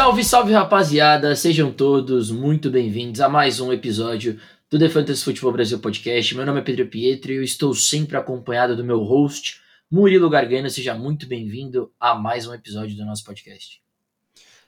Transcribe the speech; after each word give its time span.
Salve, 0.00 0.24
salve 0.24 0.52
rapaziada, 0.54 1.36
sejam 1.36 1.70
todos 1.70 2.30
muito 2.30 2.70
bem-vindos 2.70 3.20
a 3.20 3.28
mais 3.28 3.60
um 3.60 3.70
episódio 3.70 4.40
do 4.70 4.78
The 4.78 4.88
Fantasy 4.88 5.22
Futebol 5.22 5.52
Brasil 5.52 5.78
Podcast. 5.78 6.34
Meu 6.34 6.46
nome 6.46 6.60
é 6.60 6.62
Pedro 6.62 6.86
Pietro 6.86 7.30
e 7.30 7.36
eu 7.36 7.42
estou 7.42 7.74
sempre 7.74 8.16
acompanhado 8.16 8.74
do 8.74 8.82
meu 8.82 9.00
host, 9.00 9.60
Murilo 9.90 10.30
Gargano. 10.30 10.70
Seja 10.70 10.94
muito 10.94 11.26
bem-vindo 11.26 11.92
a 12.00 12.14
mais 12.14 12.46
um 12.46 12.54
episódio 12.54 12.96
do 12.96 13.04
nosso 13.04 13.22
podcast. 13.22 13.82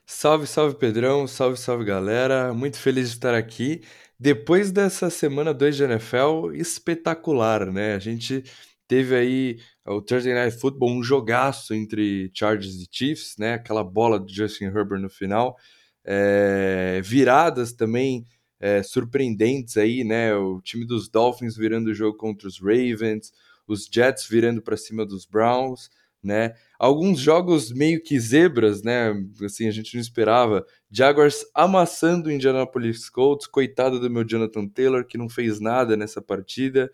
Salve, 0.05 0.47
salve 0.47 0.75
Pedrão, 0.77 1.27
salve, 1.27 1.59
salve 1.59 1.87
galera. 1.87 2.53
Muito 2.53 2.77
feliz 2.77 3.09
de 3.09 3.15
estar 3.15 3.35
aqui. 3.35 3.81
Depois 4.21 4.71
dessa 4.71 5.09
semana 5.09 5.55
2 5.55 5.77
de 5.77 5.85
NFL 5.85 6.53
espetacular, 6.53 7.73
né? 7.73 7.95
A 7.95 7.99
gente 7.99 8.45
teve 8.87 9.17
aí 9.17 9.59
o 9.87 10.01
Thursday 10.01 10.33
Night 10.33 10.57
Football, 10.59 10.91
um 10.91 11.03
jogaço 11.03 11.75
entre 11.75 12.31
Chargers 12.33 12.77
e 12.77 12.89
Chiefs, 12.91 13.37
né? 13.39 13.55
Aquela 13.55 13.83
bola 13.83 14.19
do 14.19 14.33
Justin 14.33 14.65
Herbert 14.65 15.01
no 15.01 15.11
final. 15.11 15.57
É, 16.05 17.01
viradas 17.03 17.73
também 17.73 18.25
é, 18.61 18.83
surpreendentes 18.83 19.77
aí, 19.77 20.05
né? 20.05 20.35
O 20.35 20.61
time 20.61 20.87
dos 20.87 21.09
Dolphins 21.09 21.57
virando 21.57 21.89
o 21.89 21.95
jogo 21.95 22.17
contra 22.17 22.47
os 22.47 22.61
Ravens, 22.61 23.33
os 23.67 23.89
Jets 23.93 24.27
virando 24.29 24.63
para 24.63 24.77
cima 24.77 25.05
dos 25.05 25.27
Browns, 25.27 25.91
né? 26.23 26.55
Alguns 26.79 27.19
jogos 27.19 27.73
meio 27.73 28.01
que 28.01 28.19
zebras, 28.21 28.83
né? 28.83 29.13
Assim, 29.45 29.67
a 29.67 29.73
gente 29.73 29.95
não 29.95 30.01
esperava. 30.01 30.65
Jaguars 30.91 31.45
amassando 31.55 32.29
o 32.29 32.33
Indianapolis 32.33 33.11
Colts, 33.11 33.49
coitado 33.49 33.99
do 33.99 34.09
meu 34.09 34.25
Jonathan 34.25 34.69
Taylor, 34.69 35.05
que 35.05 35.19
não 35.19 35.29
fez 35.29 35.59
nada 35.59 35.97
nessa 35.97 36.23
partida. 36.23 36.91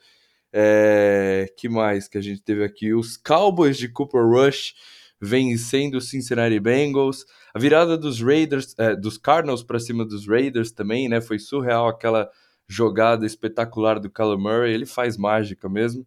É, 0.53 1.53
que 1.57 1.69
mais 1.69 2.09
que 2.09 2.19
a 2.19 2.21
gente 2.21 2.41
teve 2.41 2.65
aqui? 2.65 2.95
Os 2.95 3.17
Cowboys 3.17 3.77
de 3.77 3.89
Cooper 3.89 4.25
Rush 4.25 4.75
vencendo 5.21 5.97
os 5.97 6.09
Cincinnati 6.09 6.59
Bengals. 6.61 7.25
A 7.53 7.59
virada 7.59 7.97
dos 7.97 8.21
Raiders, 8.21 8.75
é, 8.79 8.95
dos 8.95 9.19
Cardinals 9.19 9.63
para 9.63 9.81
cima 9.81 10.05
dos 10.05 10.27
Raiders 10.27 10.71
também, 10.71 11.09
né? 11.09 11.21
Foi 11.21 11.39
surreal 11.39 11.89
aquela 11.89 12.31
jogada 12.69 13.27
espetacular 13.27 13.99
do 13.99 14.11
Kyler 14.11 14.39
Murray. 14.39 14.73
Ele 14.73 14.87
faz 14.87 15.17
mágica 15.17 15.69
mesmo. 15.69 16.07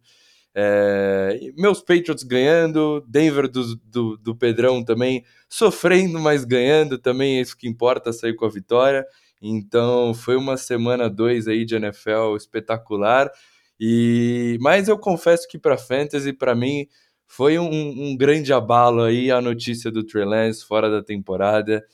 É, 0.54 1.38
meus 1.56 1.80
Patriots 1.80 2.22
ganhando, 2.22 3.02
Denver 3.08 3.48
do, 3.48 3.76
do, 3.76 4.16
do, 4.18 4.36
Pedrão 4.36 4.84
também 4.84 5.24
sofrendo, 5.48 6.20
mas 6.20 6.44
ganhando 6.44 6.98
também, 6.98 7.38
é 7.38 7.40
isso 7.40 7.56
que 7.56 7.66
importa, 7.66 8.12
sair 8.12 8.34
com 8.34 8.44
a 8.44 8.50
vitória. 8.50 9.06
Então 9.40 10.12
foi 10.12 10.36
uma 10.36 10.56
semana 10.56 11.08
dois 11.08 11.48
aí 11.48 11.64
de 11.64 11.74
NFL 11.74 12.36
espetacular. 12.36 13.30
E 13.84 14.58
mas 14.60 14.86
eu 14.86 14.96
confesso 14.96 15.48
que 15.48 15.58
para 15.58 15.76
fantasy, 15.76 16.32
para 16.32 16.54
mim, 16.54 16.86
foi 17.26 17.58
um, 17.58 17.68
um, 18.10 18.16
grande 18.16 18.52
abalo 18.52 19.02
aí 19.02 19.28
a 19.28 19.40
notícia 19.40 19.90
do 19.90 20.04
Trey 20.04 20.24
Lance 20.24 20.64
fora 20.64 20.88
da 20.88 21.02
temporada. 21.02 21.84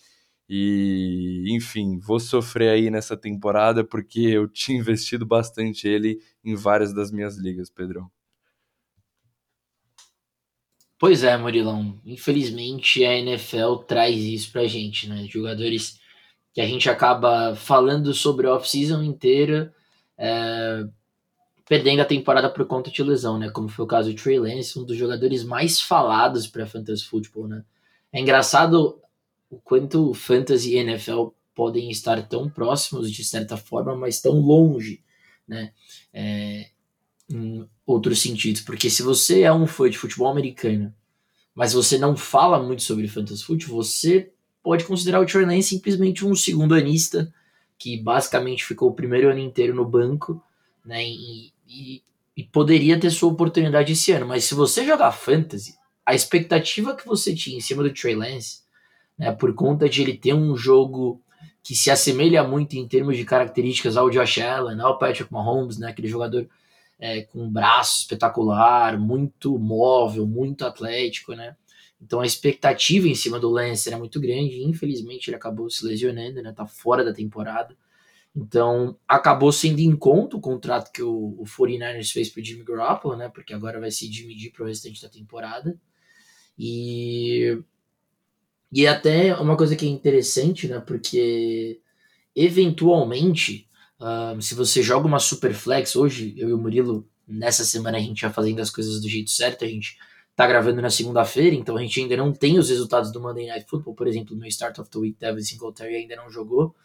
E, 0.46 1.46
enfim, 1.48 1.98
vou 1.98 2.20
sofrer 2.20 2.68
aí 2.68 2.90
nessa 2.90 3.16
temporada 3.16 3.82
porque 3.84 4.20
eu 4.20 4.46
tinha 4.52 4.78
investido 4.78 5.24
bastante 5.24 5.88
ele 5.88 6.20
em 6.44 6.54
várias 6.54 6.92
das 6.92 7.10
minhas 7.10 7.38
ligas, 7.38 7.70
Pedrão. 7.70 8.10
Pois 10.98 11.24
é, 11.24 11.38
Murilão. 11.38 11.98
Infelizmente 12.04 13.02
a 13.02 13.14
NFL 13.14 13.76
traz 13.86 14.14
isso 14.18 14.52
pra 14.52 14.66
gente, 14.66 15.08
né? 15.08 15.26
Jogadores 15.26 15.98
que 16.52 16.60
a 16.60 16.66
gente 16.66 16.90
acaba 16.90 17.56
falando 17.56 18.12
sobre 18.12 18.46
a 18.46 18.54
off-season 18.54 19.02
inteira, 19.02 19.74
é, 20.18 20.84
perdendo 21.68 22.00
a 22.00 22.04
temporada 22.04 22.48
por 22.48 22.66
conta 22.66 22.90
de 22.90 23.02
lesão, 23.02 23.38
né? 23.38 23.50
Como 23.50 23.68
foi 23.68 23.84
o 23.84 23.88
caso 23.88 24.10
do 24.10 24.16
Trey 24.16 24.38
Lance, 24.38 24.78
um 24.78 24.84
dos 24.84 24.96
jogadores 24.96 25.44
mais 25.44 25.80
falados 25.80 26.46
para 26.46 26.66
fantasy 26.66 27.04
football, 27.04 27.46
né? 27.46 27.62
É 28.10 28.20
engraçado 28.20 29.00
o 29.50 29.58
quanto 29.58 30.14
fantasy 30.14 30.74
e 30.74 30.78
NFL 30.78 31.28
podem 31.54 31.90
estar 31.90 32.26
tão 32.26 32.48
próximos 32.48 33.12
de 33.12 33.22
certa 33.22 33.56
forma, 33.56 33.94
mas 33.94 34.20
tão 34.20 34.40
longe, 34.40 35.02
né? 35.46 35.72
É, 36.12 36.70
em 37.30 37.68
outros 37.86 38.20
sentidos, 38.20 38.62
porque 38.62 38.88
se 38.88 39.02
você 39.02 39.42
é 39.42 39.52
um 39.52 39.66
fã 39.66 39.90
de 39.90 39.98
futebol 39.98 40.28
americano, 40.28 40.94
mas 41.54 41.74
você 41.74 41.98
não 41.98 42.16
fala 42.16 42.62
muito 42.62 42.82
sobre 42.82 43.08
fantasy 43.08 43.44
football, 43.44 43.82
você 43.82 44.32
pode 44.62 44.84
considerar 44.84 45.20
o 45.20 45.26
Trey 45.26 45.44
Lance 45.44 45.68
simplesmente 45.68 46.24
um 46.24 46.34
segundo 46.34 46.74
anista 46.74 47.30
que 47.78 48.00
basicamente 48.00 48.64
ficou 48.64 48.88
o 48.88 48.94
primeiro 48.94 49.30
ano 49.30 49.38
inteiro 49.38 49.74
no 49.74 49.84
banco, 49.84 50.42
né? 50.84 51.06
E, 51.06 51.52
e, 51.68 52.02
e 52.36 52.42
poderia 52.42 52.98
ter 52.98 53.10
sua 53.10 53.30
oportunidade 53.30 53.92
esse 53.92 54.10
ano. 54.12 54.26
Mas 54.26 54.44
se 54.44 54.54
você 54.54 54.84
jogar 54.84 55.12
fantasy, 55.12 55.74
a 56.04 56.14
expectativa 56.14 56.96
que 56.96 57.06
você 57.06 57.34
tinha 57.34 57.58
em 57.58 57.60
cima 57.60 57.82
do 57.82 57.92
Trey 57.92 58.14
Lance, 58.14 58.62
né, 59.18 59.30
por 59.32 59.54
conta 59.54 59.88
de 59.88 60.00
ele 60.00 60.16
ter 60.16 60.32
um 60.32 60.56
jogo 60.56 61.20
que 61.62 61.74
se 61.74 61.90
assemelha 61.90 62.42
muito 62.42 62.74
em 62.74 62.88
termos 62.88 63.16
de 63.16 63.24
características 63.24 63.96
ao 63.96 64.08
Josh 64.08 64.38
Allen, 64.38 64.80
ao 64.80 64.98
Patrick 64.98 65.30
Mahomes, 65.30 65.76
né, 65.76 65.88
aquele 65.88 66.08
jogador 66.08 66.48
é, 66.98 67.22
com 67.22 67.42
um 67.42 67.50
braço 67.50 68.00
espetacular, 68.00 68.98
muito 68.98 69.58
móvel, 69.58 70.26
muito 70.26 70.64
atlético, 70.64 71.34
né? 71.34 71.54
Então 72.00 72.20
a 72.20 72.26
expectativa 72.26 73.06
em 73.06 73.14
cima 73.14 73.38
do 73.38 73.50
Lance 73.50 73.88
era 73.88 73.98
muito 73.98 74.20
grande, 74.20 74.62
infelizmente 74.62 75.28
ele 75.28 75.36
acabou 75.36 75.68
se 75.68 75.84
lesionando, 75.84 76.42
né? 76.42 76.52
Tá 76.52 76.66
fora 76.66 77.04
da 77.04 77.12
temporada. 77.12 77.76
Então, 78.40 78.96
acabou 79.08 79.50
sendo 79.50 79.80
em 79.80 79.96
conta 79.96 80.36
o 80.36 80.40
contrato 80.40 80.92
que 80.92 81.02
o, 81.02 81.34
o 81.40 81.44
49ers 81.44 82.12
fez 82.12 82.28
para 82.28 82.44
Jimmy 82.44 82.62
Garoppolo, 82.62 83.16
né? 83.16 83.28
Porque 83.28 83.52
agora 83.52 83.80
vai 83.80 83.90
se 83.90 84.08
dividir 84.08 84.52
para 84.52 84.62
o 84.62 84.66
restante 84.68 85.02
da 85.02 85.08
temporada. 85.08 85.76
E, 86.56 87.60
e 88.72 88.86
até 88.86 89.34
uma 89.34 89.56
coisa 89.56 89.74
que 89.74 89.84
é 89.84 89.88
interessante, 89.88 90.68
né? 90.68 90.78
Porque 90.78 91.80
eventualmente, 92.36 93.68
uh, 94.00 94.40
se 94.40 94.54
você 94.54 94.84
joga 94.84 95.08
uma 95.08 95.18
super 95.18 95.52
flex, 95.52 95.96
hoje 95.96 96.32
eu 96.38 96.50
e 96.50 96.52
o 96.52 96.58
Murilo, 96.58 97.08
nessa 97.26 97.64
semana 97.64 97.98
a 97.98 98.00
gente 98.00 98.20
já 98.20 98.30
fazendo 98.30 98.60
as 98.60 98.70
coisas 98.70 99.00
do 99.00 99.08
jeito 99.08 99.30
certo, 99.30 99.64
a 99.64 99.68
gente 99.68 99.98
tá 100.36 100.46
gravando 100.46 100.80
na 100.80 100.90
segunda-feira, 100.90 101.56
então 101.56 101.76
a 101.76 101.82
gente 101.82 102.00
ainda 102.00 102.16
não 102.16 102.32
tem 102.32 102.56
os 102.56 102.70
resultados 102.70 103.10
do 103.10 103.20
Monday 103.20 103.48
Night 103.48 103.66
Football, 103.68 103.96
por 103.96 104.06
exemplo, 104.06 104.36
no 104.36 104.46
Start 104.46 104.78
of 104.78 104.88
the 104.88 104.98
Week, 105.00 105.18
Devin 105.18 105.42
Singletary 105.42 105.96
ainda 105.96 106.14
não 106.14 106.30
jogou 106.30 106.76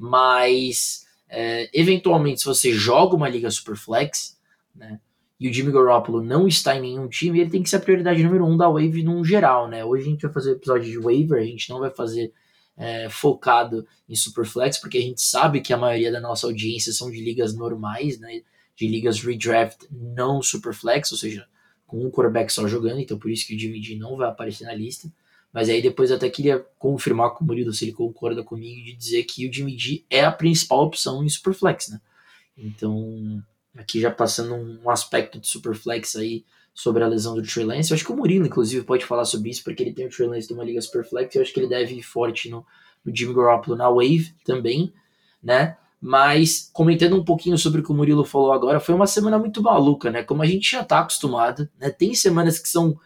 mas 0.00 1.06
é, 1.28 1.68
eventualmente 1.78 2.40
se 2.40 2.46
você 2.46 2.72
joga 2.72 3.14
uma 3.14 3.28
liga 3.28 3.50
superflex, 3.50 4.38
né, 4.74 4.98
e 5.38 5.48
o 5.48 5.52
Jimmy 5.52 5.72
Garoppolo 5.72 6.22
não 6.22 6.48
está 6.48 6.74
em 6.74 6.80
nenhum 6.80 7.06
time, 7.06 7.40
ele 7.40 7.50
tem 7.50 7.62
que 7.62 7.68
ser 7.68 7.76
a 7.76 7.80
prioridade 7.80 8.22
número 8.22 8.46
um 8.46 8.56
da 8.56 8.68
wave 8.68 9.02
num 9.02 9.24
geral, 9.24 9.68
né? 9.68 9.82
Hoje 9.82 10.04
a 10.04 10.10
gente 10.10 10.22
vai 10.22 10.32
fazer 10.32 10.52
episódio 10.52 10.90
de 10.90 10.98
waiver, 10.98 11.40
a 11.40 11.46
gente 11.46 11.70
não 11.70 11.78
vai 11.78 11.90
fazer 11.90 12.32
é, 12.76 13.08
focado 13.08 13.86
em 14.06 14.14
superflex, 14.14 14.78
porque 14.78 14.98
a 14.98 15.02
gente 15.02 15.22
sabe 15.22 15.62
que 15.62 15.72
a 15.72 15.78
maioria 15.78 16.12
da 16.12 16.20
nossa 16.20 16.46
audiência 16.46 16.92
são 16.92 17.10
de 17.10 17.22
ligas 17.22 17.54
normais, 17.54 18.18
né? 18.18 18.42
De 18.76 18.86
ligas 18.86 19.20
redraft 19.20 19.86
não 19.90 20.42
superflex, 20.42 21.10
ou 21.12 21.16
seja, 21.16 21.46
com 21.86 22.04
um 22.04 22.10
quarterback 22.10 22.52
só 22.52 22.68
jogando, 22.68 23.00
então 23.00 23.18
por 23.18 23.30
isso 23.30 23.46
que 23.46 23.54
o 23.54 23.58
Jimmy 23.58 23.82
G 23.82 23.96
não 23.96 24.16
vai 24.16 24.28
aparecer 24.28 24.64
na 24.64 24.74
lista. 24.74 25.10
Mas 25.52 25.68
aí 25.68 25.82
depois 25.82 26.10
eu 26.10 26.16
até 26.16 26.30
queria 26.30 26.64
confirmar 26.78 27.30
com 27.30 27.44
o 27.44 27.46
Murilo 27.46 27.72
se 27.72 27.84
ele 27.84 27.92
concorda 27.92 28.42
comigo 28.42 28.84
de 28.84 28.94
dizer 28.94 29.24
que 29.24 29.48
o 29.48 29.52
Jimmy 29.52 29.76
G 29.76 30.04
é 30.08 30.24
a 30.24 30.30
principal 30.30 30.84
opção 30.84 31.24
em 31.24 31.28
Superflex, 31.28 31.88
né? 31.88 32.00
Então, 32.56 33.42
aqui 33.76 34.00
já 34.00 34.10
passando 34.10 34.54
um 34.54 34.90
aspecto 34.90 35.40
de 35.40 35.48
Superflex 35.48 36.14
aí 36.16 36.44
sobre 36.72 37.02
a 37.02 37.08
lesão 37.08 37.34
do 37.34 37.42
Trey 37.42 37.64
Lance. 37.64 37.90
Eu 37.90 37.96
acho 37.96 38.04
que 38.04 38.12
o 38.12 38.16
Murilo, 38.16 38.46
inclusive, 38.46 38.84
pode 38.84 39.04
falar 39.04 39.24
sobre 39.24 39.50
isso, 39.50 39.64
porque 39.64 39.82
ele 39.82 39.92
tem 39.92 40.06
o 40.06 40.10
Trey 40.10 40.28
Lance 40.28 40.46
de 40.46 40.54
uma 40.54 40.64
liga 40.64 40.80
Superflex. 40.80 41.34
Eu 41.34 41.42
acho 41.42 41.52
que 41.52 41.60
ele 41.60 41.68
deve 41.68 41.94
ir 41.94 42.02
forte 42.02 42.48
no, 42.48 42.64
no 43.04 43.14
Jimmy 43.14 43.34
Garoppolo 43.34 43.76
na 43.76 43.90
Wave 43.90 44.32
também, 44.44 44.92
né? 45.42 45.76
Mas, 46.00 46.70
comentando 46.72 47.16
um 47.16 47.24
pouquinho 47.24 47.58
sobre 47.58 47.80
o 47.80 47.84
que 47.84 47.92
o 47.92 47.94
Murilo 47.94 48.24
falou 48.24 48.52
agora, 48.52 48.80
foi 48.80 48.94
uma 48.94 49.06
semana 49.06 49.38
muito 49.38 49.62
maluca, 49.62 50.10
né? 50.10 50.22
Como 50.22 50.42
a 50.42 50.46
gente 50.46 50.70
já 50.70 50.82
tá 50.82 51.00
acostumado, 51.00 51.68
né? 51.78 51.90
Tem 51.90 52.14
semanas 52.14 52.58
que 52.58 52.68
são 52.68 52.98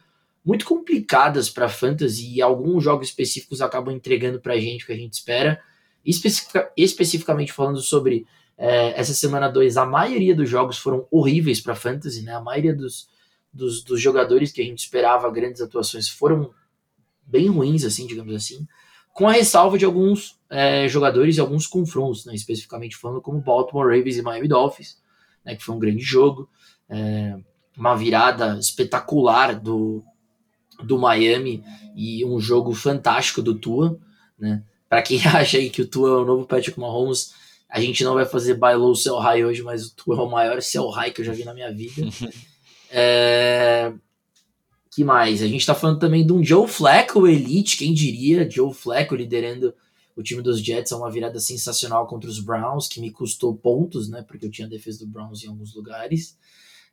muito 0.44 0.64
complicadas 0.66 1.48
para 1.48 1.68
fantasy 1.68 2.34
e 2.34 2.42
alguns 2.42 2.84
jogos 2.84 3.08
específicos 3.08 3.62
acabam 3.62 3.94
entregando 3.94 4.40
para 4.40 4.54
a 4.54 4.60
gente 4.60 4.84
o 4.84 4.86
que 4.86 4.92
a 4.92 4.96
gente 4.96 5.14
espera. 5.14 5.60
Especific 6.04 6.66
especificamente 6.76 7.52
falando 7.52 7.80
sobre 7.80 8.26
é, 8.58 8.98
essa 9.00 9.14
semana 9.14 9.48
2, 9.48 9.76
a 9.76 9.86
maioria 9.86 10.34
dos 10.34 10.48
jogos 10.48 10.78
foram 10.78 11.06
horríveis 11.10 11.60
para 11.60 11.74
fantasy, 11.74 12.22
né? 12.22 12.34
A 12.34 12.40
maioria 12.40 12.74
dos, 12.74 13.08
dos, 13.52 13.82
dos, 13.82 14.00
jogadores 14.00 14.52
que 14.52 14.60
a 14.60 14.64
gente 14.64 14.80
esperava 14.80 15.30
grandes 15.30 15.62
atuações 15.62 16.08
foram 16.08 16.52
bem 17.26 17.48
ruins, 17.48 17.84
assim, 17.84 18.06
digamos 18.06 18.34
assim, 18.34 18.66
com 19.14 19.28
a 19.28 19.32
ressalva 19.32 19.78
de 19.78 19.84
alguns 19.84 20.38
é, 20.50 20.86
jogadores 20.88 21.36
e 21.36 21.40
alguns 21.40 21.66
confrontos, 21.66 22.26
né? 22.26 22.34
especificamente 22.34 22.96
falando 22.96 23.22
como 23.22 23.40
Baltimore 23.40 23.86
Ravens 23.86 24.18
e 24.18 24.22
Miami 24.22 24.48
Dolphins, 24.48 25.00
né? 25.44 25.54
que 25.54 25.64
foi 25.64 25.74
um 25.74 25.78
grande 25.78 26.02
jogo, 26.02 26.50
é, 26.88 27.36
uma 27.76 27.94
virada 27.94 28.58
espetacular 28.58 29.58
do, 29.58 30.04
do 30.82 30.98
Miami 30.98 31.62
e 31.94 32.24
um 32.24 32.40
jogo 32.40 32.74
fantástico 32.74 33.42
do 33.42 33.54
Tua, 33.54 33.98
né? 34.38 34.62
Para 34.88 35.02
quem 35.02 35.20
acha 35.26 35.58
aí 35.58 35.70
que 35.70 35.82
o 35.82 35.86
Tua 35.86 36.08
é 36.08 36.12
o 36.22 36.24
novo 36.24 36.46
Patrick 36.46 36.78
Mahomes, 36.78 37.32
a 37.68 37.80
gente 37.80 38.04
não 38.04 38.14
vai 38.14 38.24
fazer 38.24 38.54
buy 38.54 38.74
low 38.74 38.94
sell 38.94 39.18
high 39.18 39.44
hoje, 39.44 39.62
mas 39.62 39.86
o 39.86 39.94
Tua 39.94 40.16
é 40.16 40.20
o 40.20 40.30
maior 40.30 40.62
sell 40.62 40.88
high 40.90 41.10
que 41.10 41.20
eu 41.20 41.24
já 41.24 41.32
vi 41.32 41.44
na 41.44 41.54
minha 41.54 41.72
vida. 41.72 42.02
é... 42.90 43.92
Que 44.94 45.02
mais? 45.02 45.42
A 45.42 45.48
gente 45.48 45.66
tá 45.66 45.74
falando 45.74 45.98
também 45.98 46.24
de 46.24 46.32
um 46.32 46.42
Joe 46.42 46.68
Flacco 46.68 47.26
Elite, 47.26 47.76
quem 47.76 47.92
diria? 47.92 48.48
Joe 48.48 48.72
Flacco 48.72 49.16
liderando 49.16 49.74
o 50.16 50.22
time 50.22 50.40
dos 50.40 50.60
Jets 50.60 50.92
é 50.92 50.96
uma 50.96 51.10
virada 51.10 51.40
sensacional 51.40 52.06
contra 52.06 52.30
os 52.30 52.38
Browns, 52.38 52.86
que 52.86 53.00
me 53.00 53.10
custou 53.10 53.54
pontos, 53.54 54.08
né? 54.08 54.22
Porque 54.22 54.46
eu 54.46 54.50
tinha 54.50 54.66
a 54.66 54.70
defesa 54.70 55.00
do 55.00 55.10
Browns 55.10 55.42
em 55.42 55.48
alguns 55.48 55.74
lugares. 55.74 56.38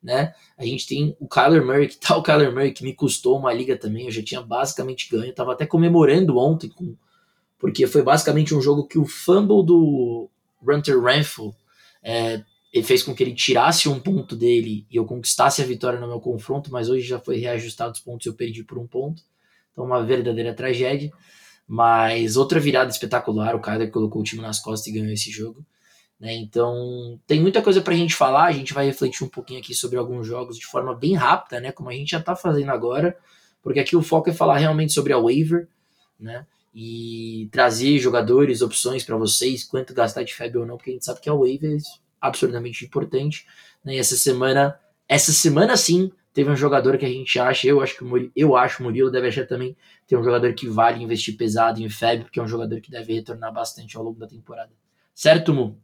Né? 0.02 0.34
A 0.58 0.66
gente 0.66 0.88
tem 0.88 1.16
o 1.20 1.28
Kyler 1.28 1.64
Murray, 1.64 1.88
que 1.88 1.98
tá 1.98 2.18
o 2.18 2.24
Kyler 2.24 2.52
Murray, 2.52 2.72
que 2.72 2.84
me 2.84 2.94
custou 2.94 3.38
uma 3.38 3.54
liga 3.54 3.78
também, 3.78 4.06
eu 4.06 4.12
já 4.12 4.24
tinha 4.24 4.42
basicamente 4.42 5.08
ganho, 5.10 5.34
tava 5.34 5.54
até 5.54 5.66
comemorando 5.66 6.38
ontem, 6.38 6.70
com, 6.70 6.96
porque 7.60 7.86
foi 7.86 8.02
basicamente 8.02 8.56
um 8.56 8.62
jogo 8.62 8.88
que 8.88 8.98
o 8.98 9.06
fumble 9.06 9.64
do 9.64 10.28
Runter 10.66 11.00
Renfrew 11.00 11.54
é, 12.02 12.44
fez 12.84 13.04
com 13.04 13.14
que 13.14 13.22
ele 13.22 13.36
tirasse 13.36 13.88
um 13.88 14.00
ponto 14.00 14.36
dele 14.36 14.88
e 14.90 14.96
eu 14.96 15.06
conquistasse 15.06 15.62
a 15.62 15.66
vitória 15.66 16.00
no 16.00 16.08
meu 16.08 16.20
confronto, 16.20 16.72
mas 16.72 16.90
hoje 16.90 17.06
já 17.06 17.20
foi 17.20 17.38
reajustado 17.38 17.94
os 17.94 18.00
pontos 18.00 18.26
e 18.26 18.30
eu 18.30 18.34
perdi 18.34 18.64
por 18.64 18.80
um 18.80 18.88
ponto. 18.88 19.22
Então, 19.72 19.86
uma 19.86 20.04
verdadeira 20.04 20.54
tragédia. 20.54 21.12
Mas 21.68 22.36
outra 22.36 22.60
virada 22.60 22.92
espetacular, 22.92 23.56
o 23.56 23.62
Kyler 23.62 23.92
colocou 23.92 24.22
o 24.22 24.26
time 24.26 24.42
nas 24.42 24.60
costas 24.60 24.88
e 24.88 24.92
ganhou 24.92 25.12
esse 25.12 25.32
jogo. 25.32 25.66
Né? 26.22 26.36
Então, 26.36 27.20
tem 27.26 27.42
muita 27.42 27.64
coisa 27.64 27.82
para 27.82 27.96
a 27.96 27.98
gente 27.98 28.16
falar. 28.16 28.46
A 28.46 28.52
gente 28.52 28.76
vai 28.76 28.86
refletir 28.86 29.24
um 29.24 29.28
pouquinho 29.28 29.60
aqui 29.60 29.74
sobre 29.74 29.98
alguns 29.98 30.28
jogos 30.28 30.56
de 30.56 30.68
forma 30.68 30.94
bem 30.94 31.16
rápida, 31.16 31.60
né? 31.60 31.72
como 31.72 31.90
a 31.90 31.94
gente 31.94 32.12
já 32.12 32.20
está 32.20 32.36
fazendo 32.36 32.70
agora, 32.70 33.18
porque 33.64 33.80
aqui 33.80 33.96
o 33.96 34.04
foco 34.04 34.30
é 34.30 34.34
falar 34.34 34.58
realmente 34.58 34.94
sobre 34.94 35.14
a 35.14 35.18
waiver 35.18 35.68
né? 36.20 36.46
e 36.76 37.50
trazer 37.52 37.98
jogadores, 37.98 38.62
opções 38.62 39.04
para 39.04 39.18
vocês, 39.18 39.64
quanto 39.64 39.96
gastar 39.96 40.22
de 40.22 40.36
FAB 40.36 40.58
ou 40.58 40.66
não, 40.66 40.78
porque 40.78 40.92
a 40.92 40.94
gente 40.94 41.06
sabe 41.06 41.20
que 41.20 41.30
a 41.30 41.34
waiver 41.34 41.76
absurdamente 42.22 42.86
importante. 42.86 43.48
Né? 43.84 43.96
E 43.96 43.98
essa 43.98 44.16
semana, 44.16 44.80
essa 45.10 45.32
semana 45.32 45.76
sim, 45.76 46.12
teve 46.32 46.52
um 46.52 46.56
jogador 46.56 47.00
que 47.00 47.06
a 47.06 47.10
gente 47.10 47.40
acha, 47.40 47.68
eu 47.68 47.82
acho 47.82 47.98
que 47.98 48.04
o 48.04 48.32
eu 48.36 48.56
acho 48.56 48.84
Murilo 48.84 49.10
deve 49.10 49.28
achar 49.28 49.48
também, 49.48 49.76
tem 50.06 50.16
um 50.16 50.24
jogador 50.24 50.54
que 50.54 50.68
vale 50.68 51.04
investir 51.04 51.36
pesado 51.36 51.82
em 51.82 51.90
FEB, 51.90 52.26
porque 52.26 52.40
é 52.40 52.44
um 52.44 52.48
jogador 52.48 52.80
que 52.80 52.92
deve 52.92 53.12
retornar 53.12 53.52
bastante 53.52 53.98
ao 53.98 54.04
longo 54.04 54.20
da 54.20 54.28
temporada. 54.28 54.72
Certo, 55.16 55.52
Mu? 55.52 55.82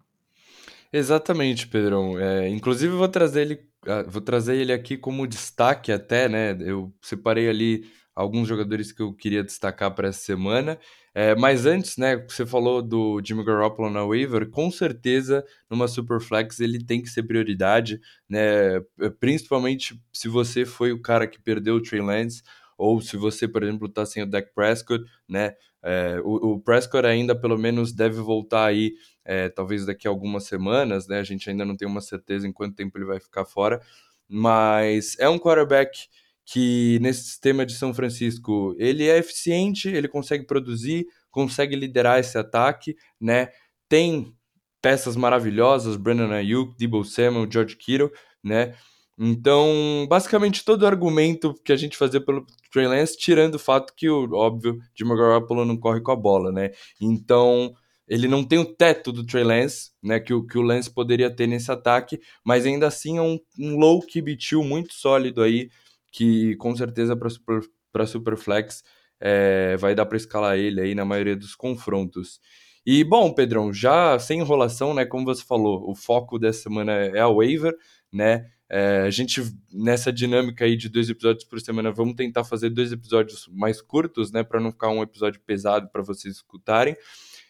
Exatamente, 0.91 1.67
Pedrão. 1.67 2.17
É, 2.19 2.47
inclusive, 2.49 2.93
eu 2.93 2.97
vou 2.97 3.07
trazer 3.09 3.41
ele, 3.41 3.59
ah, 3.85 4.03
vou 4.07 4.21
trazer 4.21 4.55
ele 4.55 4.71
aqui 4.71 4.97
como 4.97 5.27
destaque 5.27 5.91
até, 5.91 6.29
né? 6.29 6.55
Eu 6.61 6.93
separei 7.01 7.49
ali 7.49 7.85
alguns 8.15 8.47
jogadores 8.47 8.91
que 8.91 9.01
eu 9.01 9.13
queria 9.13 9.43
destacar 9.43 9.93
para 9.93 10.07
essa 10.07 10.19
semana. 10.19 10.79
É, 11.13 11.35
mas 11.35 11.65
antes, 11.65 11.97
né, 11.97 12.15
você 12.27 12.45
falou 12.45 12.81
do 12.81 13.21
Jimmy 13.23 13.43
Garoppolo 13.43 13.89
na 13.89 14.03
waiver, 14.05 14.49
com 14.49 14.71
certeza 14.71 15.43
numa 15.69 15.87
Superflex 15.87 16.59
ele 16.59 16.83
tem 16.83 17.01
que 17.01 17.09
ser 17.09 17.23
prioridade, 17.23 17.99
né, 18.29 18.79
principalmente 19.19 19.99
se 20.13 20.27
você 20.27 20.63
foi 20.65 20.91
o 20.91 21.01
cara 21.01 21.25
que 21.27 21.39
perdeu 21.41 21.75
o 21.75 21.81
Trey 21.81 22.01
Lance, 22.01 22.43
ou 22.77 23.01
se 23.01 23.17
você, 23.17 23.47
por 23.47 23.63
exemplo, 23.63 23.87
está 23.87 24.05
sem 24.05 24.23
o 24.23 24.25
Dak 24.25 24.53
Prescott, 24.53 25.03
né, 25.27 25.55
é, 25.83 26.19
o, 26.23 26.53
o, 26.53 26.59
Prescott 26.59 27.05
ainda 27.05 27.39
pelo 27.39 27.57
menos 27.57 27.93
deve 27.93 28.21
voltar 28.21 28.65
aí, 28.65 28.93
é, 29.25 29.49
talvez 29.49 29.85
daqui 29.85 30.07
a 30.07 30.11
algumas 30.11 30.43
semanas, 30.45 31.07
né, 31.07 31.19
a 31.19 31.23
gente 31.23 31.49
ainda 31.49 31.65
não 31.65 31.75
tem 31.75 31.87
uma 31.87 32.01
certeza 32.01 32.47
em 32.47 32.51
quanto 32.51 32.75
tempo 32.75 32.97
ele 32.97 33.05
vai 33.05 33.19
ficar 33.19 33.45
fora, 33.45 33.81
mas 34.27 35.17
é 35.19 35.29
um 35.29 35.39
quarterback 35.39 36.07
que 36.45 36.97
nesse 37.01 37.23
sistema 37.23 37.65
de 37.65 37.73
São 37.73 37.93
Francisco 37.93 38.75
ele 38.79 39.07
é 39.07 39.17
eficiente, 39.17 39.89
ele 39.89 40.07
consegue 40.07 40.45
produzir, 40.45 41.05
consegue 41.29 41.75
liderar 41.75 42.19
esse 42.19 42.37
ataque, 42.37 42.95
né? 43.19 43.49
Tem 43.89 44.33
peças 44.81 45.17
maravilhosas, 45.17 45.97
Brandon 45.97 46.31
Ayuk, 46.31 46.73
Debo 46.77 47.03
Samuel, 47.03 47.51
George 47.51 47.75
Kittle, 47.75 48.11
né? 48.41 48.75
Então, 49.19 50.05
basicamente 50.07 50.63
todo 50.63 50.85
argumento 50.85 51.53
que 51.65 51.71
a 51.73 51.75
gente 51.75 51.97
fazia 51.97 52.21
pelo 52.21 52.45
Trey 52.71 52.87
Lance, 52.87 53.17
tirando 53.17 53.55
o 53.55 53.59
fato 53.59 53.93
que 53.95 54.07
o 54.07 54.31
óbvio 54.33 54.79
Jimmy 54.95 55.17
Garoppolo 55.17 55.65
não 55.65 55.75
corre 55.75 56.01
com 56.01 56.11
a 56.11 56.15
bola, 56.15 56.51
né? 56.51 56.71
Então, 57.01 57.73
ele 58.07 58.27
não 58.27 58.43
tem 58.43 58.59
o 58.59 58.65
teto 58.65 59.11
do 59.11 59.25
Trey 59.25 59.43
Lance, 59.43 59.91
né, 60.01 60.19
que 60.19 60.33
o, 60.33 60.45
que 60.45 60.57
o 60.57 60.61
Lance 60.61 60.89
poderia 60.89 61.29
ter 61.29 61.47
nesse 61.47 61.71
ataque, 61.71 62.19
mas 62.43 62.65
ainda 62.65 62.87
assim 62.87 63.17
é 63.17 63.21
um, 63.21 63.37
um 63.59 63.75
low 63.77 64.01
QB2 64.01 64.63
muito 64.63 64.93
sólido 64.93 65.41
aí, 65.41 65.69
que 66.11 66.55
com 66.57 66.75
certeza 66.75 67.15
para 67.15 67.29
super, 67.29 67.61
Superflex 68.05 68.83
é, 69.19 69.75
vai 69.77 69.95
dar 69.95 70.05
para 70.05 70.17
escalar 70.17 70.57
ele 70.57 70.79
aí 70.79 70.95
na 70.95 71.03
maioria 71.03 71.35
dos 71.35 71.55
confrontos. 71.55 72.39
E 72.85 73.03
bom, 73.03 73.33
Pedrão, 73.33 73.73
já 73.73 74.17
sem 74.17 74.39
enrolação, 74.39 74.93
né? 74.93 75.05
Como 75.05 75.25
você 75.25 75.43
falou, 75.43 75.89
o 75.89 75.93
foco 75.93 76.39
dessa 76.39 76.63
semana 76.63 76.93
é 76.93 77.19
a 77.19 77.27
waiver, 77.27 77.75
né? 78.13 78.49
É, 78.69 79.01
a 79.01 79.09
gente, 79.09 79.41
nessa 79.71 80.11
dinâmica 80.11 80.65
aí 80.65 80.75
de 80.75 80.89
dois 80.89 81.09
episódios 81.09 81.45
por 81.45 81.59
semana, 81.61 81.91
vamos 81.91 82.15
tentar 82.15 82.43
fazer 82.43 82.69
dois 82.69 82.91
episódios 82.91 83.47
mais 83.51 83.81
curtos, 83.81 84.31
né? 84.31 84.43
Para 84.43 84.59
não 84.59 84.71
ficar 84.71 84.89
um 84.89 85.01
episódio 85.01 85.39
pesado 85.41 85.89
para 85.89 86.01
vocês 86.01 86.35
escutarem. 86.35 86.95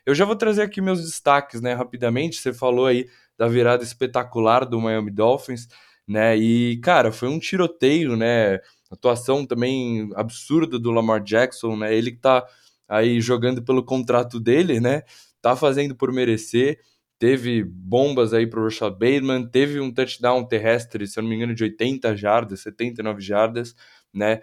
Eu 0.05 0.15
já 0.15 0.25
vou 0.25 0.35
trazer 0.35 0.61
aqui 0.61 0.79
meus 0.79 1.01
destaques, 1.01 1.61
né? 1.61 1.73
Rapidamente. 1.73 2.37
Você 2.37 2.53
falou 2.53 2.85
aí 2.85 3.09
da 3.37 3.47
virada 3.47 3.83
espetacular 3.83 4.65
do 4.65 4.79
Miami 4.79 5.11
Dolphins 5.11 5.67
né? 6.07 6.37
E, 6.37 6.77
cara, 6.77 7.11
foi 7.11 7.27
um 7.27 7.39
tiroteio, 7.39 8.15
né? 8.15 8.59
Atuação 8.89 9.45
também 9.45 10.09
absurda 10.15 10.79
do 10.79 10.91
Lamar 10.91 11.21
Jackson, 11.21 11.75
né? 11.75 11.93
Ele 11.93 12.11
que 12.11 12.19
tá 12.19 12.47
aí 12.87 13.19
jogando 13.19 13.61
pelo 13.61 13.83
contrato 13.83 14.39
dele, 14.39 14.79
né? 14.79 15.03
Tá 15.41 15.55
fazendo 15.55 15.95
por 15.95 16.11
merecer. 16.13 16.79
Teve 17.19 17.63
bombas 17.63 18.33
aí 18.33 18.45
pro 18.45 18.63
Rashad 18.63 18.93
Bateman, 18.93 19.47
teve 19.47 19.79
um 19.79 19.91
touchdown 19.91 20.45
terrestre, 20.45 21.07
se 21.07 21.17
eu 21.17 21.23
não 21.23 21.29
me 21.29 21.35
engano, 21.35 21.55
de 21.55 21.63
80 21.63 22.15
jardas, 22.15 22.61
79 22.61 23.21
jardas, 23.21 23.75
né? 24.13 24.41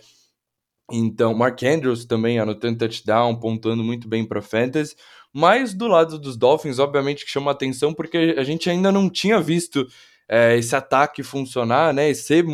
Então, 0.90 1.32
Mark 1.34 1.62
Andrews 1.62 2.04
também 2.04 2.38
anotando 2.38 2.78
touchdown, 2.78 3.38
pontuando 3.38 3.82
muito 3.82 4.08
bem 4.08 4.26
para 4.26 4.42
fantasy. 4.42 4.94
Mas 5.32 5.74
do 5.74 5.88
lado 5.88 6.18
dos 6.18 6.36
Dolphins, 6.36 6.78
obviamente 6.78 7.24
que 7.24 7.30
chama 7.30 7.50
atenção 7.50 7.92
porque 7.94 8.36
a 8.38 8.44
gente 8.44 8.68
ainda 8.70 8.92
não 8.92 9.08
tinha 9.10 9.40
visto 9.40 9.86
é, 10.28 10.56
esse 10.56 10.74
ataque 10.76 11.22
funcionar, 11.22 11.92
né, 11.92 12.10
e 12.10 12.14
ser 12.14 12.44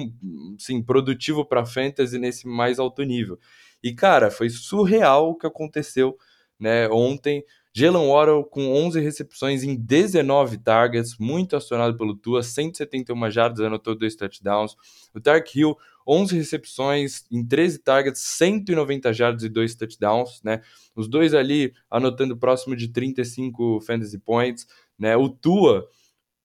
sim, 0.58 0.82
produtivo 0.82 1.44
para 1.44 1.67
fantasy 1.67 2.19
nesse 2.19 2.46
mais 2.46 2.78
alto 2.78 3.02
nível. 3.02 3.38
E 3.82 3.94
cara, 3.94 4.31
foi 4.31 4.49
surreal 4.50 5.31
o 5.31 5.37
que 5.37 5.46
aconteceu, 5.46 6.17
né, 6.58 6.88
ontem. 6.88 7.44
Jalen 7.72 8.08
Waddle 8.08 8.44
com 8.44 8.72
11 8.72 9.00
recepções 9.00 9.62
em 9.62 9.76
19 9.76 10.58
targets, 10.58 11.17
muito 11.19 11.55
acionado 11.55 11.96
pelo 11.96 12.17
Tua, 12.17 12.43
171 12.43 13.31
jardas, 13.31 13.60
anotou 13.60 13.94
dois 13.94 14.17
touchdowns. 14.17 14.74
O 15.15 15.20
Tark 15.20 15.55
Hill, 15.55 15.77
11 16.06 16.36
recepções 16.36 17.24
em 17.31 17.46
13 17.46 17.79
targets, 17.79 18.20
190 18.20 19.12
jardas 19.12 19.44
e 19.44 19.48
dois 19.48 19.74
touchdowns, 19.74 20.43
né? 20.43 20.60
Os 20.96 21.08
dois 21.08 21.32
ali 21.32 21.72
anotando 21.89 22.36
próximo 22.36 22.74
de 22.74 22.89
35 22.89 23.81
fantasy 23.81 24.19
points, 24.19 24.67
né? 24.98 25.17
O 25.17 25.29
Tua 25.29 25.89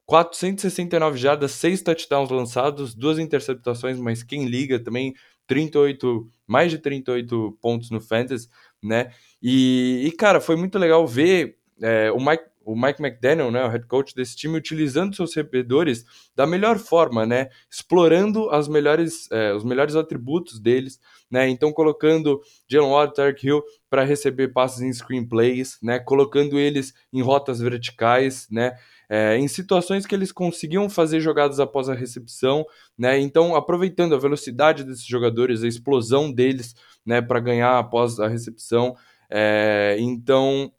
469 0.05 1.17
jardas, 1.17 1.51
6 1.53 1.81
touchdowns 1.81 2.29
lançados, 2.29 2.93
duas 2.93 3.17
interceptações, 3.17 3.97
mas 3.97 4.21
quem 4.21 4.45
liga 4.45 4.79
também 4.79 5.15
38, 5.47 6.29
mais 6.45 6.71
de 6.71 6.77
38 6.79 7.57
pontos 7.61 7.89
no 7.89 7.99
Fantasy, 7.99 8.47
né? 8.83 9.11
E, 9.47 10.01
e 10.07 10.11
cara, 10.11 10.41
foi 10.41 10.55
muito 10.55 10.79
legal 10.79 11.05
ver 11.05 11.59
é, 11.79 12.11
o 12.11 12.19
Mike 12.19 12.45
o 12.65 12.75
Mike 12.75 12.99
McDaniel, 12.99 13.51
né, 13.51 13.63
o 13.63 13.69
head 13.69 13.85
coach 13.85 14.15
desse 14.15 14.35
time, 14.35 14.57
utilizando 14.57 15.15
seus 15.15 15.35
recebedores 15.35 16.03
da 16.35 16.47
melhor 16.47 16.79
forma, 16.79 17.23
né, 17.23 17.49
explorando 17.69 18.49
as 18.49 18.67
melhores, 18.67 19.29
é, 19.31 19.53
os 19.53 19.63
melhores 19.63 19.95
atributos 19.95 20.59
deles, 20.59 20.99
né, 21.29 21.47
então 21.47 21.71
colocando 21.71 22.41
Jalen 22.67 22.89
Waddle, 22.89 23.13
Tarek 23.13 23.45
Hill 23.45 23.61
para 23.87 24.03
receber 24.03 24.47
passes 24.47 24.81
em 24.81 24.91
screenplays, 24.91 25.77
né, 25.79 25.99
colocando 25.99 26.57
eles 26.57 26.91
em 27.13 27.21
rotas 27.21 27.59
verticais, 27.59 28.47
né, 28.49 28.75
é, 29.07 29.37
em 29.37 29.47
situações 29.47 30.07
que 30.07 30.15
eles 30.15 30.31
conseguiam 30.31 30.89
fazer 30.89 31.19
jogadas 31.19 31.59
após 31.59 31.87
a 31.87 31.93
recepção, 31.93 32.65
né? 32.97 33.19
Então, 33.19 33.55
aproveitando 33.55 34.15
a 34.15 34.17
velocidade 34.17 34.83
desses 34.83 35.05
jogadores, 35.05 35.63
a 35.63 35.67
explosão 35.67 36.31
deles, 36.31 36.73
né, 37.05 37.21
para 37.21 37.39
ganhar 37.39 37.77
após 37.77 38.19
a 38.19 38.27
recepção. 38.27 38.95
É, 39.37 39.97
então, 39.99 40.71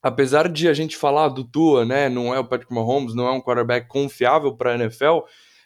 apesar 0.00 0.48
de 0.48 0.68
a 0.68 0.72
gente 0.72 0.96
falar 0.96 1.28
do 1.30 1.42
Tua, 1.42 1.84
né, 1.84 2.08
não 2.08 2.32
é 2.32 2.38
o 2.38 2.44
Patrick 2.44 2.72
Mahomes, 2.72 3.12
não 3.12 3.26
é 3.26 3.32
um 3.32 3.40
quarterback 3.40 3.88
confiável 3.88 4.54
para 4.56 4.72
a 4.72 4.74
NFL, 4.76 5.20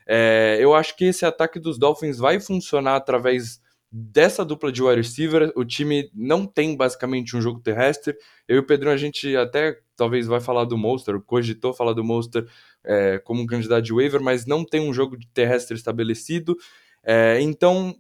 é, 0.07 0.57
eu 0.59 0.75
acho 0.75 0.97
que 0.97 1.05
esse 1.05 1.27
ataque 1.27 1.61
dos 1.61 1.79
Dolphins 1.79 2.17
vai 2.17 2.41
funcionar 2.41 2.97
através 2.97 3.61
dessa 3.91 4.43
dupla 4.43 4.73
de 4.73 4.83
wide 4.83 4.97
receiver. 4.97 5.53
O 5.55 5.63
time 5.63 6.11
não 6.15 6.47
tem 6.47 6.75
basicamente 6.75 7.37
um 7.37 7.43
jogo 7.43 7.61
terrestre. 7.61 8.17
Eu 8.49 8.57
e 8.57 8.59
o 8.61 8.67
Pedrão, 8.67 8.91
a 8.91 8.97
gente 8.97 9.37
até 9.37 9.79
talvez 9.95 10.27
vai 10.27 10.41
falar 10.41 10.65
do 10.65 10.79
Monster, 10.79 11.21
cogitou 11.21 11.75
falar 11.75 11.93
do 11.93 12.03
Monster 12.03 12.47
é, 12.83 13.19
como 13.19 13.43
um 13.43 13.47
candidato 13.47 13.83
de 13.83 13.93
waiver, 13.93 14.23
mas 14.23 14.47
não 14.47 14.65
tem 14.65 14.81
um 14.81 14.95
jogo 14.95 15.19
terrestre 15.35 15.77
estabelecido. 15.77 16.57
É, 17.05 17.39
então 17.41 17.95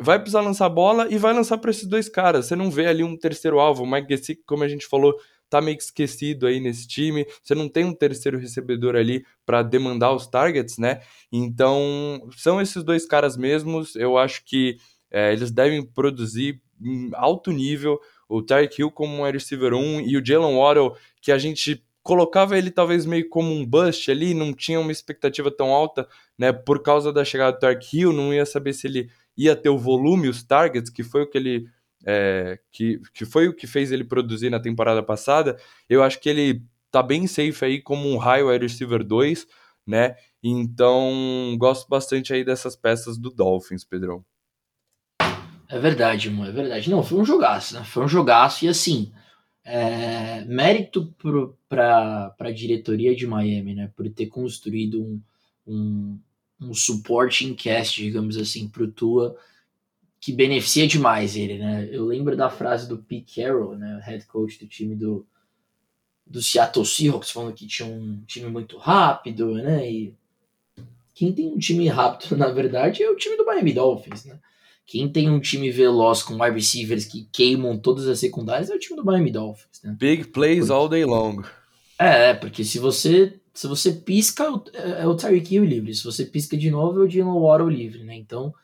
vai 0.00 0.18
precisar 0.18 0.40
lançar 0.40 0.68
bola 0.68 1.06
e 1.10 1.18
vai 1.18 1.32
lançar 1.32 1.58
para 1.58 1.70
esses 1.70 1.86
dois 1.86 2.08
caras. 2.08 2.46
Você 2.46 2.56
não 2.56 2.70
vê 2.70 2.86
ali 2.86 3.04
um 3.04 3.16
terceiro 3.16 3.60
alvo. 3.60 3.84
O 3.84 3.90
Mike 3.90 4.08
Gesicki, 4.08 4.42
como 4.46 4.64
a 4.64 4.68
gente 4.68 4.86
falou, 4.86 5.14
tá 5.48 5.60
meio 5.60 5.76
esquecido 5.76 6.46
aí 6.46 6.58
nesse 6.58 6.88
time. 6.88 7.26
Você 7.42 7.54
não 7.54 7.68
tem 7.68 7.84
um 7.84 7.94
terceiro 7.94 8.38
recebedor 8.38 8.96
ali 8.96 9.24
para 9.44 9.62
demandar 9.62 10.12
os 10.12 10.26
targets, 10.26 10.78
né? 10.78 11.00
Então, 11.30 12.26
são 12.36 12.60
esses 12.60 12.82
dois 12.82 13.04
caras 13.06 13.36
mesmos. 13.36 13.94
Eu 13.96 14.16
acho 14.16 14.44
que 14.44 14.78
é, 15.10 15.32
eles 15.32 15.50
devem 15.50 15.84
produzir 15.84 16.60
em 16.80 17.10
alto 17.14 17.50
nível. 17.50 18.00
o 18.28 18.40
Tyreek 18.40 18.80
Hill 18.80 18.90
como 18.92 19.22
um 19.22 19.30
receiver 19.30 19.74
1 19.74 20.02
e 20.02 20.16
o 20.16 20.24
Jalen 20.24 20.56
Waddle, 20.56 20.96
que 21.20 21.32
a 21.32 21.36
gente 21.38 21.84
colocava 22.02 22.56
ele 22.56 22.70
talvez 22.70 23.04
meio 23.04 23.28
como 23.28 23.52
um 23.52 23.66
bust 23.66 24.10
ali, 24.10 24.32
não 24.32 24.54
tinha 24.54 24.80
uma 24.80 24.92
expectativa 24.92 25.50
tão 25.50 25.68
alta, 25.68 26.08
né, 26.38 26.52
por 26.52 26.82
causa 26.82 27.12
da 27.12 27.24
chegada 27.24 27.52
do 27.52 27.58
Tyreek 27.58 27.98
Hill, 27.98 28.12
não 28.12 28.32
ia 28.32 28.46
saber 28.46 28.72
se 28.72 28.86
ele 28.86 29.10
ia 29.44 29.56
ter 29.56 29.68
o 29.70 29.78
volume, 29.78 30.28
os 30.28 30.42
targets, 30.42 30.90
que 30.90 31.02
foi 31.02 31.22
o 31.22 31.26
que 31.26 31.38
ele 31.38 31.66
é, 32.04 32.58
que, 32.70 33.00
que 33.14 33.24
foi 33.24 33.48
o 33.48 33.54
que 33.54 33.66
fez 33.66 33.92
ele 33.92 34.04
produzir 34.04 34.50
na 34.50 34.60
temporada 34.60 35.02
passada. 35.02 35.56
Eu 35.88 36.02
acho 36.02 36.20
que 36.20 36.28
ele 36.28 36.62
tá 36.90 37.02
bem 37.02 37.26
safe 37.26 37.64
aí 37.64 37.80
como 37.80 38.08
um 38.08 38.18
high 38.18 38.42
wide 38.42 38.66
receiver 38.66 39.04
2, 39.04 39.46
né? 39.86 40.16
Então, 40.42 41.54
gosto 41.58 41.88
bastante 41.88 42.32
aí 42.32 42.44
dessas 42.44 42.74
peças 42.74 43.18
do 43.18 43.30
Dolphins, 43.30 43.84
Pedrão. 43.84 44.24
É 45.68 45.78
verdade, 45.78 46.30
mano, 46.30 46.50
é 46.50 46.52
verdade. 46.52 46.90
Não, 46.90 47.02
foi 47.02 47.18
um 47.18 47.24
jogaço, 47.24 47.74
né? 47.74 47.84
Foi 47.84 48.04
um 48.04 48.08
jogaço 48.08 48.64
e 48.64 48.68
assim, 48.68 49.12
é, 49.64 50.44
mérito 50.44 51.14
para 51.68 52.34
a 52.38 52.50
diretoria 52.50 53.14
de 53.14 53.26
Miami, 53.26 53.74
né? 53.74 53.90
Por 53.94 54.08
ter 54.10 54.26
construído 54.26 55.00
um, 55.00 55.22
um, 55.66 56.18
um 56.60 56.74
supporting 56.74 57.54
cast, 57.54 58.02
digamos 58.02 58.36
assim, 58.36 58.68
pro 58.68 58.90
Tua, 58.90 59.36
que 60.20 60.32
beneficia 60.32 60.86
demais 60.86 61.34
ele, 61.34 61.58
né? 61.58 61.88
Eu 61.90 62.04
lembro 62.04 62.36
da 62.36 62.50
frase 62.50 62.86
do 62.86 62.98
Pete 62.98 63.40
Carroll, 63.40 63.76
né? 63.76 64.00
Head 64.04 64.26
coach 64.26 64.58
do 64.58 64.66
time 64.66 64.94
do, 64.94 65.26
do 66.26 66.42
Seattle 66.42 66.84
Seahawks, 66.84 67.30
falando 67.30 67.54
que 67.54 67.66
tinha 67.66 67.88
um 67.88 68.22
time 68.26 68.48
muito 68.48 68.76
rápido, 68.76 69.54
né? 69.54 69.90
E 69.90 70.14
quem 71.14 71.32
tem 71.32 71.48
um 71.48 71.58
time 71.58 71.88
rápido, 71.88 72.36
na 72.38 72.48
verdade, 72.48 73.02
é 73.02 73.10
o 73.10 73.16
time 73.16 73.36
do 73.36 73.46
Miami 73.46 73.72
Dolphins, 73.72 74.26
né? 74.26 74.38
Quem 74.84 75.08
tem 75.08 75.30
um 75.30 75.40
time 75.40 75.70
veloz 75.70 76.22
com 76.22 76.34
wide 76.42 76.56
receivers 76.56 77.04
que 77.04 77.28
queimam 77.32 77.78
todas 77.78 78.08
as 78.08 78.18
secundárias 78.18 78.70
é 78.70 78.74
o 78.74 78.78
time 78.78 78.96
do 78.96 79.04
Miami 79.04 79.30
Dolphins. 79.30 79.80
Né? 79.84 79.94
Big 79.96 80.24
plays 80.28 80.68
all 80.68 80.88
day 80.88 81.04
long. 81.04 81.44
É, 81.96 82.34
porque 82.34 82.64
se 82.64 82.78
você 82.78 83.39
se 83.52 83.66
você 83.66 83.92
pisca, 83.92 84.44
é, 84.72 85.02
é 85.02 85.06
o 85.06 85.16
Tyreek 85.16 85.54
Hill 85.54 85.64
livre. 85.64 85.94
Se 85.94 86.04
você 86.04 86.24
pisca 86.24 86.56
de 86.56 86.70
novo, 86.70 87.00
é 87.00 87.04
o 87.04 87.10
Jalen 87.10 87.40
Waddle 87.40 87.68
livre, 87.68 88.04
né? 88.04 88.14
Então, 88.16 88.54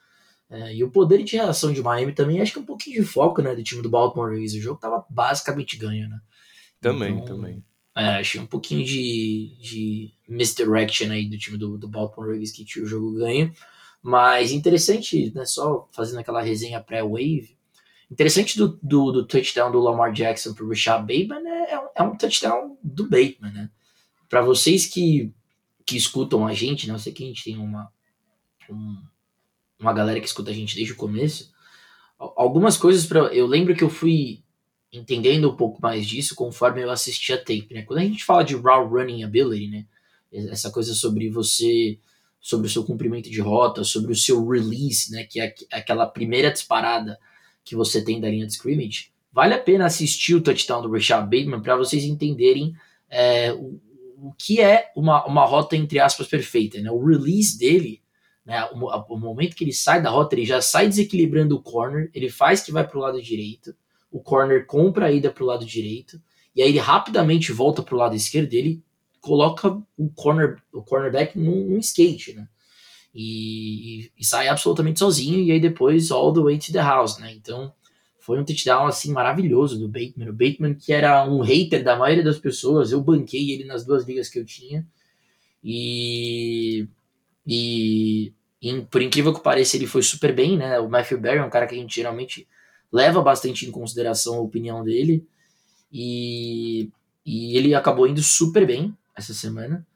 é, 0.49 0.75
e 0.75 0.85
o 0.85 0.91
poder 0.91 1.23
de 1.23 1.37
reação 1.37 1.73
de 1.73 1.83
Miami 1.83 2.13
também, 2.13 2.41
acho 2.41 2.53
que 2.53 2.59
é 2.59 2.63
um 2.63 2.67
pouquinho 2.67 3.03
de 3.03 3.07
foco, 3.07 3.43
né, 3.43 3.55
do 3.55 3.63
time 3.63 3.83
do 3.83 3.91
Baltimore 3.91 4.31
Ravens. 4.31 4.55
O 4.55 4.61
jogo 4.61 4.81
tava 4.81 5.05
basicamente 5.11 5.77
ganho, 5.77 6.09
né? 6.09 6.21
Também, 6.81 7.15
então, 7.15 7.37
também. 7.37 7.65
É, 7.97 8.17
achei 8.17 8.41
um 8.41 8.47
pouquinho 8.47 8.85
de, 8.85 9.57
de 9.61 10.13
misdirection 10.29 11.11
aí 11.11 11.29
do 11.29 11.39
time 11.39 11.57
do, 11.57 11.79
do 11.79 11.89
Baltimore 11.89 12.31
Ravens 12.31 12.53
que 12.53 12.65
tinha 12.65 12.85
o 12.85 12.89
jogo 12.89 13.15
ganho. 13.15 13.53
Mas 14.03 14.53
interessante, 14.53 15.33
né, 15.35 15.45
só 15.45 15.89
fazendo 15.93 16.21
aquela 16.21 16.41
resenha 16.41 16.81
pré-wave, 16.81 17.57
interessante 18.11 18.57
do, 18.57 18.79
do, 18.83 19.11
do, 19.11 19.27
touchdown 19.27 19.73
do 19.73 19.81
Lamar 19.81 20.13
Jackson 20.13 20.55
para 20.55 20.65
o 20.65 20.69
Rashad 20.69 21.01
Bateman 21.01 21.45
é, 21.45 21.75
é, 21.75 21.81
é, 21.97 22.03
um 22.03 22.17
touchdown 22.17 22.79
do 22.83 23.05
Bateman, 23.05 23.53
né? 23.53 23.71
Para 24.29 24.43
vocês 24.43 24.87
que, 24.87 25.33
que 25.85 25.97
escutam 25.97 26.47
a 26.47 26.53
gente, 26.53 26.87
né, 26.87 26.95
eu 26.95 26.99
sei 26.99 27.13
que 27.13 27.25
a 27.25 27.27
gente 27.27 27.45
tem 27.45 27.57
uma, 27.59 27.91
um, 28.71 29.03
uma 29.79 29.93
galera 29.93 30.21
que 30.21 30.27
escuta 30.27 30.51
a 30.51 30.55
gente 30.55 30.75
desde 30.75 30.93
o 30.93 30.97
começo, 30.97 31.53
algumas 32.19 32.77
coisas 32.77 33.07
para 33.07 33.35
eu 33.35 33.47
lembro 33.47 33.75
que 33.75 33.85
eu 33.85 33.91
fui 33.91 34.43
entendendo 34.93 35.51
um 35.51 35.57
pouco 35.57 35.81
mais 35.83 36.07
disso 36.07 36.35
conforme 36.35 36.83
eu 36.83 36.91
assistia 36.91 37.35
a 37.35 37.39
tape, 37.39 37.69
né? 37.73 37.83
Quando 37.83 37.99
a 37.99 38.05
gente 38.05 38.25
fala 38.25 38.43
de 38.43 38.57
raw 38.57 38.89
running 38.89 39.25
ability, 39.25 39.69
né? 39.69 39.87
Essa 40.33 40.71
coisa 40.71 40.95
sobre 40.95 41.29
você 41.29 41.99
sobre 42.47 42.69
o 42.69 42.71
seu 42.71 42.85
cumprimento 42.85 43.29
de 43.29 43.41
rota, 43.41 43.83
sobre 43.83 44.13
o 44.13 44.15
seu 44.15 44.47
release, 44.47 45.11
né, 45.11 45.25
que 45.25 45.41
é 45.41 45.53
aquela 45.73 46.07
primeira 46.07 46.49
disparada 46.49 47.19
que 47.65 47.75
você 47.75 48.05
tem 48.05 48.21
da 48.21 48.31
linha 48.31 48.47
de 48.47 48.53
scrimmage, 48.53 49.11
vale 49.33 49.53
a 49.53 49.59
pena 49.59 49.85
assistir 49.85 50.37
o 50.37 50.41
touchdown 50.41 50.81
do 50.81 50.93
Rashad 50.93 51.25
Bateman 51.25 51.61
para 51.61 51.77
vocês 51.77 52.05
entenderem 52.05 52.73
é, 53.11 53.53
o, 53.53 53.81
o 54.19 54.33
que 54.33 54.61
é 54.61 54.91
uma, 54.97 55.25
uma 55.27 55.45
rota, 55.45 55.77
entre 55.77 55.99
aspas, 55.99 56.27
perfeita. 56.27 56.81
Né? 56.81 56.91
O 56.91 57.05
release 57.05 57.59
dele, 57.59 58.03
né, 58.45 58.65
o, 58.73 59.15
o, 59.15 59.19
momento 59.19 59.55
que 59.55 59.65
ele 59.65 59.73
sai 59.73 60.03
da 60.03 60.11
rota, 60.11 60.35
ele 60.35 60.47
já 60.47 60.61
sai 60.61 60.89
desequilibrando 60.89 61.57
o 61.57 61.63
corner, 61.63 62.11
ele 62.15 62.31
faz 62.31 62.63
que 62.63 62.73
vai 62.73 62.87
para 62.87 62.99
o 62.99 63.01
lado 63.01 63.21
direito, 63.21 63.75
o 64.11 64.21
corner 64.21 64.67
compra 64.67 65.07
a 65.07 65.13
ida 65.13 65.31
para 65.31 65.45
o 65.45 65.47
lado 65.47 65.67
direito, 65.67 66.21
e 66.55 66.63
aí 66.63 66.71
ele 66.71 66.79
rapidamente 66.79 67.53
volta 67.53 67.83
para 67.83 67.95
o 67.95 67.99
lado 67.99 68.15
esquerdo 68.15 68.49
dele 68.49 68.83
coloca 69.21 69.69
o, 69.97 70.09
corner, 70.15 70.63
o 70.73 70.83
cornerback 70.83 71.37
num, 71.37 71.69
num 71.69 71.79
skate, 71.79 72.35
né? 72.35 72.49
E, 73.13 74.13
e, 74.17 74.25
sai 74.25 74.47
absolutamente 74.47 74.99
sozinho, 74.99 75.41
e 75.41 75.51
aí 75.51 75.59
depois 75.59 76.11
all 76.11 76.33
the 76.33 76.41
way 76.41 76.59
to 76.59 76.71
the 76.71 76.79
house, 76.79 77.19
né? 77.19 77.33
Então 77.33 77.73
foi 78.27 78.41
um 78.41 78.45
touchdown 78.45 78.89
assim 78.89 79.13
maravilhoso 79.13 79.79
do 79.79 79.87
Bateman. 79.87 80.31
O 80.31 80.33
Bateman, 80.33 80.75
que 80.75 80.93
era 80.93 81.25
um 81.25 81.43
hater 81.43 81.85
da 81.85 81.95
maioria 81.95 82.25
das 82.25 82.41
pessoas, 82.41 82.91
eu 82.91 83.01
banquei 83.01 83.53
ele 83.53 83.65
nas 83.65 83.87
duas 83.87 84.05
ligas 84.05 84.29
que 84.29 84.37
eu 84.37 84.45
tinha. 84.45 84.85
E, 85.63 86.89
e, 87.47 88.33
e 88.61 88.81
por 88.91 89.01
incrível 89.01 89.33
que 89.33 89.41
pareça, 89.41 89.77
ele 89.77 89.87
foi 89.87 90.03
super 90.03 90.35
bem, 90.35 90.59
né? 90.59 90.81
O 90.81 90.91
Matthew 90.91 91.21
Berry 91.21 91.39
é 91.39 91.45
um 91.45 91.51
cara 91.51 91.69
que 91.69 91.77
a 91.77 91.79
gente 91.79 91.95
geralmente 91.95 92.49
leva 92.93 93.23
bastante 93.23 93.65
em 93.65 93.71
consideração 93.71 94.35
a 94.35 94.41
opinião 94.41 94.83
dele. 94.83 95.25
E, 95.93 96.91
e 97.25 97.57
ele 97.57 97.77
acabou 97.77 98.09
indo 98.09 98.23
super 98.25 98.67
bem, 98.67 98.93
essa 99.15 99.33
semana. 99.33 99.87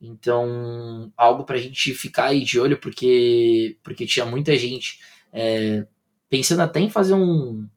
Então, 0.00 1.12
algo 1.16 1.42
para 1.42 1.56
a 1.56 1.60
gente 1.60 1.92
ficar 1.94 2.26
aí 2.26 2.44
de 2.44 2.60
olho, 2.60 2.78
porque, 2.78 3.76
porque 3.82 4.06
tinha 4.06 4.24
muita 4.24 4.56
gente 4.56 5.00
é, 5.32 5.84
pensando 6.32 6.62
até 6.62 6.80
em 6.80 6.88
fazer 6.88 7.12
um. 7.12 7.68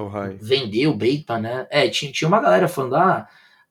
Um 0.00 0.08
vender 0.36 0.86
o 0.86 0.94
Bateman, 0.94 1.40
né? 1.42 1.66
É, 1.70 1.88
tinha, 1.88 2.12
tinha 2.12 2.28
uma 2.28 2.40
galera 2.40 2.68
falando: 2.68 2.96
ah, 2.96 3.28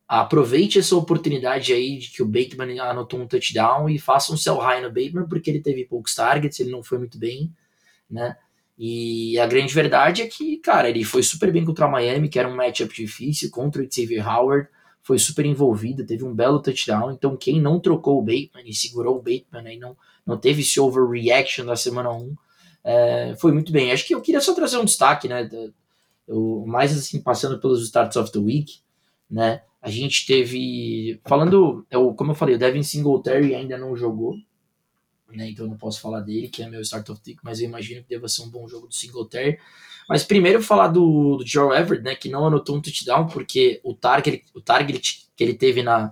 aproveite 0.07 0.79
essa 0.79 0.95
oportunidade 0.95 1.73
aí 1.73 1.97
de 1.97 2.11
que 2.11 2.21
o 2.21 2.27
Bateman 2.27 2.79
anotou 2.79 3.19
um 3.19 3.27
touchdown 3.27 3.89
e 3.89 3.97
faça 3.97 4.33
um 4.33 4.37
sell 4.37 4.57
high 4.57 4.81
no 4.81 4.89
Bateman, 4.89 5.27
porque 5.27 5.49
ele 5.49 5.61
teve 5.61 5.85
poucos 5.85 6.15
targets, 6.15 6.59
ele 6.59 6.71
não 6.71 6.83
foi 6.83 6.97
muito 6.97 7.17
bem, 7.17 7.51
né? 8.09 8.35
E 8.77 9.37
a 9.39 9.45
grande 9.45 9.73
verdade 9.73 10.21
é 10.21 10.27
que, 10.27 10.57
cara, 10.57 10.89
ele 10.89 11.03
foi 11.03 11.21
super 11.21 11.51
bem 11.51 11.63
contra 11.63 11.85
a 11.85 11.89
Miami, 11.89 12.29
que 12.29 12.39
era 12.39 12.47
um 12.47 12.55
matchup 12.55 12.93
difícil, 12.93 13.51
contra 13.51 13.83
o 13.83 13.87
Xavier 13.89 14.27
Howard 14.27 14.67
foi 15.01 15.17
super 15.17 15.45
envolvida, 15.45 16.05
teve 16.05 16.23
um 16.23 16.33
belo 16.33 16.61
touchdown. 16.61 17.11
Então, 17.11 17.35
quem 17.35 17.59
não 17.59 17.79
trocou 17.79 18.19
o 18.19 18.21
Bateman 18.21 18.63
e 18.65 18.73
segurou 18.73 19.17
o 19.17 19.21
Bateman 19.21 19.73
e 19.73 19.79
não, 19.79 19.97
não 20.25 20.37
teve 20.37 20.61
esse 20.61 20.79
overreaction 20.79 21.65
da 21.65 21.75
semana 21.75 22.11
1, 22.11 22.35
é, 22.83 23.35
foi 23.39 23.51
muito 23.51 23.71
bem. 23.71 23.91
Acho 23.91 24.05
que 24.05 24.13
eu 24.13 24.21
queria 24.21 24.41
só 24.41 24.53
trazer 24.53 24.77
um 24.77 24.85
destaque, 24.85 25.27
né? 25.27 25.49
Eu, 26.31 26.63
mais 26.65 26.97
assim, 26.97 27.21
passando 27.21 27.59
pelos 27.59 27.83
starts 27.83 28.15
of 28.15 28.31
the 28.31 28.39
week, 28.39 28.79
né? 29.29 29.61
A 29.81 29.89
gente 29.89 30.25
teve. 30.25 31.19
Falando, 31.25 31.85
eu, 31.91 32.13
como 32.13 32.31
eu 32.31 32.35
falei, 32.35 32.55
o 32.55 32.57
Devin 32.57 32.83
Singletary 32.83 33.53
ainda 33.53 33.77
não 33.77 33.97
jogou, 33.97 34.35
né? 35.29 35.49
Então 35.49 35.65
eu 35.65 35.69
não 35.69 35.77
posso 35.77 35.99
falar 35.99 36.21
dele, 36.21 36.47
que 36.47 36.63
é 36.63 36.69
meu 36.69 36.79
start 36.79 37.09
of 37.09 37.21
the 37.21 37.31
week, 37.31 37.41
mas 37.43 37.59
eu 37.59 37.67
imagino 37.67 38.01
que 38.01 38.09
deva 38.09 38.29
ser 38.29 38.43
um 38.43 38.49
bom 38.49 38.65
jogo 38.65 38.87
do 38.87 38.93
Singletary. 38.93 39.59
Mas 40.07 40.23
primeiro 40.23 40.63
falar 40.63 40.87
do, 40.87 41.37
do 41.37 41.45
Joe 41.45 41.77
Everett, 41.77 42.03
né, 42.03 42.15
que 42.15 42.29
não 42.29 42.47
anotou 42.47 42.77
um 42.77 42.81
touchdown, 42.81 43.27
porque 43.27 43.81
o 43.83 43.93
target, 43.93 44.45
o 44.53 44.61
target 44.61 45.27
que 45.35 45.43
ele 45.43 45.53
teve 45.53 45.83
na. 45.83 46.11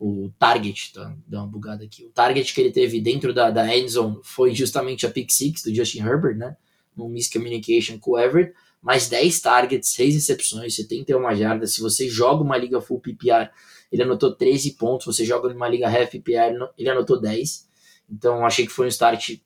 O 0.00 0.32
target, 0.36 0.92
tá, 0.92 1.16
dá 1.28 1.42
uma 1.42 1.46
bugada 1.46 1.84
aqui. 1.84 2.04
O 2.04 2.10
target 2.10 2.52
que 2.52 2.60
ele 2.60 2.72
teve 2.72 3.00
dentro 3.00 3.32
da, 3.32 3.50
da 3.50 3.76
end 3.76 3.88
zone 3.88 4.18
foi 4.24 4.52
justamente 4.52 5.06
a 5.06 5.10
pick 5.10 5.30
six 5.30 5.62
do 5.62 5.72
Justin 5.72 6.00
Herbert, 6.00 6.36
né? 6.36 6.56
No 6.96 7.08
miscommunication 7.08 7.98
com 8.00 8.12
o 8.12 8.18
Everett. 8.18 8.52
Mais 8.84 9.08
10 9.08 9.40
targets, 9.40 9.88
6 9.94 10.14
recepções, 10.14 10.76
71 10.76 11.34
jardas. 11.34 11.74
Se 11.74 11.80
você 11.80 12.08
joga 12.08 12.44
uma 12.44 12.56
liga 12.56 12.80
full 12.80 13.00
PPR, 13.00 13.50
ele 13.90 14.02
anotou 14.02 14.34
13 14.34 14.72
pontos. 14.72 15.06
Você 15.06 15.24
joga 15.24 15.48
numa 15.48 15.66
liga 15.66 15.88
half 15.88 16.10
PPR, 16.10 16.54
ele 16.78 16.90
anotou 16.90 17.18
10. 17.18 17.66
Então 18.10 18.44
achei 18.44 18.66
que 18.66 18.72
foi 18.72 18.86
um 18.86 18.90
start 18.90 19.38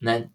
né, 0.00 0.28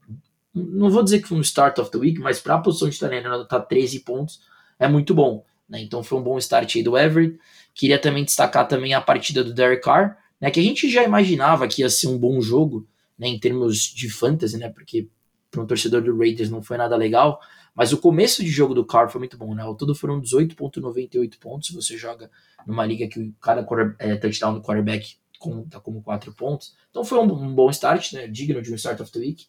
não 0.56 0.90
vou 0.90 1.04
dizer 1.04 1.22
que 1.22 1.28
foi 1.28 1.38
um 1.38 1.42
start 1.42 1.78
of 1.80 1.92
the 1.92 1.98
week, 1.98 2.20
mas 2.20 2.40
para 2.40 2.56
a 2.56 2.60
posição 2.60 2.90
de 2.90 2.98
talento 2.98 3.28
anotar 3.28 3.68
13 3.68 4.00
pontos 4.00 4.42
é 4.80 4.88
muito 4.88 5.14
bom. 5.14 5.46
Né? 5.70 5.82
Então 5.82 6.04
foi 6.04 6.18
um 6.18 6.24
bom 6.24 6.38
start 6.38 6.76
aí 6.76 6.84
do 6.84 6.98
Everett. 6.98 7.38
Queria 7.76 8.00
também 8.00 8.24
destacar 8.24 8.68
também 8.68 8.94
a 8.94 9.02
partida 9.02 9.44
do 9.44 9.54
Derek 9.54 9.84
Carr, 9.84 10.18
né, 10.40 10.50
que 10.50 10.60
a 10.60 10.64
gente 10.64 10.90
já 10.90 11.04
imaginava 11.04 11.68
que 11.68 11.82
ia 11.82 11.90
ser 11.90 12.08
um 12.08 12.18
bom 12.18 12.42
jogo 12.42 12.88
né, 13.18 13.28
em 13.28 13.40
termos 13.40 13.82
de 13.82 14.10
fantasy, 14.10 14.58
né, 14.58 14.70
porque 14.70 15.10
para 15.50 15.62
um 15.62 15.66
torcedor 15.66 16.02
do 16.02 16.18
Raiders 16.18 16.50
não 16.50 16.62
foi 16.62 16.78
nada 16.78 16.96
legal, 16.96 17.40
mas 17.74 17.94
o 17.94 17.98
começo 17.98 18.44
de 18.44 18.50
jogo 18.50 18.74
do 18.74 18.86
Carr 18.86 19.10
foi 19.10 19.20
muito 19.20 19.38
bom. 19.38 19.54
Né? 19.54 19.64
Ao 19.64 19.76
todo 19.76 19.96
foram 19.96 20.22
18,98 20.22 21.40
pontos. 21.40 21.70
Você 21.72 21.98
joga 21.98 22.30
numa 22.66 22.86
liga 22.86 23.08
que 23.08 23.34
cada 23.42 23.66
é, 24.00 24.16
touchdown 24.16 24.56
do 24.56 24.62
quarterback 24.62 25.16
conta 25.40 25.80
como 25.80 26.02
4 26.02 26.34
pontos. 26.34 26.76
Então 26.90 27.06
foi 27.06 27.20
um, 27.20 27.32
um 27.32 27.54
bom 27.54 27.70
start, 27.70 28.14
né, 28.14 28.28
digno 28.28 28.62
de 28.62 28.72
um 28.72 28.76
start 28.76 29.00
of 29.00 29.12
the 29.12 29.20
week 29.20 29.46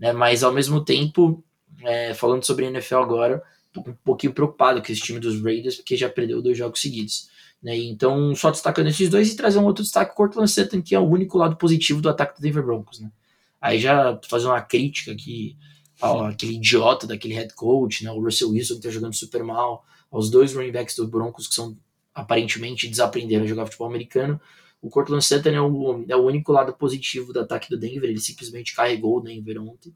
né? 0.00 0.14
Mas 0.14 0.42
ao 0.42 0.50
mesmo 0.50 0.82
tempo, 0.82 1.44
é, 1.82 2.14
falando 2.14 2.42
sobre 2.44 2.64
a 2.64 2.70
NFL 2.70 2.96
agora, 2.96 3.42
um 3.76 3.92
pouquinho 4.02 4.32
preocupado 4.32 4.82
com 4.82 4.90
esse 4.90 5.02
time 5.02 5.20
dos 5.20 5.40
Raiders, 5.42 5.76
porque 5.76 5.96
já 5.96 6.08
perdeu 6.08 6.40
dois 6.40 6.56
jogos 6.56 6.80
seguidos. 6.80 7.28
Né? 7.62 7.76
Então, 7.76 8.34
só 8.34 8.50
destacando 8.50 8.88
esses 8.88 9.10
dois 9.10 9.30
e 9.30 9.36
trazer 9.36 9.58
um 9.58 9.66
outro 9.66 9.84
destaque, 9.84 10.12
o 10.12 10.14
Cortland 10.14 10.50
Sutton, 10.50 10.80
que 10.80 10.94
é 10.94 10.98
o 10.98 11.06
único 11.06 11.36
lado 11.36 11.56
positivo 11.56 12.00
do 12.00 12.08
ataque 12.08 12.40
do 12.40 12.42
Denver 12.42 12.64
Broncos. 12.64 12.98
Né? 12.98 13.12
Aí 13.60 13.78
já 13.78 14.18
fazer 14.28 14.46
uma 14.46 14.60
crítica 14.60 15.12
aqui 15.12 15.56
aquele 16.02 16.54
idiota 16.54 17.06
daquele 17.06 17.34
head 17.34 17.54
coach, 17.54 18.04
né, 18.04 18.10
o 18.10 18.20
Russell 18.20 18.50
Wilson 18.50 18.76
que 18.76 18.82
tá 18.82 18.90
jogando 18.90 19.14
super 19.14 19.44
mal, 19.44 19.84
aos 20.10 20.30
dois 20.30 20.54
running 20.54 20.72
backs 20.72 20.96
do 20.96 21.06
Broncos 21.06 21.46
que 21.46 21.54
são 21.54 21.76
aparentemente 22.14 22.88
desaprenderam 22.88 23.44
a 23.44 23.46
jogar 23.46 23.66
futebol 23.66 23.88
americano. 23.88 24.40
O 24.82 24.88
Cortland 24.88 25.24
Sutton 25.24 25.50
é 25.50 25.60
o, 25.60 26.04
é 26.08 26.16
o 26.16 26.24
único 26.24 26.52
lado 26.52 26.72
positivo 26.72 27.32
do 27.32 27.40
ataque 27.40 27.68
do 27.68 27.78
Denver, 27.78 28.08
ele 28.08 28.20
simplesmente 28.20 28.74
carregou 28.74 29.18
o 29.18 29.20
Denver 29.20 29.62
ontem, 29.62 29.94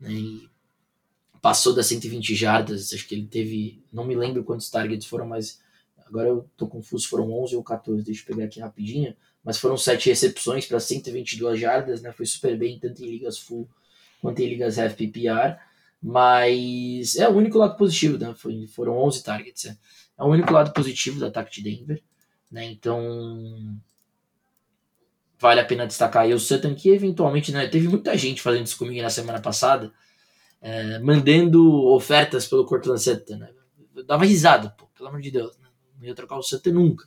né, 0.00 0.10
e 0.10 0.48
passou 1.40 1.74
das 1.74 1.86
120 1.86 2.34
jardas, 2.34 2.92
acho 2.92 3.06
que 3.06 3.14
ele 3.14 3.26
teve, 3.26 3.84
não 3.92 4.06
me 4.06 4.14
lembro 4.14 4.44
quantos 4.44 4.70
targets 4.70 5.06
foram, 5.06 5.26
mas 5.26 5.60
agora 6.06 6.28
eu 6.28 6.48
tô 6.56 6.66
confuso, 6.66 7.08
foram 7.08 7.30
11 7.42 7.56
ou 7.56 7.62
14, 7.62 8.04
deixa 8.04 8.22
eu 8.22 8.26
pegar 8.26 8.44
aqui 8.46 8.60
rapidinho, 8.60 9.14
mas 9.44 9.58
foram 9.58 9.76
sete 9.76 10.08
recepções 10.08 10.66
para 10.66 10.78
122 10.78 11.58
jardas, 11.58 12.00
né, 12.02 12.12
foi 12.12 12.26
super 12.26 12.56
bem, 12.56 12.78
tanto 12.78 13.02
em 13.02 13.10
ligas 13.10 13.38
full 13.38 13.68
quanto 14.20 14.40
em 14.40 14.48
ligas 14.48 14.78
half 14.78 14.94
PPR, 14.94 15.58
mas 16.02 17.16
é 17.16 17.28
o 17.28 17.32
único 17.32 17.58
lado 17.58 17.76
positivo, 17.76 18.18
né? 18.18 18.34
Foi, 18.36 18.66
foram 18.66 18.96
11 18.98 19.22
targets. 19.22 19.66
É. 19.66 19.76
é 20.18 20.22
o 20.22 20.26
único 20.26 20.52
lado 20.52 20.72
positivo 20.72 21.18
do 21.18 21.26
ataque 21.26 21.52
de 21.52 21.62
Denver, 21.62 22.02
né? 22.50 22.64
Então 22.64 23.78
vale 25.38 25.60
a 25.60 25.64
pena 25.64 25.86
destacar 25.86 26.22
aí 26.22 26.32
o 26.32 26.38
Sutton, 26.38 26.74
que 26.74 26.88
eventualmente, 26.90 27.52
né? 27.52 27.68
Teve 27.68 27.88
muita 27.88 28.16
gente 28.16 28.40
fazendo 28.40 28.66
isso 28.66 28.78
comigo 28.78 29.02
na 29.02 29.10
semana 29.10 29.40
passada, 29.40 29.92
é, 30.60 30.98
mandando 31.00 31.86
ofertas 31.86 32.46
pelo 32.46 32.64
Cortland 32.64 33.02
Sutton, 33.02 33.36
né? 33.36 33.50
Eu 33.94 34.04
dava 34.04 34.24
risada, 34.24 34.70
pô, 34.70 34.86
pelo 34.96 35.08
amor 35.08 35.20
de 35.20 35.30
Deus, 35.30 35.56
né? 35.58 35.66
não 35.98 36.06
ia 36.06 36.14
trocar 36.14 36.36
o 36.36 36.42
Sutton 36.42 36.70
nunca. 36.70 37.06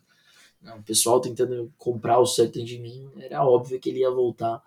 Não, 0.66 0.80
o 0.80 0.84
pessoal 0.84 1.22
tentando 1.22 1.72
comprar 1.78 2.20
o 2.20 2.26
Sutton 2.26 2.66
de 2.66 2.80
mim, 2.80 3.10
era 3.20 3.46
óbvio 3.46 3.80
que 3.80 3.90
ele 3.90 4.00
ia 4.00 4.12
voltar 4.12 4.62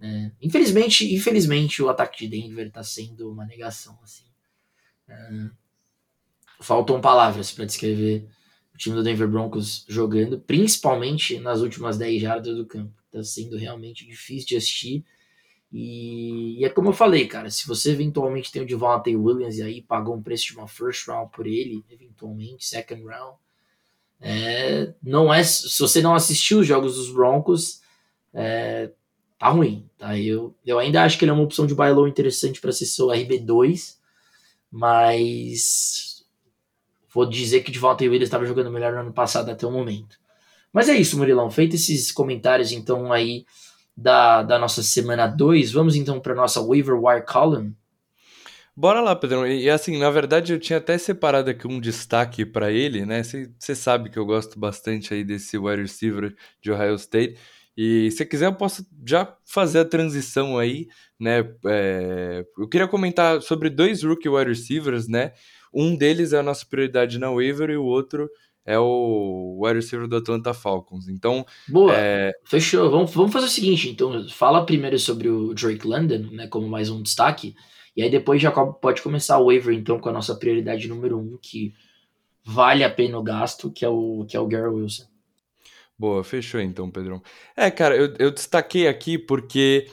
é, 0.00 0.30
infelizmente, 0.40 1.12
infelizmente, 1.12 1.82
o 1.82 1.88
ataque 1.88 2.26
de 2.26 2.40
Denver 2.40 2.68
está 2.68 2.84
sendo 2.84 3.30
uma 3.30 3.44
negação. 3.44 3.98
Assim. 4.02 4.24
É, 5.08 5.50
faltam 6.60 7.00
palavras 7.00 7.50
para 7.50 7.64
descrever 7.64 8.28
o 8.74 8.78
time 8.78 8.94
do 8.94 9.02
Denver 9.02 9.28
Broncos 9.28 9.84
jogando, 9.88 10.38
principalmente 10.38 11.38
nas 11.40 11.60
últimas 11.60 11.98
10 11.98 12.22
jardas 12.22 12.56
do 12.56 12.66
campo. 12.66 12.94
Está 13.06 13.24
sendo 13.24 13.56
realmente 13.56 14.06
difícil 14.06 14.48
de 14.48 14.56
assistir. 14.56 15.04
E, 15.72 16.60
e, 16.60 16.64
é 16.64 16.70
como 16.70 16.90
eu 16.90 16.92
falei, 16.94 17.26
cara, 17.26 17.50
se 17.50 17.66
você 17.66 17.90
eventualmente 17.90 18.52
tem 18.52 18.62
o 18.62 18.66
Devontae 18.66 19.16
Williams 19.16 19.58
e 19.58 19.62
aí 19.62 19.82
pagou 19.82 20.16
um 20.16 20.22
preço 20.22 20.46
de 20.46 20.56
uma 20.56 20.68
first 20.68 21.06
round 21.08 21.30
por 21.30 21.46
ele, 21.46 21.84
eventualmente, 21.90 22.64
second 22.64 23.04
round, 23.04 23.36
é, 24.20 24.92
não 25.02 25.32
é, 25.32 25.42
se 25.42 25.78
você 25.78 26.02
não 26.02 26.14
assistiu 26.14 26.60
os 26.60 26.66
jogos 26.66 26.96
dos 26.96 27.12
Broncos, 27.12 27.80
é, 28.34 28.90
tá 29.38 29.48
ruim. 29.48 29.88
Tá? 29.96 30.18
Eu, 30.18 30.54
eu 30.66 30.78
ainda 30.78 31.02
acho 31.02 31.18
que 31.18 31.24
ele 31.24 31.30
é 31.30 31.34
uma 31.34 31.44
opção 31.44 31.66
de 31.66 31.74
low 31.74 32.08
interessante 32.08 32.60
para 32.60 32.72
ser 32.72 32.86
seu 32.86 33.06
RB2, 33.06 33.96
mas 34.70 36.24
vou 37.12 37.26
dizer 37.26 37.62
que 37.62 37.70
de 37.70 37.78
volta 37.78 38.04
Williams 38.04 38.24
estava 38.24 38.46
jogando 38.46 38.70
melhor 38.70 38.92
no 38.92 39.00
ano 39.00 39.12
passado 39.12 39.50
até 39.50 39.66
o 39.66 39.70
momento. 39.70 40.18
Mas 40.72 40.88
é 40.88 40.94
isso, 40.94 41.16
Murilão. 41.16 41.50
Feito 41.50 41.76
esses 41.76 42.12
comentários, 42.12 42.72
então, 42.72 43.12
aí 43.12 43.46
da, 43.96 44.42
da 44.42 44.58
nossa 44.58 44.82
semana 44.82 45.26
2, 45.26 45.72
vamos 45.72 45.96
então 45.96 46.20
para 46.20 46.34
nossa 46.34 46.60
waiver 46.60 46.94
wire 46.94 47.24
column. 47.24 47.74
Bora 48.80 49.00
lá, 49.00 49.16
Pedrão. 49.16 49.44
E, 49.44 49.68
assim, 49.68 49.98
na 49.98 50.08
verdade, 50.08 50.52
eu 50.52 50.60
tinha 50.60 50.78
até 50.78 50.96
separado 50.96 51.50
aqui 51.50 51.66
um 51.66 51.80
destaque 51.80 52.46
para 52.46 52.70
ele, 52.70 53.04
né? 53.04 53.24
Você 53.24 53.74
sabe 53.74 54.08
que 54.08 54.16
eu 54.16 54.24
gosto 54.24 54.56
bastante 54.56 55.12
aí 55.12 55.24
desse 55.24 55.58
wide 55.58 55.82
receiver 55.82 56.32
de 56.62 56.70
Ohio 56.70 56.94
State. 56.94 57.36
E 57.76 58.08
se 58.12 58.24
quiser, 58.24 58.46
eu 58.46 58.54
posso 58.54 58.86
já 59.04 59.36
fazer 59.44 59.80
a 59.80 59.84
transição 59.84 60.56
aí, 60.56 60.86
né? 61.18 61.44
É, 61.66 62.46
eu 62.56 62.68
queria 62.68 62.86
comentar 62.86 63.42
sobre 63.42 63.68
dois 63.68 64.04
rookie 64.04 64.28
wide 64.28 64.50
receivers, 64.50 65.08
né? 65.08 65.32
Um 65.74 65.96
deles 65.96 66.32
é 66.32 66.38
a 66.38 66.42
nossa 66.44 66.64
prioridade 66.64 67.18
na 67.18 67.32
waiver 67.32 67.70
e 67.70 67.76
o 67.76 67.84
outro 67.84 68.30
é 68.64 68.78
o 68.78 69.58
wide 69.60 69.80
receiver 69.80 70.06
do 70.06 70.18
Atlanta 70.18 70.54
Falcons. 70.54 71.08
Então, 71.08 71.44
boa, 71.66 71.96
é... 71.96 72.30
fechou. 72.44 72.88
Vamos, 72.88 73.12
vamos 73.12 73.32
fazer 73.32 73.46
o 73.46 73.50
seguinte. 73.50 73.90
Então, 73.90 74.28
fala 74.28 74.64
primeiro 74.64 75.00
sobre 75.00 75.28
o 75.28 75.52
Drake 75.52 75.84
London, 75.84 76.28
né? 76.30 76.46
Como 76.46 76.68
mais 76.68 76.88
um 76.88 77.02
destaque. 77.02 77.56
E 77.98 78.02
aí 78.04 78.08
depois 78.08 78.40
já 78.40 78.52
pode 78.52 79.02
começar 79.02 79.40
o 79.40 79.46
waiver, 79.46 79.74
então, 79.74 79.98
com 79.98 80.08
a 80.08 80.12
nossa 80.12 80.32
prioridade 80.32 80.86
número 80.86 81.18
um, 81.18 81.36
que 81.42 81.74
vale 82.44 82.84
a 82.84 82.88
pena 82.88 83.18
o 83.18 83.22
gasto, 83.24 83.72
que 83.72 83.84
é 83.84 83.88
o, 83.88 84.24
que 84.24 84.36
é 84.36 84.40
o 84.40 84.46
Gary 84.46 84.68
Wilson. 84.68 85.02
Boa, 85.98 86.22
fechou 86.22 86.60
então, 86.60 86.88
Pedrão. 86.88 87.20
É, 87.56 87.72
cara, 87.72 87.96
eu, 87.96 88.14
eu 88.20 88.30
destaquei 88.30 88.86
aqui 88.86 89.18
porque 89.18 89.88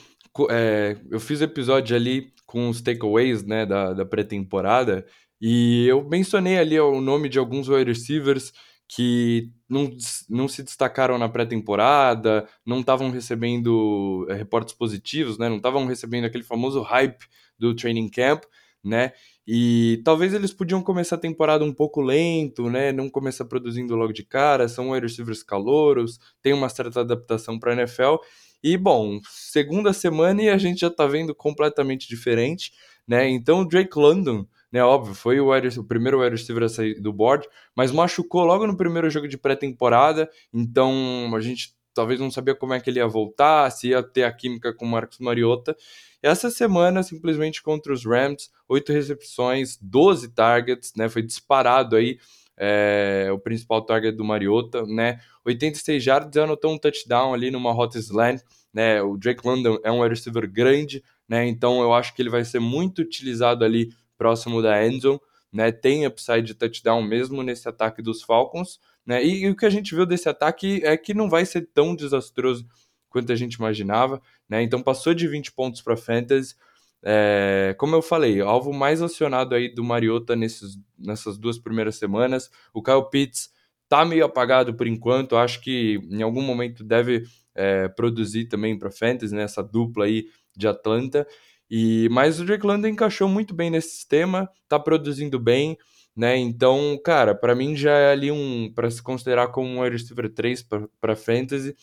é, 0.51 0.97
eu 1.09 1.19
fiz 1.19 1.41
episódio 1.41 1.95
ali 1.95 2.31
com 2.45 2.69
os 2.69 2.79
takeaways, 2.79 3.41
né, 3.43 3.65
da, 3.65 3.91
da 3.91 4.05
pré-temporada, 4.05 5.03
e 5.41 5.87
eu 5.87 6.07
mencionei 6.07 6.59
ali 6.59 6.79
o 6.79 7.01
nome 7.01 7.27
de 7.27 7.39
alguns 7.39 7.67
wide 7.67 7.89
receivers 7.89 8.53
que 8.87 9.51
não, 9.67 9.89
não 10.29 10.47
se 10.47 10.63
destacaram 10.63 11.17
na 11.17 11.27
pré-temporada, 11.27 12.47
não 12.65 12.81
estavam 12.81 13.09
recebendo 13.09 14.25
é, 14.29 14.35
reportes 14.35 14.73
positivos, 14.73 15.37
né, 15.37 15.49
não 15.49 15.57
estavam 15.57 15.85
recebendo 15.85 16.25
aquele 16.25 16.43
famoso 16.43 16.81
hype 16.81 17.25
do 17.57 17.75
training 17.75 18.09
camp, 18.09 18.43
né, 18.83 19.11
e 19.47 20.01
talvez 20.03 20.33
eles 20.33 20.51
podiam 20.51 20.81
começar 20.81 21.17
a 21.17 21.19
temporada 21.19 21.63
um 21.63 21.73
pouco 21.73 22.01
lento, 22.01 22.67
né? 22.69 22.91
Não 22.91 23.09
começar 23.09 23.45
produzindo 23.45 23.95
logo 23.95 24.11
de 24.11 24.23
cara, 24.23 24.67
são 24.67 24.91
wide 24.91 25.05
receivers 25.05 25.43
calouros, 25.43 26.19
tem 26.41 26.51
uma 26.51 26.67
certa 26.67 27.01
adaptação 27.01 27.59
para 27.59 27.73
a 27.73 27.75
NFL. 27.75 28.15
E 28.63 28.75
bom, 28.75 29.19
segunda 29.23 29.93
semana 29.93 30.41
e 30.41 30.49
a 30.49 30.57
gente 30.57 30.79
já 30.79 30.89
tá 30.89 31.05
vendo 31.05 31.35
completamente 31.35 32.07
diferente, 32.07 32.71
né? 33.07 33.29
Então 33.29 33.61
o 33.61 33.67
Drake 33.67 33.97
London, 33.97 34.47
né, 34.71 34.83
óbvio, 34.83 35.13
foi 35.13 35.39
o, 35.39 35.51
wide, 35.51 35.79
o 35.79 35.83
primeiro 35.83 36.21
wide 36.21 36.35
receiver 36.35 36.63
a 36.63 36.69
sair 36.69 36.99
do 36.99 37.13
board, 37.13 37.47
mas 37.75 37.91
machucou 37.91 38.43
logo 38.43 38.67
no 38.67 38.75
primeiro 38.75 39.09
jogo 39.09 39.27
de 39.27 39.37
pré-temporada, 39.37 40.29
então 40.53 41.31
a 41.35 41.41
gente 41.41 41.75
talvez 41.95 42.19
não 42.19 42.29
sabia 42.29 42.53
como 42.53 42.73
é 42.73 42.79
que 42.79 42.89
ele 42.89 42.99
ia 42.99 43.07
voltar, 43.07 43.71
se 43.71 43.87
ia 43.87 44.03
ter 44.03 44.23
a 44.23 44.31
química 44.31 44.73
com 44.73 44.85
o 44.85 44.87
Marcos 44.87 45.17
Mariota. 45.17 45.75
Essa 46.21 46.51
semana, 46.51 47.01
simplesmente 47.01 47.63
contra 47.63 47.93
os 47.93 48.05
Rams, 48.05 48.49
8 48.67 48.91
recepções, 48.91 49.77
12 49.81 50.33
targets, 50.33 50.91
né? 50.97 51.07
Foi 51.07 51.21
disparado 51.21 51.95
aí 51.95 52.19
é, 52.57 53.29
o 53.31 53.39
principal 53.39 53.81
target 53.81 54.15
do 54.15 54.25
Mariota, 54.25 54.85
né? 54.85 55.19
86 55.45 56.03
jardas, 56.03 56.35
anotou 56.35 56.73
um 56.73 56.77
touchdown 56.77 57.33
ali 57.33 57.49
numa 57.49 57.73
hot 57.73 57.97
slant, 57.97 58.41
né? 58.73 59.01
O 59.01 59.17
Drake 59.17 59.45
London 59.45 59.79
é 59.83 59.91
um 59.91 60.05
receiver 60.05 60.51
grande, 60.51 61.01
né? 61.27 61.47
Então 61.47 61.81
eu 61.81 61.93
acho 61.93 62.13
que 62.13 62.21
ele 62.21 62.29
vai 62.29 62.43
ser 62.43 62.59
muito 62.59 62.99
utilizado 62.99 63.63
ali 63.63 63.89
próximo 64.17 64.61
da 64.61 64.85
endzone, 64.85 65.19
né? 65.51 65.71
Tem 65.71 66.05
upside 66.05 66.41
de 66.41 66.53
touchdown 66.53 67.01
mesmo 67.01 67.41
nesse 67.43 67.67
ataque 67.67 68.01
dos 68.01 68.21
Falcons, 68.21 68.79
né? 69.05 69.23
E, 69.23 69.43
e 69.43 69.49
o 69.49 69.55
que 69.55 69.65
a 69.65 69.69
gente 69.69 69.95
viu 69.95 70.05
desse 70.05 70.27
ataque 70.27 70.81
é 70.83 70.97
que 70.97 71.13
não 71.13 71.29
vai 71.29 71.45
ser 71.45 71.69
tão 71.73 71.95
desastroso 71.95 72.65
quanto 73.09 73.31
a 73.31 73.35
gente 73.35 73.53
imaginava, 73.53 74.21
né? 74.49 74.61
Então 74.61 74.81
passou 74.81 75.13
de 75.13 75.27
20 75.27 75.53
pontos 75.53 75.81
para 75.81 75.95
fantasy. 75.95 76.55
É, 77.01 77.75
como 77.77 77.95
eu 77.95 78.01
falei, 78.01 78.41
alvo 78.41 78.73
mais 78.73 79.01
acionado 79.01 79.55
aí 79.55 79.73
do 79.73 79.83
Mariota 79.83 80.35
nesses, 80.35 80.77
nessas 80.97 81.37
duas 81.37 81.57
primeiras 81.57 81.95
semanas. 81.95 82.49
O 82.73 82.81
Kyle 82.81 83.09
Pitts 83.09 83.49
tá 83.87 84.03
meio 84.03 84.25
apagado 84.25 84.73
por 84.73 84.87
enquanto. 84.87 85.37
Acho 85.37 85.61
que 85.61 85.99
em 86.09 86.21
algum 86.21 86.41
momento 86.41 86.83
deve 86.83 87.23
é, 87.53 87.87
produzir 87.87 88.45
também 88.45 88.77
para 88.77 88.91
fantasy 88.91 89.33
né? 89.33 89.45
dupla 89.71 90.05
aí 90.05 90.25
de 90.55 90.67
Atlanta. 90.67 91.27
E 91.69 92.07
mas 92.09 92.39
o 92.39 92.45
Drake 92.45 92.65
London 92.65 92.87
encaixou 92.89 93.27
muito 93.27 93.53
bem 93.53 93.69
nesse 93.69 93.89
sistema, 93.89 94.49
tá 94.67 94.79
produzindo 94.79 95.39
bem, 95.39 95.77
né? 96.15 96.37
Então, 96.37 96.99
cara, 97.03 97.35
para 97.35 97.55
mim 97.55 97.75
já 97.75 97.91
é 97.91 98.11
ali 98.11 98.31
um 98.31 98.71
para 98.73 98.89
se 98.89 99.01
considerar 99.01 99.49
como 99.49 99.67
um 99.69 99.81
wide 99.81 99.97
receiver 99.97 100.33
3 100.33 100.63
para 101.01 101.15
fantasy. 101.15 101.75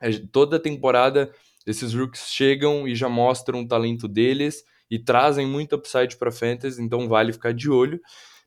É, 0.00 0.10
toda 0.32 0.58
temporada 0.60 1.32
esses 1.66 1.94
rooks 1.94 2.28
chegam 2.30 2.86
e 2.86 2.94
já 2.94 3.08
mostram 3.08 3.60
o 3.60 3.68
talento 3.68 4.06
deles 4.06 4.62
e 4.90 4.98
trazem 4.98 5.46
muito 5.46 5.76
upside 5.76 6.16
para 6.16 6.30
fantasy, 6.30 6.82
então 6.82 7.08
vale 7.08 7.32
ficar 7.32 7.54
de 7.54 7.70
olho, 7.70 8.00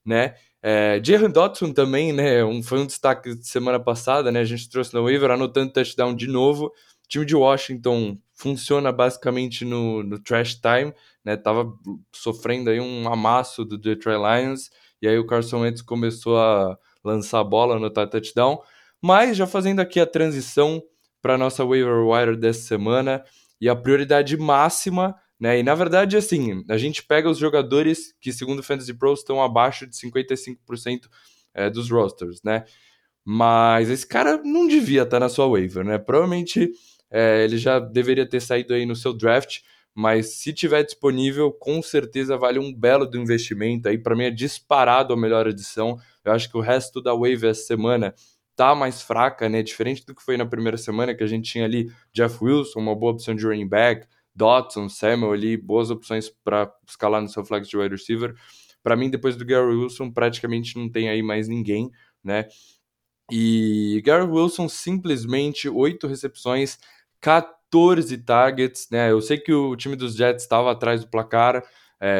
né? 0.06 0.36
É, 0.62 0.99
Dotson 0.99 1.71
também, 1.71 2.12
né? 2.13 2.43
Um, 2.43 2.62
foi 2.62 2.80
um 2.80 2.86
destaque 2.86 3.36
de 3.36 3.47
semana 3.47 3.80
passada, 3.80 4.32
né? 4.32 4.41
A 4.41 4.45
gente 4.45 4.69
trouxe 4.69 4.93
no 4.93 5.03
waiver, 5.03 5.32
anotando 5.32 5.71
touchdown 5.73 6.15
de 6.15 6.27
novo. 6.27 6.65
O 6.67 6.71
time 7.08 7.25
de 7.25 7.36
Washington 7.36 8.17
funciona 8.38 8.91
basicamente 8.91 9.65
no, 9.65 10.04
no 10.04 10.19
trash 10.19 10.56
time, 10.56 10.93
né? 11.26 11.36
Tava 11.36 11.73
sofrendo 12.13 12.69
aí 12.69 12.80
um 12.80 13.12
amasso 13.12 13.65
do 13.65 13.78
Detroit 13.78 14.19
Lions, 14.19 14.69
e 15.02 15.08
aí 15.08 15.17
o 15.17 15.26
Carson 15.26 15.62
Wentz 15.62 15.82
começou 15.82 16.38
a 16.38 16.78
lançar 17.04 17.39
a 17.39 17.43
bola, 17.43 17.76
anotar 17.76 18.08
touchdown. 18.08 18.62
Mas 19.02 19.36
já 19.36 19.47
fazendo 19.47 19.80
aqui 19.80 20.00
a 20.00 20.06
transição 20.06 20.82
para 21.19 21.38
nossa 21.38 21.65
waiver 21.65 22.06
wire 22.06 22.38
dessa 22.38 22.62
semana 22.62 23.23
e 23.60 23.67
a 23.67 23.76
prioridade 23.76 24.38
máxima, 24.38 25.15
né? 25.39 25.60
E 25.60 25.63
na 25.63 25.73
verdade, 25.73 26.15
assim, 26.15 26.63
a 26.69 26.78
gente 26.78 27.04
pega 27.04 27.28
os 27.28 27.39
jogadores 27.39 28.13
que, 28.21 28.32
segundo 28.32 28.60
o 28.60 28.63
Fantasy 28.63 28.93
Pros, 28.93 29.19
estão 29.19 29.41
abaixo 29.41 29.88
de 29.88 29.95
55% 29.95 31.08
é, 31.56 31.71
dos 31.71 31.89
rosters, 31.89 32.39
né? 32.43 32.65
Mas 33.26 33.89
esse 33.89 34.06
cara 34.06 34.39
não 34.43 34.67
devia 34.67 35.02
estar 35.02 35.17
tá 35.17 35.19
na 35.19 35.28
sua 35.28 35.47
waiver, 35.47 35.84
né? 35.84 35.97
Provavelmente 35.97 36.71
é, 37.10 37.43
ele 37.43 37.58
já 37.58 37.80
deveria 37.80 38.28
ter 38.28 38.41
saído 38.41 38.74
aí 38.74 38.86
no 38.86 38.96
seu 38.96 39.13
draft, 39.13 39.60
mas 39.93 40.34
se 40.36 40.54
tiver 40.54 40.84
disponível, 40.84 41.52
com 41.52 41.82
certeza 41.82 42.38
vale 42.38 42.60
um 42.60 42.74
belo 42.74 43.06
do 43.06 43.17
investimento. 43.17 43.89
Aí 43.89 43.98
para 43.98 44.15
mim 44.15 44.26
é 44.26 44.32
disparado 44.32 45.13
a 45.13 45.17
melhor 45.17 45.48
edição. 45.48 45.98
Eu 46.24 46.34
acho 46.34 46.50
que 46.50 46.58
o 46.58 46.62
resto 46.62 47.02
da 47.02 47.13
wave 47.13 47.48
essa 47.48 47.63
semana 47.63 48.13
tá 48.56 48.76
mais 48.76 49.02
fraca, 49.02 49.50
né? 49.50 49.63
Diferente 49.63 50.06
do 50.06 50.13
que 50.13 50.22
foi 50.22 50.38
na 50.38 50.46
primeira 50.46 50.78
semana, 50.78 51.15
que 51.15 51.24
a 51.24 51.28
gente 51.28 51.52
tinha 51.52 51.65
ali 51.65 51.91
Jeff 52.13 52.43
Wilson, 52.43 52.80
uma 52.80 52.96
boa 52.96 53.13
opção 53.13 53.36
de 53.36 53.46
running 53.46 53.67
back, 53.67 54.08
Dotson, 54.36 54.88
Samuel 54.88 55.34
ali, 55.34 55.58
boas 55.58 55.89
opções 55.89 56.30
para 56.43 56.72
escalar 56.88 57.22
no 57.22 57.28
seu 57.28 57.43
flex 57.43 57.67
de 57.67 57.76
wide 57.76 57.96
receiver. 57.96 58.36
Para 58.84 58.96
mim, 58.96 59.10
depois 59.10 59.36
do 59.36 59.43
Gary 59.43 59.76
Wilson, 59.76 60.12
praticamente 60.12 60.78
não 60.78 60.89
tem 60.89 61.10
aí 61.10 61.24
mais 61.24 61.48
ninguém, 61.48 61.89
né? 62.24 62.48
E 63.32 64.02
Gary 64.06 64.26
Wilson 64.26 64.70
simplesmente 64.70 65.67
oito 65.67 66.08
recepções, 66.08 66.78
14 67.21 68.17
targets, 68.19 68.88
né? 68.91 69.12
Eu 69.12 69.21
sei 69.21 69.38
que 69.38 69.53
o 69.53 69.75
time 69.75 69.95
dos 69.95 70.15
Jets 70.15 70.43
estava 70.43 70.71
atrás 70.71 71.01
do 71.01 71.10
placar, 71.10 71.63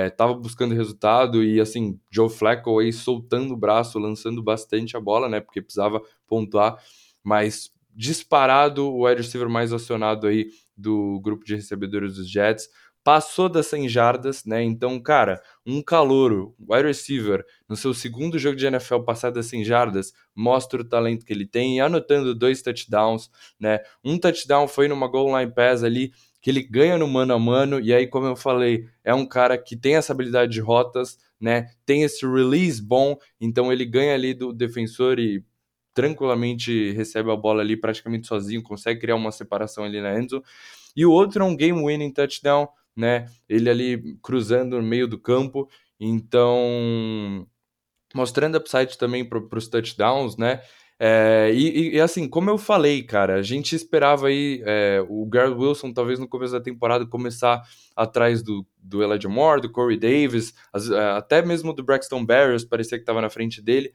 estava 0.05 0.33
é, 0.33 0.36
buscando 0.36 0.73
resultado 0.73 1.43
e 1.43 1.60
assim, 1.60 1.99
Joe 2.12 2.29
Flacco 2.29 2.79
aí 2.79 2.91
soltando 2.91 3.53
o 3.53 3.57
braço, 3.57 3.99
lançando 3.99 4.41
bastante 4.41 4.97
a 4.97 4.99
bola, 4.99 5.29
né? 5.29 5.39
Porque 5.39 5.62
precisava 5.62 6.01
pontuar, 6.27 6.77
mas 7.23 7.71
disparado 7.95 8.88
o 8.88 9.05
wide 9.05 9.21
receiver 9.21 9.49
mais 9.49 9.73
acionado 9.73 10.27
aí 10.27 10.49
do 10.75 11.19
grupo 11.21 11.43
de 11.43 11.55
recebedores 11.55 12.15
dos 12.15 12.29
Jets 12.29 12.69
passou 13.08 13.48
das 13.48 13.67
100 13.67 13.88
jardas, 13.88 14.43
né? 14.43 14.62
Então, 14.62 15.00
cara, 15.00 15.41
um 15.65 15.82
calouro, 15.82 16.54
wide 16.60 16.88
receiver, 16.88 17.41
no 17.70 17.74
seu 17.74 17.93
segundo 17.93 18.38
jogo 18.38 18.58
de 18.58 18.65
NFL 18.65 19.00
passar 19.00 19.30
das 19.30 19.46
100 19.46 19.63
jardas, 19.63 20.12
mostra 20.36 20.82
o 20.82 20.84
talento 20.84 21.26
que 21.26 21.32
ele 21.32 21.48
tem, 21.48 21.80
anotando 21.80 22.36
dois 22.36 22.62
touchdowns, 22.62 23.30
né? 23.58 23.80
Um 24.04 24.17
touchdown 24.20 24.67
foi 24.67 24.89
numa 24.89 25.08
goal 25.08 25.39
line 25.39 25.50
pass 25.50 25.86
ali, 25.86 26.12
que 26.41 26.50
ele 26.50 26.62
ganha 26.62 26.98
no 26.98 27.08
mano 27.08 27.34
a 27.34 27.39
mano, 27.39 27.80
e 27.80 27.93
aí, 27.93 28.08
como 28.08 28.26
eu 28.26 28.36
falei, 28.36 28.84
é 29.06 29.13
um 29.13 29.26
cara 29.26 29.58
que 29.58 29.78
tem 29.78 29.96
essa 29.96 30.12
habilidade 30.12 30.52
de 30.52 30.60
rotas, 30.60 31.17
né? 31.39 31.67
Tem 31.86 32.04
esse 32.04 32.28
release 32.28 32.82
bom, 32.82 33.15
então 33.39 33.72
ele 33.72 33.86
ganha 33.86 34.15
ali 34.15 34.34
do 34.34 34.52
defensor 34.52 35.17
e 35.17 35.46
tranquilamente 35.93 36.91
recebe 36.91 37.32
a 37.32 37.38
bola 37.38 37.62
ali 37.62 37.78
praticamente 37.78 38.28
sozinho, 38.28 38.62
consegue 38.62 39.00
criar 39.00 39.15
uma 39.15 39.32
separação 39.32 39.86
ali 39.86 40.02
na 40.02 40.20
endzone. 40.20 40.43
E 40.93 41.06
o 41.06 41.12
outro 41.12 41.43
é 41.43 41.46
um 41.46 41.56
game 41.56 41.80
winning 41.80 42.12
touchdown, 42.12 42.67
né? 42.97 43.27
Ele 43.47 43.69
ali 43.69 44.17
cruzando 44.21 44.77
no 44.77 44.83
meio 44.83 45.07
do 45.07 45.19
campo, 45.19 45.69
então 45.99 47.47
mostrando 48.13 48.57
upside 48.57 48.97
também 48.97 49.23
para 49.23 49.57
os 49.57 49.67
touchdowns, 49.67 50.38
né? 50.38 50.62
É, 50.99 51.51
e, 51.53 51.95
e, 51.95 52.01
assim, 52.01 52.27
como 52.27 52.49
eu 52.49 52.57
falei, 52.57 53.03
cara, 53.03 53.36
a 53.36 53.41
gente 53.43 53.75
esperava 53.75 54.27
aí 54.27 54.63
é, 54.65 55.03
o 55.07 55.27
Garrett 55.27 55.55
Wilson, 55.55 55.93
talvez 55.93 56.17
no 56.17 56.27
começo 56.27 56.53
da 56.53 56.60
temporada, 56.60 57.05
começar 57.05 57.62
atrás 57.95 58.41
do, 58.41 58.65
do 58.79 59.03
Elijah 59.03 59.29
Moore, 59.29 59.62
do 59.62 59.71
Corey 59.71 59.97
Davis, 59.97 60.53
as, 60.73 60.89
é, 60.89 61.12
até 61.12 61.43
mesmo 61.43 61.71
do 61.71 61.83
Braxton 61.83 62.25
Barriers, 62.25 62.65
parecia 62.65 62.97
que 62.97 63.03
estava 63.03 63.21
na 63.21 63.29
frente 63.29 63.62
dele. 63.62 63.93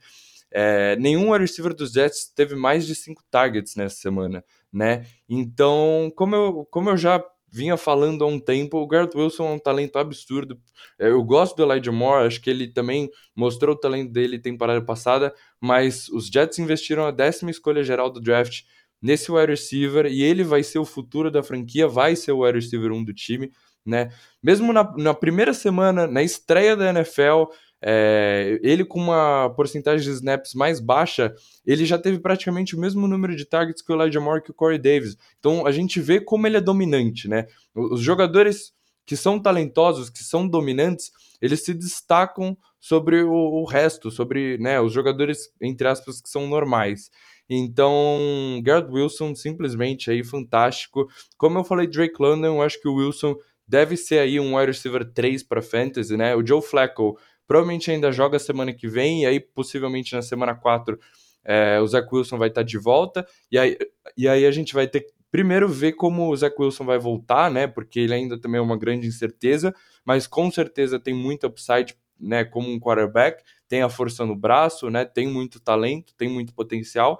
É, 0.49 0.95
nenhum 0.97 1.35
receiver 1.35 1.73
dos 1.73 1.91
Jets 1.91 2.31
teve 2.33 2.55
mais 2.55 2.85
de 2.85 2.95
cinco 2.95 3.23
targets 3.29 3.75
nessa 3.75 3.95
semana, 3.95 4.43
né? 4.71 5.05
Então, 5.27 6.11
como 6.15 6.35
eu, 6.35 6.67
como 6.69 6.91
eu 6.91 6.95
já 6.95 7.21
vinha 7.53 7.77
falando 7.77 8.23
há 8.23 8.27
um 8.27 8.39
tempo, 8.39 8.79
o 8.79 8.87
Garrett 8.87 9.15
Wilson 9.15 9.45
é 9.45 9.51
um 9.51 9.59
talento 9.59 9.97
absurdo. 9.99 10.59
É, 10.99 11.09
eu 11.09 11.23
gosto 11.23 11.55
do 11.55 11.63
Elijah 11.63 11.91
Moore, 11.91 12.25
acho 12.25 12.41
que 12.41 12.49
ele 12.49 12.67
também 12.67 13.11
mostrou 13.35 13.75
o 13.75 13.79
talento 13.79 14.11
dele 14.11 14.39
temporada 14.39 14.83
passada, 14.83 15.31
mas 15.61 16.09
os 16.09 16.27
Jets 16.27 16.57
investiram 16.57 17.05
a 17.05 17.11
décima 17.11 17.51
escolha 17.51 17.83
geral 17.83 18.09
do 18.09 18.19
draft 18.19 18.63
nesse 18.99 19.31
wide 19.31 19.51
receiver 19.51 20.07
e 20.07 20.23
ele 20.23 20.43
vai 20.43 20.63
ser 20.63 20.79
o 20.79 20.85
futuro 20.85 21.29
da 21.29 21.43
franquia, 21.43 21.87
vai 21.87 22.15
ser 22.15 22.31
o 22.31 22.43
wide 22.43 22.57
receiver 22.57 22.91
1 22.91 23.03
do 23.03 23.13
time, 23.13 23.51
né? 23.85 24.09
Mesmo 24.41 24.73
na, 24.73 24.91
na 24.97 25.13
primeira 25.13 25.53
semana, 25.53 26.07
na 26.07 26.23
estreia 26.23 26.75
da 26.75 26.89
NFL, 26.89 27.51
é, 27.85 28.59
ele 28.63 28.85
com 28.85 28.99
uma 28.99 29.49
porcentagem 29.49 30.05
de 30.05 30.13
snaps 30.13 30.53
mais 30.53 30.79
baixa, 30.79 31.35
ele 31.65 31.85
já 31.85 31.97
teve 31.97 32.17
praticamente 32.17 32.75
o 32.75 32.79
mesmo 32.79 33.07
número 33.07 33.35
de 33.35 33.45
targets 33.45 33.81
que 33.81 33.91
o 33.91 34.01
Elijah 34.01 34.21
Moore 34.21 34.41
e 34.47 34.51
o 34.51 34.53
Corey 34.53 34.79
Davis. 34.79 35.17
Então 35.37 35.67
a 35.67 35.71
gente 35.71 35.99
vê 35.99 36.21
como 36.21 36.47
ele 36.47 36.57
é 36.57 36.61
dominante, 36.61 37.27
né? 37.27 37.45
Os 37.75 37.99
jogadores 37.99 38.71
que 39.05 39.17
são 39.17 39.37
talentosos, 39.37 40.09
que 40.09 40.23
são 40.23 40.47
dominantes, 40.47 41.11
eles 41.41 41.61
se 41.63 41.73
destacam 41.73 42.57
sobre 42.79 43.21
o, 43.21 43.33
o 43.33 43.65
resto, 43.65 44.09
sobre 44.09 44.57
né, 44.57 44.79
os 44.79 44.93
jogadores, 44.93 45.49
entre 45.61 45.85
aspas, 45.87 46.21
que 46.21 46.29
são 46.29 46.47
normais. 46.47 47.09
Então, 47.49 48.61
Garrett 48.63 48.89
Wilson 48.89 49.35
simplesmente 49.35 50.09
aí 50.09 50.23
fantástico. 50.23 51.07
Como 51.37 51.59
eu 51.59 51.63
falei, 51.65 51.85
Drake 51.85 52.15
London, 52.17 52.55
eu 52.55 52.61
acho 52.61 52.79
que 52.81 52.87
o 52.87 52.95
Wilson 52.95 53.35
deve 53.67 53.97
ser 53.97 54.19
aí 54.19 54.39
um 54.39 54.55
wide 54.55 54.71
receiver 54.71 55.05
3 55.13 55.43
para 55.43 55.61
fantasy, 55.61 56.15
né? 56.15 56.35
O 56.35 56.45
Joe 56.45 56.61
Flacco 56.61 57.17
provavelmente 57.47 57.91
ainda 57.91 58.11
joga 58.11 58.39
semana 58.39 58.73
que 58.73 58.87
vem, 58.87 59.23
e 59.23 59.25
aí 59.25 59.39
possivelmente 59.39 60.13
na 60.13 60.21
semana 60.21 60.55
4 60.55 60.99
é, 61.45 61.79
o 61.79 61.87
Zach 61.87 62.07
Wilson 62.11 62.37
vai 62.37 62.47
estar 62.47 62.63
de 62.63 62.77
volta, 62.77 63.27
e 63.51 63.57
aí, 63.57 63.77
e 64.17 64.27
aí 64.27 64.45
a 64.45 64.51
gente 64.51 64.73
vai 64.73 64.87
ter 64.87 65.05
primeiro 65.33 65.67
ver 65.67 65.93
como 65.93 66.29
o 66.29 66.37
Zach 66.37 66.55
Wilson 66.57 66.85
vai 66.85 66.99
voltar, 66.99 67.49
né? 67.49 67.65
Porque 67.65 67.99
ele 67.99 68.13
ainda 68.13 68.39
também 68.39 68.59
é 68.59 68.61
uma 68.61 68.77
grande 68.77 69.07
incerteza, 69.07 69.73
mas 70.05 70.27
com 70.27 70.51
certeza 70.51 70.99
tem 70.99 71.13
muito 71.13 71.47
upside, 71.47 71.95
né? 72.19 72.45
Como 72.45 72.69
um 72.71 72.79
quarterback, 72.79 73.43
tem 73.67 73.81
a 73.81 73.89
força 73.89 74.25
no 74.27 74.35
braço, 74.35 74.91
né? 74.91 75.03
Tem 75.05 75.27
muito 75.27 75.59
talento, 75.59 76.13
tem 76.15 76.29
muito 76.29 76.53
potencial. 76.53 77.19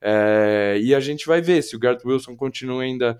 É, 0.00 0.78
e 0.82 0.94
a 0.94 1.00
gente 1.00 1.26
vai 1.26 1.42
ver 1.42 1.62
se 1.62 1.76
o 1.76 1.78
Garrett 1.78 2.06
Wilson 2.06 2.34
continua 2.34 2.82
ainda 2.82 3.18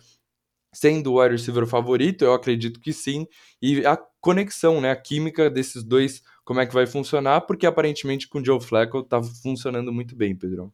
sendo 0.73 1.13
o 1.13 1.21
wide 1.21 1.35
receiver 1.35 1.67
favorito, 1.67 2.25
eu 2.25 2.33
acredito 2.33 2.81
que 2.81 2.93
sim, 2.93 3.27
e 3.61 3.85
a 3.85 3.99
conexão, 4.21 4.81
né, 4.81 4.91
a 4.91 4.97
química 4.97 5.51
desses 5.51 5.83
dois, 5.83 6.23
como 6.51 6.61
é 6.61 6.67
que 6.67 6.75
vai 6.75 6.85
funcionar, 6.85 7.43
porque 7.43 7.65
aparentemente 7.65 8.27
com 8.27 8.41
o 8.41 8.45
Joe 8.45 8.61
Flacco 8.61 9.05
tá 9.05 9.23
funcionando 9.23 9.93
muito 9.93 10.17
bem, 10.17 10.35
Pedrão. 10.35 10.73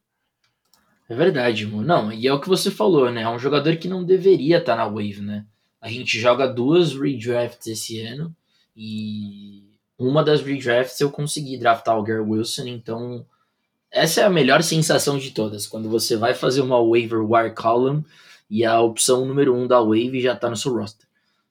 É 1.06 1.14
verdade, 1.14 1.66
mano. 1.66 1.86
Não, 1.86 2.10
e 2.10 2.26
é 2.26 2.32
o 2.32 2.40
que 2.40 2.48
você 2.48 2.70
falou, 2.70 3.12
né? 3.12 3.20
É 3.20 3.28
um 3.28 3.38
jogador 3.38 3.76
que 3.76 3.86
não 3.86 4.02
deveria 4.02 4.56
estar 4.56 4.74
tá 4.74 4.82
na 4.82 4.88
wave, 4.88 5.20
né? 5.20 5.44
A 5.78 5.90
gente 5.90 6.18
joga 6.18 6.46
duas 6.46 6.94
redrafts 6.94 7.66
esse 7.66 8.00
ano 8.00 8.34
e 8.74 9.64
uma 9.98 10.24
das 10.24 10.40
redrafts 10.40 10.98
eu 10.98 11.10
consegui 11.10 11.58
draftar 11.58 11.98
o 11.98 12.02
Gary 12.02 12.20
Wilson, 12.20 12.68
então 12.68 13.26
essa 13.92 14.22
é 14.22 14.24
a 14.24 14.30
melhor 14.30 14.62
sensação 14.62 15.18
de 15.18 15.32
todas. 15.32 15.66
Quando 15.66 15.90
você 15.90 16.16
vai 16.16 16.32
fazer 16.32 16.62
uma 16.62 16.82
waiver 16.82 17.20
wire 17.20 17.54
column 17.54 18.02
e 18.48 18.64
a 18.64 18.80
opção 18.80 19.26
número 19.26 19.54
um 19.54 19.66
da 19.66 19.78
Wave 19.78 20.22
já 20.22 20.32
está 20.32 20.48
no 20.48 20.56
seu 20.56 20.74
roster. 20.74 21.05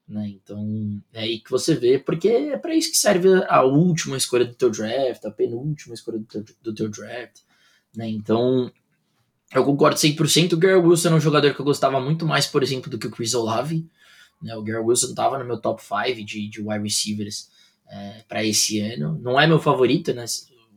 Né? 0.08 0.30
Então 0.30 1.02
é 1.14 1.22
aí 1.22 1.40
que 1.40 1.50
você 1.50 1.76
vê, 1.76 1.98
porque 1.98 2.28
é 2.28 2.58
para 2.58 2.76
isso 2.76 2.92
que 2.92 2.98
serve 2.98 3.30
a 3.48 3.64
última 3.64 4.16
escolha 4.18 4.46
do 4.46 4.54
teu 4.54 4.70
draft, 4.70 5.26
a 5.26 5.32
penúltima 5.32 5.96
escolha 5.96 6.20
do 6.20 6.26
teu, 6.26 6.46
do 6.62 6.74
teu 6.74 6.90
draft. 6.90 7.40
Né? 7.96 8.10
Então 8.10 8.72
eu 9.54 9.64
concordo 9.64 9.98
100%. 9.98 10.54
O 10.54 10.58
Gary 10.58 10.76
Wilson 10.76 11.10
é 11.10 11.16
um 11.16 11.20
jogador 11.20 11.54
que 11.54 11.60
eu 11.60 11.66
gostava 11.66 12.00
muito 12.00 12.26
mais, 12.26 12.46
por 12.46 12.62
exemplo, 12.62 12.90
do 12.90 13.00
que 13.00 13.08
o 13.08 13.12
Chris 13.12 13.34
Olave. 13.34 13.88
Né? 14.42 14.56
O 14.56 14.64
Gary 14.64 14.84
Wilson 14.84 15.08
estava 15.08 15.40
no 15.40 15.46
meu 15.46 15.60
top 15.60 15.82
5 15.82 16.24
de, 16.24 16.50
de 16.50 16.62
wide 16.62 16.84
receivers 16.84 17.50
é, 17.88 18.24
para 18.28 18.44
esse 18.44 18.80
ano. 18.80 19.18
Não 19.20 19.40
é 19.40 19.48
meu 19.48 19.60
favorito, 19.60 20.14
né? 20.14 20.26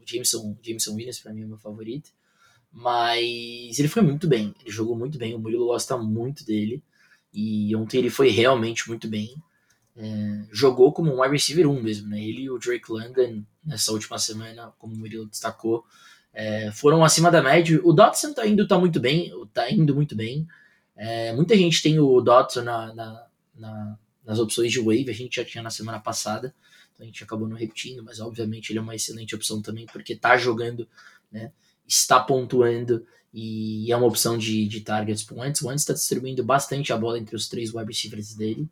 O 0.00 0.10
Jameson, 0.10 0.56
Jameson 0.62 0.94
Williams 0.94 1.18
para 1.18 1.32
mim 1.34 1.42
é 1.42 1.46
meu 1.46 1.58
favorito. 1.58 2.10
Mas 2.70 3.78
ele 3.78 3.88
foi 3.88 4.02
muito 4.02 4.28
bem, 4.28 4.54
ele 4.60 4.70
jogou 4.70 4.96
muito 4.96 5.18
bem, 5.18 5.34
o 5.34 5.38
Murilo 5.38 5.66
gosta 5.66 5.96
muito 5.96 6.44
dele. 6.44 6.82
E 7.32 7.74
ontem 7.76 7.98
ele 7.98 8.10
foi 8.10 8.30
realmente 8.30 8.88
muito 8.88 9.08
bem. 9.08 9.34
É, 9.96 10.44
jogou 10.52 10.92
como 10.92 11.12
um 11.12 11.20
wide 11.20 11.32
receiver 11.32 11.68
1 11.68 11.82
mesmo, 11.82 12.08
né? 12.08 12.22
Ele 12.22 12.42
e 12.42 12.50
o 12.50 12.58
Drake 12.58 12.90
London, 12.90 13.42
nessa 13.64 13.92
última 13.92 14.18
semana, 14.18 14.72
como 14.78 14.94
o 14.94 14.98
Murilo 14.98 15.26
destacou, 15.26 15.84
é, 16.32 16.70
foram 16.70 17.04
acima 17.04 17.30
da 17.30 17.42
média. 17.42 17.80
O 17.82 17.92
Dotson 17.92 18.32
tá 18.32 18.46
indo 18.46 18.66
tá 18.66 18.78
muito 18.78 19.00
bem, 19.00 19.32
tá 19.52 19.70
indo 19.70 19.94
muito 19.94 20.14
bem. 20.14 20.46
É, 20.96 21.32
muita 21.32 21.56
gente 21.56 21.82
tem 21.82 21.98
o 21.98 22.20
Dotson 22.20 22.62
na, 22.62 22.94
na, 22.94 23.26
na, 23.54 23.98
nas 24.24 24.38
opções 24.38 24.72
de 24.72 24.78
wave, 24.78 25.10
a 25.10 25.14
gente 25.14 25.36
já 25.36 25.44
tinha 25.44 25.62
na 25.62 25.70
semana 25.70 26.00
passada, 26.00 26.54
então 26.92 27.04
a 27.04 27.06
gente 27.06 27.22
acabou 27.22 27.48
não 27.48 27.56
repetindo, 27.56 28.02
mas 28.02 28.20
obviamente 28.20 28.70
ele 28.70 28.78
é 28.78 28.82
uma 28.82 28.94
excelente 28.94 29.34
opção 29.34 29.62
também, 29.62 29.86
porque 29.86 30.16
tá 30.16 30.36
jogando, 30.36 30.88
né? 31.30 31.52
Está 31.88 32.20
pontuando 32.20 33.04
e 33.32 33.90
é 33.90 33.96
uma 33.96 34.06
opção 34.06 34.36
de, 34.36 34.66
de 34.68 34.80
targets 34.80 35.22
para 35.22 35.36
o 35.36 35.40
Wentz. 35.40 35.62
O 35.62 35.68
Wentz 35.68 35.82
está 35.82 35.94
distribuindo 35.94 36.44
bastante 36.44 36.92
a 36.92 36.96
bola 36.96 37.18
entre 37.18 37.34
os 37.34 37.48
três 37.48 37.74
wide 37.74 37.86
receivers 37.86 38.34
dele. 38.34 38.68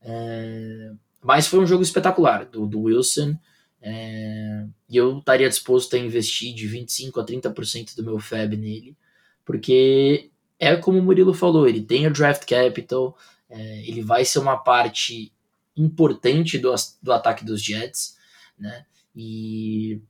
É, 0.00 0.92
mas 1.22 1.46
foi 1.46 1.58
um 1.58 1.66
jogo 1.66 1.82
espetacular 1.82 2.44
do, 2.44 2.66
do 2.66 2.82
Wilson. 2.82 3.36
É, 3.80 4.66
e 4.88 4.96
eu 4.96 5.18
estaria 5.18 5.48
disposto 5.48 5.94
a 5.94 5.98
investir 5.98 6.54
de 6.54 6.68
25% 6.68 7.20
a 7.20 7.24
30% 7.24 7.94
do 7.96 8.02
meu 8.02 8.18
FAB 8.18 8.54
nele, 8.54 8.96
porque 9.44 10.30
é 10.58 10.74
como 10.76 10.98
o 10.98 11.02
Murilo 11.02 11.34
falou, 11.34 11.68
ele 11.68 11.82
tem 11.82 12.06
o 12.06 12.10
draft 12.10 12.46
capital, 12.46 13.14
é, 13.50 13.86
ele 13.86 14.00
vai 14.00 14.24
ser 14.24 14.38
uma 14.38 14.56
parte 14.56 15.30
importante 15.76 16.56
do, 16.56 16.74
do 17.02 17.12
ataque 17.12 17.44
dos 17.44 17.62
Jets, 17.62 18.16
né? 18.58 18.86
E 19.14 20.00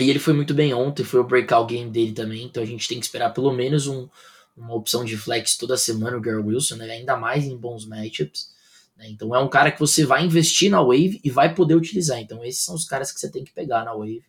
e 0.00 0.10
ele 0.10 0.18
foi 0.18 0.32
muito 0.32 0.54
bem 0.54 0.72
ontem, 0.74 1.04
foi 1.04 1.20
o 1.20 1.24
breakout 1.24 1.72
game 1.72 1.90
dele 1.90 2.12
também, 2.12 2.44
então 2.44 2.62
a 2.62 2.66
gente 2.66 2.88
tem 2.88 2.98
que 2.98 3.06
esperar 3.06 3.32
pelo 3.32 3.52
menos 3.52 3.86
um, 3.86 4.08
uma 4.56 4.74
opção 4.74 5.04
de 5.04 5.16
flex 5.16 5.56
toda 5.56 5.76
semana, 5.76 6.16
o 6.16 6.20
Gary 6.20 6.42
Wilson, 6.42 6.76
né? 6.76 6.90
ainda 6.90 7.16
mais 7.16 7.44
em 7.44 7.56
bons 7.56 7.86
matchups. 7.86 8.50
Né? 8.96 9.08
Então 9.08 9.34
é 9.34 9.38
um 9.38 9.48
cara 9.48 9.70
que 9.70 9.80
você 9.80 10.04
vai 10.04 10.24
investir 10.24 10.70
na 10.70 10.82
wave 10.82 11.20
e 11.22 11.30
vai 11.30 11.54
poder 11.54 11.74
utilizar. 11.74 12.18
Então 12.18 12.44
esses 12.44 12.64
são 12.64 12.74
os 12.74 12.84
caras 12.84 13.12
que 13.12 13.20
você 13.20 13.30
tem 13.30 13.44
que 13.44 13.52
pegar 13.52 13.84
na 13.84 13.94
wave. 13.94 14.24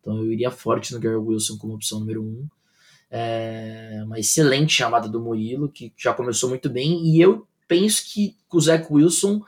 Então 0.00 0.16
eu 0.18 0.32
iria 0.32 0.50
forte 0.50 0.92
no 0.92 1.00
Gary 1.00 1.16
Wilson 1.16 1.56
como 1.58 1.74
opção 1.74 2.00
número 2.00 2.22
um. 2.22 2.46
É 3.10 4.02
uma 4.04 4.18
excelente 4.18 4.72
chamada 4.72 5.08
do 5.08 5.20
Murilo, 5.20 5.70
que 5.70 5.92
já 5.96 6.12
começou 6.12 6.48
muito 6.48 6.68
bem, 6.68 7.06
e 7.06 7.20
eu 7.20 7.46
penso 7.66 8.02
que 8.04 8.36
com 8.48 8.58
o 8.58 8.60
Zach 8.60 8.86
Wilson 8.90 9.42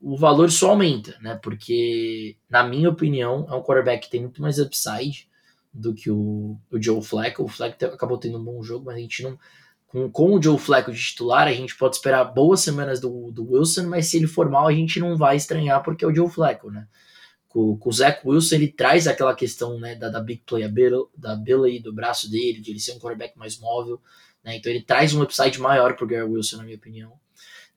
o 0.00 0.16
valor 0.16 0.50
só 0.50 0.70
aumenta, 0.70 1.16
né? 1.20 1.38
Porque, 1.42 2.36
na 2.48 2.64
minha 2.64 2.88
opinião, 2.88 3.46
é 3.50 3.54
um 3.54 3.62
quarterback 3.62 4.04
que 4.04 4.10
tem 4.10 4.22
muito 4.22 4.40
mais 4.40 4.58
upside 4.58 5.28
do 5.72 5.94
que 5.94 6.10
o, 6.10 6.56
o 6.70 6.82
Joe 6.82 7.02
Flacco. 7.02 7.44
O 7.44 7.48
Flacco 7.48 7.84
acabou 7.84 8.16
tendo 8.16 8.38
um 8.38 8.44
bom 8.44 8.62
jogo, 8.62 8.86
mas 8.86 8.96
a 8.96 8.98
gente 8.98 9.22
não. 9.22 9.38
Com, 9.86 10.08
com 10.10 10.34
o 10.34 10.42
Joe 10.42 10.56
Flacco 10.56 10.92
de 10.92 11.00
titular, 11.00 11.48
a 11.48 11.52
gente 11.52 11.76
pode 11.76 11.96
esperar 11.96 12.24
boas 12.24 12.60
semanas 12.60 13.00
do, 13.00 13.30
do 13.32 13.52
Wilson, 13.52 13.88
mas 13.88 14.06
se 14.06 14.16
ele 14.16 14.28
for 14.28 14.48
mal, 14.48 14.68
a 14.68 14.72
gente 14.72 15.00
não 15.00 15.16
vai 15.16 15.36
estranhar 15.36 15.82
porque 15.82 16.04
é 16.04 16.08
o 16.08 16.14
Joe 16.14 16.30
Flacco, 16.30 16.70
né? 16.70 16.86
Com, 17.48 17.76
com 17.76 17.90
o 17.90 17.92
Zach 17.92 18.20
Wilson, 18.24 18.54
ele 18.54 18.68
traz 18.68 19.08
aquela 19.08 19.34
questão 19.34 19.78
né, 19.80 19.96
da, 19.96 20.08
da 20.08 20.20
big 20.20 20.42
play 20.46 20.62
da 21.16 21.32
ability 21.32 21.82
do 21.82 21.92
braço 21.92 22.30
dele, 22.30 22.60
de 22.60 22.70
ele 22.70 22.78
ser 22.78 22.92
um 22.92 23.00
quarterback 23.00 23.36
mais 23.36 23.58
móvel, 23.58 24.00
né? 24.44 24.56
Então 24.56 24.70
ele 24.70 24.82
traz 24.82 25.12
um 25.12 25.22
upside 25.22 25.58
maior 25.58 25.96
pro 25.96 26.06
Gary 26.06 26.22
Wilson, 26.22 26.58
na 26.58 26.62
minha 26.62 26.76
opinião. 26.76 27.12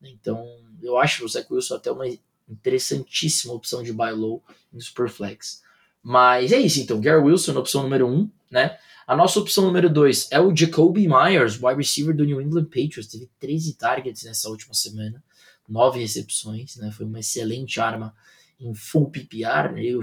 Então, 0.04 0.46
eu 0.82 0.98
acho 0.98 1.24
o 1.24 1.28
Zach 1.28 1.52
Wilson 1.52 1.76
até 1.76 1.92
uma 1.92 2.06
interessantíssima 2.50 3.54
opção 3.54 3.82
de 3.82 3.94
buy 3.94 4.12
low 4.12 4.44
em 4.74 4.80
Superflex. 4.80 5.64
Mas 6.02 6.52
é 6.52 6.60
isso, 6.60 6.82
então. 6.82 7.00
Gary 7.00 7.24
Wilson, 7.24 7.58
opção 7.58 7.84
número 7.84 8.08
1, 8.08 8.14
um, 8.14 8.30
né? 8.52 8.78
A 9.08 9.16
nossa 9.16 9.40
opção 9.40 9.66
número 9.66 9.90
2 9.90 10.30
é 10.32 10.40
o 10.40 10.56
Jacoby 10.56 11.08
Myers, 11.08 11.62
wide 11.62 11.78
receiver 11.78 12.16
do 12.16 12.26
New 12.26 12.42
England 12.42 12.66
Patriots. 12.66 13.08
Teve 13.08 13.30
13 13.40 13.74
targets 13.74 14.24
nessa 14.24 14.50
última 14.50 14.74
semana, 14.74 15.24
9 15.68 16.00
recepções, 16.00 16.76
né? 16.78 16.92
Foi 16.92 17.06
uma 17.06 17.20
excelente 17.20 17.80
arma 17.80 18.14
em 18.60 18.74
full 18.74 19.10
PPR. 19.10 19.78
Eu, 19.78 20.02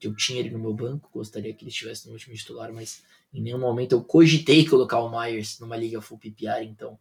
eu 0.00 0.14
tinha 0.14 0.40
ele 0.40 0.50
no 0.50 0.58
meu 0.58 0.74
banco, 0.74 1.10
gostaria 1.12 1.52
que 1.52 1.64
ele 1.64 1.70
estivesse 1.70 2.06
no 2.06 2.12
último 2.12 2.34
titular, 2.34 2.72
mas 2.72 3.02
em 3.32 3.42
nenhum 3.42 3.58
momento 3.58 3.92
eu 3.92 4.02
cogitei 4.02 4.66
colocar 4.66 5.00
o 5.00 5.10
Myers 5.10 5.58
numa 5.60 5.76
liga 5.76 6.00
full 6.00 6.18
PPR, 6.18 6.64
então 6.64 6.98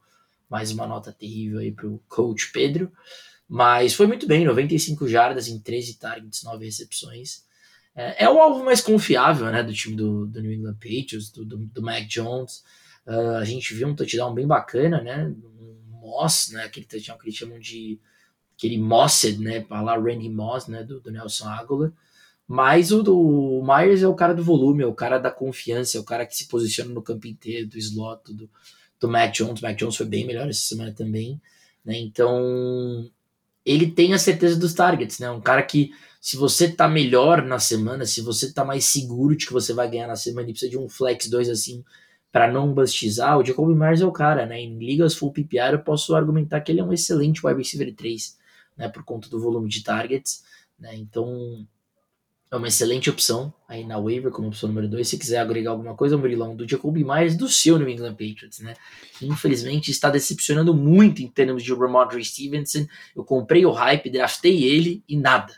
mais 0.50 0.72
uma 0.72 0.88
nota 0.88 1.12
terrível 1.12 1.60
aí 1.60 1.72
pro 1.72 2.02
coach 2.08 2.52
Pedro. 2.52 2.92
Mas 3.48 3.94
foi 3.94 4.08
muito 4.08 4.28
bem, 4.28 4.46
95 4.46 5.08
jardas 5.08 5.48
em 5.48 5.60
13 5.60 5.98
targets, 5.98 6.44
9 6.44 6.66
recepções. 6.66 7.44
É, 7.96 8.26
é 8.26 8.30
o 8.30 8.40
alvo 8.40 8.64
mais 8.64 8.82
confiável 8.82 9.48
né, 9.52 9.64
do 9.64 9.74
time 9.74 9.96
do, 9.96 10.26
do 10.26 10.42
New 10.42 10.54
England 10.54 10.76
Patriots, 10.76 11.32
do, 11.32 11.46
do, 11.46 11.58
do 11.58 11.82
Mac 11.82 12.06
Jones. 12.08 12.64
Uh, 13.06 13.38
a 13.38 13.44
gente 13.44 13.74
viu 13.74 13.88
um 13.88 13.96
touchdown 13.96 14.34
bem 14.34 14.46
bacana, 14.46 15.02
né? 15.02 15.26
Um 15.26 16.00
Moss, 16.00 16.52
né? 16.52 16.64
Aquele 16.64 16.86
touchdown 16.86 17.18
que 17.18 17.26
eles 17.26 17.36
chamam 17.36 17.60
de 17.60 18.00
aquele 18.56 18.78
Mossed, 18.78 19.40
né? 19.40 19.62
Para 19.62 19.82
lá, 19.82 19.98
Randy 19.98 20.30
Moss, 20.30 20.68
né? 20.68 20.84
Do, 20.84 21.00
do 21.00 21.12
Nelson 21.12 21.48
Aguilar. 21.48 21.92
Mas 22.48 22.92
o, 22.92 23.04
o 23.04 23.64
Myers 23.66 24.02
é 24.02 24.08
o 24.08 24.16
cara 24.16 24.34
do 24.34 24.44
volume, 24.44 24.84
é 24.84 24.88
o 24.88 24.94
cara 24.94 25.20
da 25.20 25.30
confiança, 25.30 25.98
é 25.98 26.02
o 26.02 26.04
cara 26.04 26.26
que 26.26 26.36
se 26.36 26.48
posiciona 26.48 26.92
no 26.92 27.02
campo 27.02 27.28
inteiro, 27.28 27.68
do 27.68 27.78
slot, 27.78 28.34
do, 28.34 28.50
do 29.00 29.08
Mac 29.08 29.34
Jones. 29.34 29.62
O 29.62 29.64
Mac 29.64 29.78
Jones 29.78 29.96
foi 29.96 30.06
bem 30.06 30.26
melhor 30.26 30.50
essa 30.50 30.62
semana 30.62 30.92
também. 30.92 31.40
Né? 31.84 31.98
Então, 31.98 33.10
ele 33.66 33.92
tem 33.92 34.14
a 34.14 34.20
certeza 34.20 34.60
dos 34.60 34.74
targets, 34.74 35.20
né? 35.20 35.30
Um 35.30 35.42
cara 35.42 35.64
que, 35.64 35.92
se 36.20 36.36
você 36.38 36.72
tá 36.72 36.88
melhor 36.88 37.44
na 37.44 37.60
semana, 37.60 38.06
se 38.06 38.22
você 38.22 38.54
tá 38.54 38.66
mais 38.66 38.86
seguro 38.86 39.36
de 39.36 39.46
que 39.46 39.54
você 39.54 39.74
vai 39.74 39.90
ganhar 39.90 40.08
na 40.08 40.16
semana 40.16 40.50
e 40.50 40.52
precisa 40.52 40.72
de 40.72 40.78
um 40.78 40.90
flex 40.90 41.28
2 41.30 41.50
assim 41.50 41.84
para 42.32 42.52
não 42.52 42.74
bastizar, 42.74 43.40
o 43.40 43.44
Jacoby 43.44 43.74
Myers 43.74 44.02
é 44.02 44.06
o 44.06 44.12
cara, 44.12 44.46
né? 44.46 44.62
Em 44.62 44.78
ligas 44.78 45.16
full 45.16 45.32
PPR 45.32 45.74
eu 45.74 45.84
posso 45.84 46.16
argumentar 46.16 46.62
que 46.62 46.72
ele 46.72 46.80
é 46.80 46.84
um 46.84 46.94
excelente 46.94 47.46
wide 47.46 47.58
receiver 47.58 47.94
3, 47.96 48.38
né? 48.78 48.90
Por 48.90 49.04
conta 49.04 49.30
do 49.30 49.40
volume 49.40 49.68
de 49.68 49.84
targets, 49.84 50.44
né? 50.80 50.96
Então, 50.96 51.66
é 52.52 52.56
uma 52.56 52.68
excelente 52.68 53.10
opção 53.10 53.54
aí 53.68 53.86
na 53.86 54.00
waiver 54.00 54.32
como 54.32 54.48
opção 54.48 54.70
número 54.70 54.88
2. 54.88 55.08
Se 55.08 55.20
quiser 55.20 55.38
agregar 55.38 55.72
alguma 55.72 55.96
coisa, 55.96 56.18
Murilão, 56.18 56.56
do 56.56 56.68
Jacoby 56.68 57.04
Myers 57.04 57.38
do 57.38 57.48
seu 57.48 57.78
New 57.78 57.88
England 57.88 58.14
Patriots, 58.14 58.60
né? 58.60 58.74
Infelizmente 59.22 59.92
está 59.92 60.10
decepcionando 60.10 60.74
muito 60.74 61.22
em 61.22 61.28
termos 61.28 61.64
de 61.64 61.74
Ramondre 61.74 62.24
Stevenson. 62.24 62.88
Eu 63.16 63.24
comprei 63.24 63.66
o 63.66 63.72
hype, 63.72 64.10
draftei 64.10 64.64
ele 64.64 65.04
e 65.08 65.16
nada. 65.16 65.54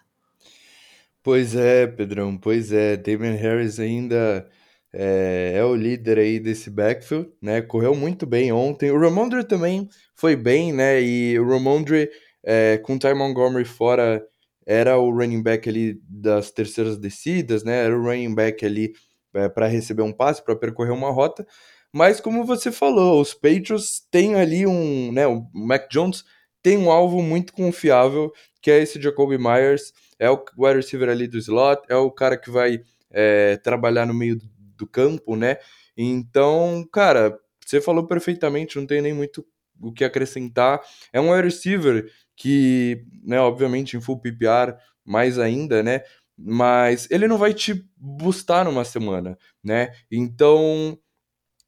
Pois 1.24 1.56
é, 1.56 1.88
Pedrão, 1.88 2.38
pois 2.38 2.74
é. 2.74 2.98
Damian 2.98 3.36
Harris 3.36 3.80
ainda 3.80 4.50
é, 4.92 5.54
é, 5.56 5.64
o 5.64 5.76
líder 5.76 6.18
aí 6.18 6.40
desse 6.40 6.70
backfield, 6.70 7.30
né? 7.42 7.62
Correu 7.62 7.96
muito 7.96 8.26
bem 8.26 8.52
ontem. 8.52 8.92
O 8.92 9.00
Ramondre 9.00 9.46
também 9.46 9.88
foi 10.14 10.36
bem, 10.36 10.74
né? 10.74 11.02
E 11.02 11.40
o 11.40 11.48
Ramondre 11.48 12.10
é, 12.44 12.78
com 12.80 12.96
o 12.96 13.00
Ty 13.00 13.14
Montgomery 13.14 13.64
fora 13.64 14.22
era 14.66 14.98
o 14.98 15.12
running 15.12 15.42
back 15.42 15.68
ali 15.68 16.00
das 16.08 16.52
terceiras 16.52 16.98
descidas, 16.98 17.64
né? 17.64 17.86
Era 17.86 17.98
o 17.98 18.04
running 18.04 18.34
back 18.34 18.66
ali 18.66 18.94
é, 19.34 19.50
para 19.50 19.68
receber 19.68 20.04
um 20.04 20.14
passe, 20.14 20.44
para 20.44 20.56
percorrer 20.56 20.92
uma 20.92 21.12
rota. 21.12 21.46
Mas 21.94 22.22
como 22.22 22.46
você 22.46 22.72
falou, 22.72 23.22
os 23.22 23.34
Patriots 23.34 24.02
têm 24.10 24.36
ali 24.36 24.66
um, 24.66 25.12
né? 25.12 25.28
O 25.28 25.46
Mac 25.54 25.90
Jones 25.92 26.24
tem 26.64 26.78
um 26.78 26.92
alvo 26.92 27.22
muito 27.22 27.54
confiável, 27.54 28.32
que 28.62 28.72
é 28.72 28.82
esse 28.82 29.02
Jacoby 29.02 29.38
Myers, 29.38 29.92
é 30.20 30.30
o 30.30 30.44
wide 30.58 30.78
receiver 30.78 31.10
ali 31.10 31.28
do 31.28 31.38
slot, 31.38 31.82
é 31.90 31.96
o 31.96 32.12
cara 32.12 32.38
que 32.38 32.52
vai 32.52 32.82
é, 33.10 33.58
trabalhar 33.58 34.06
no 34.06 34.14
meio 34.14 34.40
do 34.78 34.88
campo, 34.88 35.36
né? 35.36 35.58
Então, 35.98 36.88
cara, 36.92 37.38
você 37.66 37.82
falou 37.82 38.06
perfeitamente, 38.08 38.78
não 38.78 38.86
tem 38.86 39.02
nem 39.02 39.14
muito 39.14 39.46
o 39.82 39.92
que 39.92 40.04
acrescentar. 40.04 40.80
É 41.12 41.20
um 41.20 41.32
wide 41.32 41.46
receiver 41.46 42.06
que, 42.42 43.06
né, 43.24 43.40
obviamente 43.40 43.96
em 43.96 44.02
full 44.02 44.20
PPR 44.20 44.76
mais 45.06 45.38
ainda, 45.38 45.84
né, 45.84 46.02
mas 46.36 47.08
ele 47.12 47.28
não 47.28 47.38
vai 47.38 47.54
te 47.54 47.86
bustar 47.96 48.66
numa 48.66 48.84
semana, 48.84 49.38
né? 49.64 49.92
Então, 50.12 50.98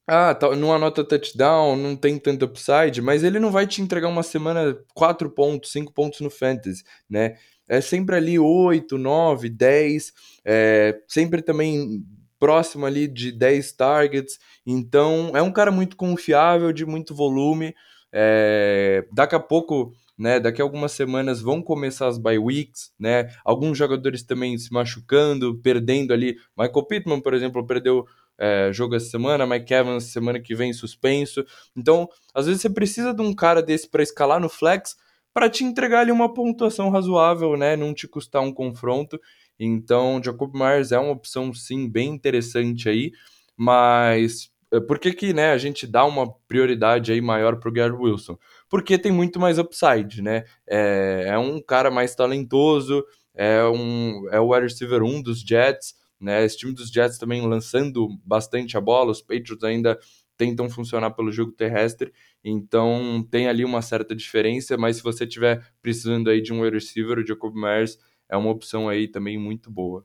ah, 0.08 0.34
tá, 0.34 0.56
não 0.56 0.74
anota 0.74 1.04
touchdown, 1.04 1.76
não 1.76 1.96
tem 1.96 2.18
tanto 2.18 2.46
upside, 2.46 3.02
mas 3.02 3.24
ele 3.24 3.40
não 3.40 3.52
vai 3.52 3.68
te 3.68 3.82
entregar 3.84 4.08
uma 4.08 4.24
semana 4.24 4.76
4 4.96 5.30
pontos, 5.30 5.72
5 5.72 5.94
pontos 5.94 6.22
no 6.22 6.30
fantasy, 6.32 6.84
né? 7.10 7.36
É 7.68 7.80
sempre 7.82 8.16
ali 8.16 8.40
8, 8.40 8.98
9, 8.98 9.50
10, 9.50 10.12
é, 10.44 11.00
sempre 11.08 11.42
também 11.44 12.04
próximo 12.40 12.86
ali 12.86 13.08
de 13.08 13.32
10 13.32 13.74
targets. 13.74 14.40
Então, 14.66 15.32
é 15.36 15.42
um 15.42 15.52
cara 15.52 15.72
muito 15.72 15.96
confiável, 15.96 16.74
de 16.74 16.86
muito 16.86 17.14
volume. 17.14 17.76
É, 18.12 19.06
daqui 19.14 19.36
a 19.36 19.40
pouco 19.40 19.94
né? 20.18 20.40
Daqui 20.40 20.62
a 20.62 20.66
algumas 20.66 20.92
semanas 20.92 21.42
vão 21.42 21.62
começar 21.62 22.08
as 22.08 22.18
bye 22.18 22.38
weeks, 22.38 22.92
né? 23.00 23.30
Alguns 23.44 23.78
jogadores 23.78 24.24
também 24.24 24.58
se 24.58 24.72
machucando, 24.72 25.58
perdendo 25.60 26.14
ali. 26.14 26.38
Michael 26.58 26.86
Pittman, 26.86 27.22
por 27.22 27.34
exemplo, 27.34 27.66
perdeu 27.66 28.06
é, 28.38 28.72
jogo 28.74 28.96
essa 28.96 29.10
semana, 29.10 29.46
Mike 29.46 29.74
Evans 29.74 30.06
semana 30.06 30.40
que 30.40 30.56
vem 30.56 30.74
suspenso. 30.74 31.46
Então, 31.76 32.08
às 32.34 32.46
vezes 32.46 32.62
você 32.62 32.70
precisa 32.70 33.14
de 33.14 33.22
um 33.22 33.34
cara 33.34 33.62
desse 33.62 33.90
para 33.90 34.04
escalar 34.04 34.40
no 34.40 34.50
flex 34.50 34.96
para 35.34 35.50
te 35.50 35.64
entregar 35.64 36.02
ali 36.02 36.12
uma 36.12 36.32
pontuação 36.32 36.90
razoável, 36.90 37.58
né? 37.58 37.76
Não 37.76 37.94
te 37.94 38.08
custar 38.08 38.42
um 38.42 38.54
confronto. 38.54 39.20
Então, 39.60 40.22
Jacob 40.24 40.54
Myers 40.54 40.92
é 40.92 41.00
uma 41.00 41.12
opção 41.12 41.54
sim 41.54 41.90
bem 41.90 42.10
interessante 42.10 42.88
aí, 42.90 43.12
mas 43.58 44.50
eh, 44.72 44.80
por 44.80 45.00
que, 45.00 45.14
que 45.14 45.34
né, 45.34 45.52
a 45.52 45.58
gente 45.58 45.88
dá 45.88 46.06
uma 46.06 46.32
prioridade 46.48 47.12
aí 47.12 47.22
maior 47.22 47.58
para 47.58 47.70
o 47.70 47.72
Gary 47.72 47.94
Wilson? 47.94 48.38
Porque 48.74 48.98
tem 48.98 49.12
muito 49.12 49.40
mais 49.40 49.60
upside, 49.60 50.20
né? 50.20 50.46
É, 50.66 51.26
é, 51.28 51.38
um 51.38 51.62
cara 51.62 51.92
mais 51.92 52.16
talentoso, 52.16 53.06
é, 53.36 53.64
um, 53.66 54.28
é 54.32 54.40
o 54.40 54.52
wide 54.52 54.64
receiver 54.64 55.04
1 55.04 55.22
dos 55.22 55.42
Jets, 55.42 55.94
né? 56.20 56.44
Esse 56.44 56.58
time 56.58 56.74
dos 56.74 56.90
Jets 56.90 57.20
também 57.20 57.48
lançando 57.48 58.08
bastante 58.26 58.76
a 58.76 58.82
bola, 58.82 59.12
os 59.12 59.22
Patriots 59.22 59.64
ainda 59.64 60.00
tentam 60.36 60.68
funcionar 60.72 61.12
pelo 61.12 61.32
jogo 61.32 61.52
terrestre, 61.52 62.12
então 62.44 63.24
tem 63.30 63.48
ali 63.48 63.64
uma 63.64 63.84
certa 63.84 64.16
diferença, 64.16 64.76
mas 64.76 64.96
se 64.96 65.04
você 65.04 65.28
tiver 65.28 65.64
precisando 65.80 66.32
aí 66.32 66.42
de 66.42 66.52
um 66.52 66.62
wide 66.62 66.74
receiver, 66.74 67.20
o 67.20 67.28
Jacob 67.28 67.54
Myers 67.54 68.00
é 68.28 68.36
uma 68.36 68.50
opção 68.50 68.90
aí 68.90 69.08
também 69.08 69.38
muito 69.38 69.70
boa. 69.70 70.04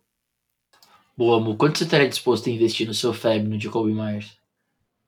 Boa, 1.17 1.39
amor. 1.39 1.57
Quanto 1.57 1.79
você 1.79 1.85
estaria 1.85 2.07
disposto 2.07 2.51
a 2.51 2.53
investir 2.53 2.87
no 2.87 2.93
seu 2.93 3.15
Fab, 3.15 3.49
no 3.49 3.59
Jacob 3.59 3.87
Myers? 3.87 4.38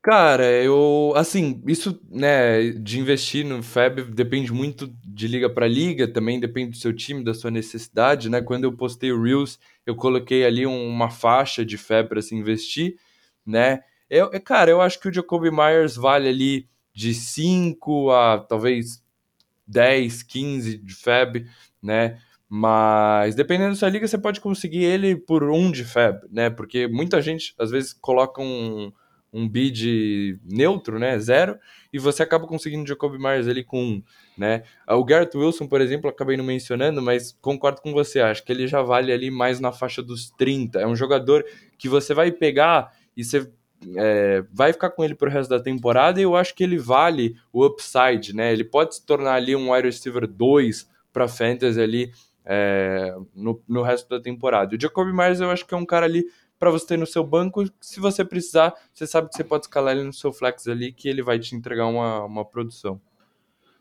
Cara, 0.02 0.44
eu, 0.62 1.12
assim, 1.14 1.62
isso, 1.66 2.00
né, 2.08 2.70
de 2.70 2.98
investir 2.98 3.44
no 3.44 3.62
Fab 3.62 4.02
depende 4.04 4.50
muito 4.50 4.86
de 5.04 5.28
liga 5.28 5.50
para 5.50 5.68
liga, 5.68 6.08
também 6.10 6.40
depende 6.40 6.70
do 6.70 6.76
seu 6.78 6.90
time, 6.94 7.22
da 7.22 7.34
sua 7.34 7.50
necessidade, 7.50 8.30
né? 8.30 8.40
Quando 8.40 8.64
eu 8.64 8.72
postei 8.74 9.12
o 9.12 9.22
Reels, 9.22 9.58
eu 9.84 9.94
coloquei 9.94 10.46
ali 10.46 10.64
uma 10.66 11.10
faixa 11.10 11.66
de 11.66 11.76
Fab 11.76 12.08
para 12.08 12.22
se 12.22 12.34
investir, 12.34 12.96
né? 13.44 13.80
Eu, 14.08 14.30
cara, 14.42 14.70
eu 14.70 14.80
acho 14.80 14.98
que 14.98 15.08
o 15.08 15.12
Jacoby 15.12 15.50
Myers 15.50 15.96
vale 15.96 16.28
ali 16.30 16.66
de 16.94 17.12
5 17.12 18.10
a 18.10 18.38
talvez 18.38 19.02
10, 19.66 20.22
15 20.22 20.78
de 20.78 20.94
Fab, 20.94 21.44
né? 21.82 22.18
Mas 22.48 23.34
dependendo 23.34 23.70
da 23.70 23.76
sua 23.76 23.90
liga, 23.90 24.08
você 24.08 24.18
pode 24.18 24.40
conseguir 24.40 24.84
ele 24.84 25.16
por 25.16 25.44
um 25.50 25.70
de 25.70 25.84
Fab, 25.84 26.20
né? 26.30 26.50
Porque 26.50 26.88
muita 26.88 27.22
gente 27.22 27.54
às 27.58 27.70
vezes 27.70 27.92
coloca 27.92 28.42
um 28.42 28.92
um 29.32 29.48
bid 29.48 30.38
neutro, 30.44 30.98
né, 30.98 31.18
zero, 31.18 31.58
e 31.92 31.98
você 31.98 32.22
acaba 32.22 32.46
conseguindo 32.46 32.86
Jacob 32.86 33.16
Myers 33.18 33.46
ali 33.46 33.64
com 33.64 33.82
um, 33.82 34.02
né? 34.36 34.62
O 34.88 35.04
Garrett 35.04 35.36
Wilson, 35.36 35.66
por 35.66 35.80
exemplo, 35.80 36.10
acabei 36.10 36.36
não 36.36 36.44
mencionando, 36.44 37.00
mas 37.00 37.36
concordo 37.40 37.80
com 37.80 37.92
você, 37.92 38.20
acho 38.20 38.44
que 38.44 38.52
ele 38.52 38.66
já 38.66 38.82
vale 38.82 39.12
ali 39.12 39.30
mais 39.30 39.60
na 39.60 39.72
faixa 39.72 40.02
dos 40.02 40.30
30. 40.30 40.80
É 40.80 40.86
um 40.86 40.96
jogador 40.96 41.44
que 41.78 41.88
você 41.88 42.12
vai 42.12 42.32
pegar 42.32 42.92
e 43.16 43.24
você 43.24 43.50
é, 43.96 44.44
vai 44.52 44.72
ficar 44.72 44.90
com 44.90 45.04
ele 45.04 45.14
pro 45.14 45.30
resto 45.30 45.50
da 45.50 45.60
temporada 45.60 46.20
e 46.20 46.24
eu 46.24 46.36
acho 46.36 46.54
que 46.54 46.62
ele 46.62 46.78
vale 46.78 47.36
o 47.52 47.64
upside, 47.64 48.34
né? 48.34 48.52
Ele 48.52 48.64
pode 48.64 48.96
se 48.96 49.06
tornar 49.06 49.34
ali 49.34 49.56
um 49.56 49.72
wide 49.72 49.86
receiver 49.86 50.26
2 50.26 50.88
para 51.12 51.28
fantasy 51.28 51.80
ali 51.80 52.12
é, 52.44 53.14
no, 53.34 53.62
no 53.68 53.82
resto 53.82 54.08
da 54.08 54.20
temporada. 54.20 54.76
O 54.76 54.80
Jacob 54.80 55.08
Myers 55.12 55.40
eu 55.40 55.50
acho 55.50 55.66
que 55.66 55.74
é 55.74 55.76
um 55.76 55.86
cara 55.86 56.06
ali 56.06 56.24
para 56.60 56.70
você 56.70 56.88
ter 56.88 56.98
no 56.98 57.06
seu 57.06 57.24
banco. 57.24 57.64
Se 57.80 57.98
você 57.98 58.22
precisar, 58.22 58.74
você 58.92 59.06
sabe 59.06 59.30
que 59.30 59.34
você 59.34 59.42
pode 59.42 59.64
escalar 59.64 59.96
ele 59.96 60.04
no 60.04 60.12
seu 60.12 60.30
flex 60.30 60.68
ali, 60.68 60.92
que 60.92 61.08
ele 61.08 61.22
vai 61.22 61.38
te 61.38 61.56
entregar 61.56 61.86
uma, 61.86 62.22
uma 62.22 62.44
produção. 62.44 63.00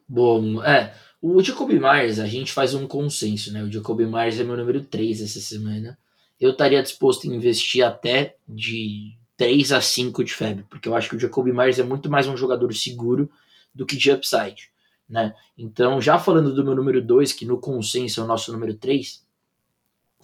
Bom, 0.08 0.64
é. 0.64 0.96
O 1.22 1.44
Jacob 1.44 1.70
Myers, 1.70 2.18
a 2.20 2.26
gente 2.26 2.54
faz 2.54 2.74
um 2.74 2.88
consenso, 2.88 3.52
né? 3.52 3.62
O 3.62 3.72
Jacob 3.72 4.00
Myers 4.00 4.40
é 4.40 4.46
meu 4.46 4.56
número 4.56 4.82
3 4.82 5.22
essa 5.22 5.42
semana. 5.42 6.00
Eu 6.40 6.52
estaria 6.52 6.82
disposto 6.82 7.30
a 7.30 7.36
investir 7.36 7.86
até 7.86 8.38
de 8.48 9.14
3 9.36 9.74
a 9.74 9.82
5 9.82 10.24
de 10.24 10.34
febre, 10.34 10.66
porque 10.70 10.88
eu 10.88 10.96
acho 10.96 11.10
que 11.10 11.18
o 11.18 11.20
Jacob 11.20 11.46
Myers 11.48 11.80
é 11.80 11.84
muito 11.84 12.10
mais 12.10 12.28
um 12.28 12.38
jogador 12.38 12.74
seguro 12.74 13.30
do 13.76 13.86
que 13.86 13.98
de 13.98 14.10
upside. 14.10 14.72
Né? 15.08 15.36
Então, 15.58 16.00
já 16.00 16.18
falando 16.18 16.56
do 16.56 16.64
meu 16.64 16.74
número 16.74 17.02
2, 17.02 17.34
que 17.34 17.46
no 17.46 17.60
consenso 17.60 18.22
é 18.22 18.24
o 18.24 18.28
nosso 18.28 18.54
número 18.54 18.74
3, 18.74 19.26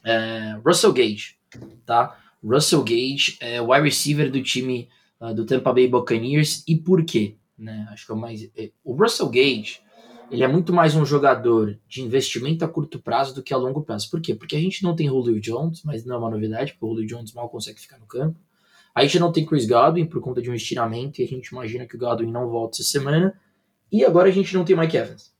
é 0.06 0.58
Russell 0.66 0.94
Gage. 0.94 1.36
Tá? 1.86 2.18
Russell 2.48 2.84
Gage 2.84 3.38
é 3.40 3.62
wide 3.62 3.84
receiver 3.84 4.32
do 4.32 4.42
time 4.42 4.88
uh, 5.20 5.34
do 5.34 5.46
Tampa 5.46 5.74
Bay 5.74 5.88
Buccaneers. 5.88 6.64
E 6.68 6.76
por 6.76 7.04
quê? 7.04 7.36
Né? 7.58 7.88
Acho 7.92 8.06
que 8.06 8.12
é 8.12 8.16
mais. 8.16 8.50
É, 8.56 8.72
o 8.84 8.94
Russell 8.94 9.30
Gage 9.30 9.80
ele 10.32 10.44
é 10.44 10.48
muito 10.48 10.74
mais 10.74 10.96
um 10.96 11.06
jogador 11.06 11.78
de 11.88 12.02
investimento 12.02 12.66
a 12.66 12.68
curto 12.68 13.00
prazo 13.00 13.36
do 13.36 13.44
que 13.44 13.54
a 13.54 13.58
longo 13.58 13.84
prazo. 13.84 14.10
Por 14.10 14.20
quê? 14.20 14.34
Porque 14.34 14.56
a 14.56 14.60
gente 14.60 14.84
não 14.84 14.96
tem 14.96 15.08
Julio 15.08 15.40
Jones, 15.40 15.84
mas 15.84 16.04
não 16.04 16.16
é 16.16 16.18
uma 16.18 16.32
novidade, 16.32 16.74
porque 16.74 16.86
o 16.86 16.90
Julio 16.90 17.08
Jones 17.08 17.34
mal 17.34 17.48
consegue 17.48 17.80
ficar 17.80 18.00
no 18.00 18.08
campo. 18.08 18.40
A 18.94 19.04
gente 19.04 19.20
não 19.20 19.32
tem 19.32 19.46
Chris 19.46 19.68
Godwin 19.68 20.06
por 20.06 20.22
conta 20.22 20.42
de 20.42 20.50
um 20.50 20.54
estiramento 20.54 21.22
e 21.22 21.24
a 21.24 21.28
gente 21.28 21.48
imagina 21.48 21.86
que 21.86 21.96
o 21.96 22.00
Godwin 22.00 22.32
não 22.32 22.50
volta 22.50 22.78
essa 22.78 22.90
semana. 22.90 23.40
E 23.92 24.04
agora 24.04 24.30
a 24.30 24.32
gente 24.32 24.54
não 24.56 24.66
tem 24.66 24.76
Mike 24.76 24.98
Evans. 24.98 25.34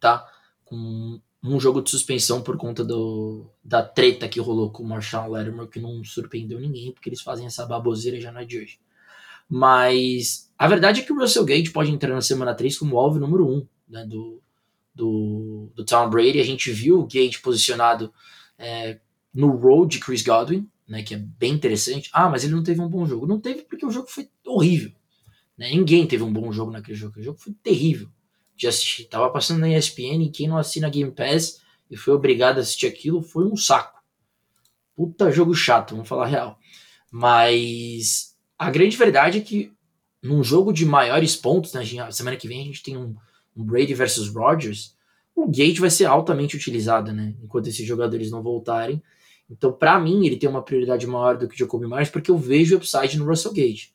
Tá? 0.00 0.26
Com 0.64 1.20
um 1.44 1.60
jogo 1.60 1.82
de 1.82 1.90
suspensão 1.90 2.40
por 2.40 2.56
conta 2.56 2.82
do, 2.82 3.46
da 3.62 3.82
treta 3.82 4.26
que 4.26 4.40
rolou 4.40 4.70
com 4.70 4.82
o 4.82 4.86
Marshall 4.86 5.30
Lattimore, 5.30 5.68
que 5.68 5.78
não 5.78 6.02
surpreendeu 6.02 6.58
ninguém, 6.58 6.90
porque 6.90 7.10
eles 7.10 7.20
fazem 7.20 7.44
essa 7.44 7.66
baboseira 7.66 8.18
já 8.18 8.32
não 8.32 8.40
é 8.40 8.44
de 8.46 8.58
hoje. 8.58 8.80
Mas 9.48 10.50
a 10.58 10.66
verdade 10.66 11.00
é 11.00 11.04
que 11.04 11.12
o 11.12 11.18
Russell 11.18 11.44
Gage 11.44 11.70
pode 11.70 11.90
entrar 11.90 12.14
na 12.14 12.22
semana 12.22 12.54
3 12.54 12.78
como 12.78 12.98
alvo 12.98 13.18
número 13.18 13.46
1 13.46 13.66
né, 13.90 14.06
do, 14.06 14.40
do, 14.94 15.70
do 15.74 15.84
Tom 15.84 16.08
Brady. 16.08 16.40
A 16.40 16.44
gente 16.44 16.72
viu 16.72 17.00
o 17.00 17.06
Gage 17.06 17.40
posicionado 17.42 18.10
é, 18.58 18.98
no 19.34 19.50
road 19.50 19.98
de 19.98 20.02
Chris 20.02 20.22
Godwin, 20.22 20.66
né, 20.88 21.02
que 21.02 21.14
é 21.14 21.18
bem 21.18 21.52
interessante. 21.52 22.08
Ah, 22.10 22.30
mas 22.30 22.42
ele 22.42 22.54
não 22.54 22.62
teve 22.62 22.80
um 22.80 22.88
bom 22.88 23.04
jogo. 23.04 23.26
Não 23.26 23.38
teve 23.38 23.62
porque 23.62 23.84
o 23.84 23.90
jogo 23.90 24.08
foi 24.08 24.30
horrível. 24.46 24.92
Né? 25.58 25.70
Ninguém 25.70 26.06
teve 26.06 26.22
um 26.22 26.32
bom 26.32 26.50
jogo 26.50 26.70
naquele 26.70 26.96
jogo. 26.96 27.20
O 27.20 27.22
jogo 27.22 27.38
foi 27.38 27.52
terrível 27.62 28.08
de 28.56 28.66
assistir. 28.66 29.04
Tava 29.04 29.30
passando 29.30 29.60
na 29.60 29.68
ESPN 29.68 30.22
e 30.22 30.30
quem 30.30 30.48
não 30.48 30.56
assina 30.56 30.90
Game 30.90 31.10
Pass 31.10 31.60
e 31.90 31.96
foi 31.96 32.14
obrigado 32.14 32.58
a 32.58 32.60
assistir 32.60 32.86
aquilo 32.86 33.22
foi 33.22 33.44
um 33.44 33.56
saco. 33.56 34.02
Puta 34.96 35.30
jogo 35.30 35.54
chato, 35.54 35.92
vamos 35.92 36.08
falar 36.08 36.26
real. 36.26 36.58
Mas 37.10 38.36
a 38.58 38.70
grande 38.70 38.96
verdade 38.96 39.38
é 39.38 39.40
que 39.40 39.72
num 40.22 40.42
jogo 40.42 40.72
de 40.72 40.86
maiores 40.86 41.36
pontos, 41.36 41.72
né, 41.72 41.82
semana 42.10 42.36
que 42.36 42.48
vem 42.48 42.62
a 42.62 42.64
gente 42.64 42.82
tem 42.82 42.96
um, 42.96 43.14
um 43.56 43.64
Brady 43.64 43.92
versus 43.94 44.28
Rodgers, 44.28 44.96
o 45.34 45.46
Gate 45.46 45.78
vai 45.78 45.90
ser 45.90 46.06
altamente 46.06 46.56
utilizado, 46.56 47.12
né, 47.12 47.34
enquanto 47.42 47.66
esses 47.66 47.86
jogadores 47.86 48.30
não 48.30 48.42
voltarem. 48.42 49.02
Então, 49.50 49.72
para 49.72 49.98
mim, 50.00 50.24
ele 50.24 50.36
tem 50.36 50.48
uma 50.48 50.62
prioridade 50.62 51.06
maior 51.06 51.36
do 51.36 51.46
que 51.46 51.54
o 51.54 51.58
Jacoby 51.58 51.86
Myers, 51.86 52.08
porque 52.08 52.30
eu 52.30 52.38
vejo 52.38 52.76
upside 52.76 53.18
no 53.18 53.26
Russell 53.26 53.52
Gage. 53.52 53.92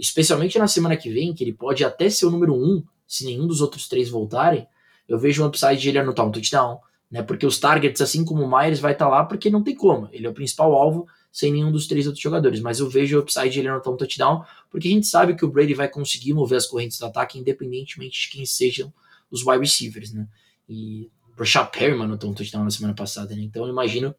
especialmente 0.00 0.58
na 0.58 0.66
semana 0.66 0.96
que 0.96 1.10
vem, 1.10 1.32
que 1.32 1.44
ele 1.44 1.52
pode 1.52 1.84
até 1.84 2.10
ser 2.10 2.26
o 2.26 2.30
número 2.30 2.54
um 2.54 2.82
se 3.10 3.24
nenhum 3.24 3.44
dos 3.44 3.60
outros 3.60 3.88
três 3.88 4.08
voltarem, 4.08 4.68
eu 5.08 5.18
vejo 5.18 5.42
um 5.42 5.46
upside 5.46 5.78
de 5.78 5.88
ele 5.88 5.98
anotar 5.98 6.24
um 6.24 6.30
touchdown, 6.30 6.78
né? 7.10 7.20
Porque 7.24 7.44
os 7.44 7.58
targets, 7.58 8.00
assim 8.00 8.24
como 8.24 8.44
o 8.44 8.48
Myers, 8.48 8.78
vai 8.78 8.92
estar 8.92 9.06
tá 9.06 9.10
lá 9.10 9.24
porque 9.24 9.50
não 9.50 9.64
tem 9.64 9.74
como. 9.74 10.08
Ele 10.12 10.28
é 10.28 10.30
o 10.30 10.32
principal 10.32 10.72
alvo 10.72 11.08
sem 11.32 11.52
nenhum 11.52 11.72
dos 11.72 11.88
três 11.88 12.06
outros 12.06 12.22
jogadores. 12.22 12.60
Mas 12.60 12.78
eu 12.78 12.88
vejo 12.88 13.16
o 13.16 13.20
upside 13.20 13.50
de 13.50 13.58
ele 13.58 13.68
anotar 13.68 13.92
um 13.92 13.96
touchdown, 13.96 14.44
porque 14.70 14.86
a 14.86 14.90
gente 14.92 15.08
sabe 15.08 15.34
que 15.34 15.44
o 15.44 15.50
Brady 15.50 15.74
vai 15.74 15.88
conseguir 15.88 16.32
mover 16.34 16.58
as 16.58 16.66
correntes 16.66 17.00
do 17.00 17.06
ataque, 17.06 17.36
independentemente 17.36 18.20
de 18.20 18.28
quem 18.28 18.46
sejam 18.46 18.92
os 19.28 19.44
wide 19.44 19.58
receivers, 19.58 20.12
né? 20.12 20.28
E 20.68 21.10
o 21.36 21.40
Rashad 21.40 21.68
Perryman 21.72 22.04
anotou 22.04 22.30
um 22.30 22.34
touchdown 22.34 22.62
na 22.62 22.70
semana 22.70 22.94
passada, 22.94 23.34
né? 23.34 23.42
Então 23.42 23.64
eu 23.64 23.72
imagino 23.72 24.14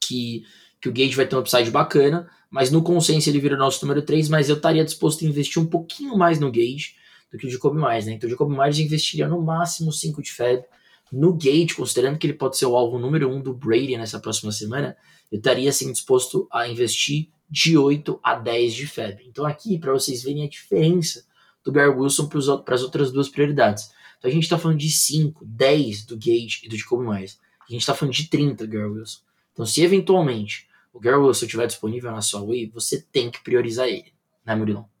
que, 0.00 0.46
que 0.80 0.88
o 0.88 0.92
Gage 0.92 1.14
vai 1.14 1.26
ter 1.26 1.36
um 1.36 1.40
upside 1.40 1.70
bacana, 1.70 2.26
mas 2.50 2.70
no 2.70 2.82
consenso 2.82 3.28
ele 3.28 3.38
vira 3.38 3.54
o 3.54 3.58
nosso 3.58 3.84
número 3.84 4.00
3, 4.00 4.30
mas 4.30 4.48
eu 4.48 4.56
estaria 4.56 4.82
disposto 4.82 5.26
a 5.26 5.28
investir 5.28 5.62
um 5.62 5.66
pouquinho 5.66 6.16
mais 6.16 6.40
no 6.40 6.50
Gage, 6.50 7.01
do 7.32 7.38
que 7.38 7.46
o 7.46 7.50
Jacob 7.50 7.74
Myers, 7.74 8.06
né? 8.06 8.12
Então 8.12 8.28
o 8.28 8.30
Jacob 8.30 8.50
Myers 8.50 8.78
investiria 8.78 9.26
no 9.26 9.40
máximo 9.40 9.90
5 9.90 10.22
de 10.22 10.30
Fed. 10.30 10.64
No 11.10 11.32
Gate, 11.34 11.74
considerando 11.74 12.18
que 12.18 12.26
ele 12.26 12.34
pode 12.34 12.56
ser 12.56 12.66
o 12.66 12.76
alvo 12.76 12.98
número 12.98 13.28
1 13.28 13.36
um 13.36 13.40
do 13.40 13.54
Brady 13.54 13.96
nessa 13.96 14.20
próxima 14.20 14.52
semana, 14.52 14.96
eu 15.30 15.38
estaria 15.38 15.68
assim 15.68 15.90
disposto 15.90 16.46
a 16.52 16.68
investir 16.68 17.28
de 17.50 17.76
8 17.76 18.20
a 18.22 18.34
10 18.34 18.74
de 18.74 18.86
Fed. 18.86 19.22
Então 19.26 19.44
aqui, 19.44 19.78
para 19.78 19.92
vocês 19.92 20.22
verem 20.22 20.44
a 20.44 20.48
diferença 20.48 21.24
do 21.64 21.72
Gary 21.72 21.90
Wilson 21.90 22.28
para 22.64 22.74
as 22.74 22.82
outras 22.82 23.12
duas 23.12 23.28
prioridades. 23.28 23.90
Então 24.18 24.30
a 24.30 24.34
gente 24.34 24.44
está 24.44 24.58
falando 24.58 24.78
de 24.78 24.90
5, 24.90 25.44
10 25.44 26.06
do 26.06 26.16
Gate 26.16 26.62
e 26.64 26.68
do 26.68 26.76
Jacob 26.76 27.00
Myers. 27.00 27.38
A 27.68 27.72
gente 27.72 27.80
está 27.80 27.94
falando 27.94 28.14
de 28.14 28.28
30 28.28 28.66
do 28.66 28.72
Gary 28.72 28.90
Wilson. 28.90 29.20
Então 29.52 29.66
se 29.66 29.82
eventualmente 29.82 30.66
o 30.92 31.00
Gary 31.00 31.18
Wilson 31.18 31.46
estiver 31.46 31.66
disponível 31.66 32.10
na 32.10 32.20
sua 32.20 32.40
wave, 32.40 32.70
você 32.72 33.00
tem 33.00 33.30
que 33.30 33.42
priorizar 33.42 33.88
ele, 33.88 34.12
né, 34.44 34.54
Murilão? 34.54 34.91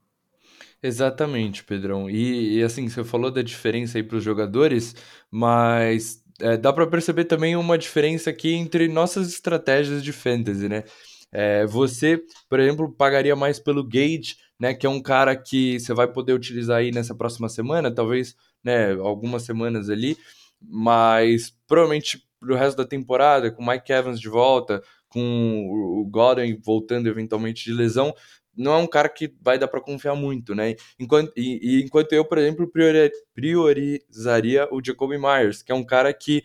Exatamente, 0.82 1.62
Pedrão. 1.62 2.10
E, 2.10 2.58
e 2.58 2.62
assim, 2.62 2.88
você 2.88 3.04
falou 3.04 3.30
da 3.30 3.40
diferença 3.42 3.98
aí 3.98 4.02
para 4.02 4.16
os 4.16 4.24
jogadores, 4.24 4.94
mas 5.30 6.22
é, 6.40 6.56
dá 6.56 6.72
para 6.72 6.86
perceber 6.88 7.24
também 7.26 7.54
uma 7.54 7.78
diferença 7.78 8.30
aqui 8.30 8.52
entre 8.54 8.88
nossas 8.88 9.28
estratégias 9.28 10.02
de 10.02 10.12
fantasy, 10.12 10.68
né? 10.68 10.82
É, 11.30 11.64
você, 11.66 12.20
por 12.48 12.58
exemplo, 12.60 12.92
pagaria 12.92 13.36
mais 13.36 13.60
pelo 13.60 13.84
Gage, 13.84 14.36
né? 14.58 14.74
Que 14.74 14.84
é 14.86 14.90
um 14.90 15.00
cara 15.00 15.36
que 15.36 15.78
você 15.78 15.94
vai 15.94 16.08
poder 16.12 16.32
utilizar 16.32 16.78
aí 16.78 16.90
nessa 16.90 17.14
próxima 17.14 17.48
semana, 17.48 17.90
talvez, 17.94 18.34
né? 18.64 18.92
Algumas 18.94 19.44
semanas 19.44 19.88
ali, 19.88 20.16
mas 20.60 21.52
provavelmente 21.66 22.22
pro 22.40 22.56
resto 22.56 22.76
da 22.76 22.84
temporada, 22.84 23.52
com 23.52 23.64
Mike 23.64 23.92
Evans 23.92 24.20
de 24.20 24.28
volta, 24.28 24.82
com 25.08 25.68
o 25.70 26.04
Gordon 26.10 26.56
voltando 26.64 27.06
eventualmente 27.08 27.64
de 27.64 27.72
lesão, 27.72 28.12
não 28.56 28.74
é 28.74 28.78
um 28.78 28.86
cara 28.86 29.08
que 29.08 29.34
vai 29.40 29.58
dar 29.58 29.68
para 29.68 29.80
confiar 29.80 30.14
muito, 30.14 30.54
né? 30.54 30.74
Enquanto, 30.98 31.32
e, 31.36 31.78
e, 31.78 31.82
enquanto 31.82 32.12
eu, 32.12 32.24
por 32.24 32.38
exemplo, 32.38 32.68
priori, 32.70 33.10
priorizaria 33.34 34.68
o 34.70 34.80
Jacoby 34.84 35.18
Myers, 35.18 35.62
que 35.62 35.72
é 35.72 35.74
um 35.74 35.84
cara 35.84 36.12
que 36.12 36.42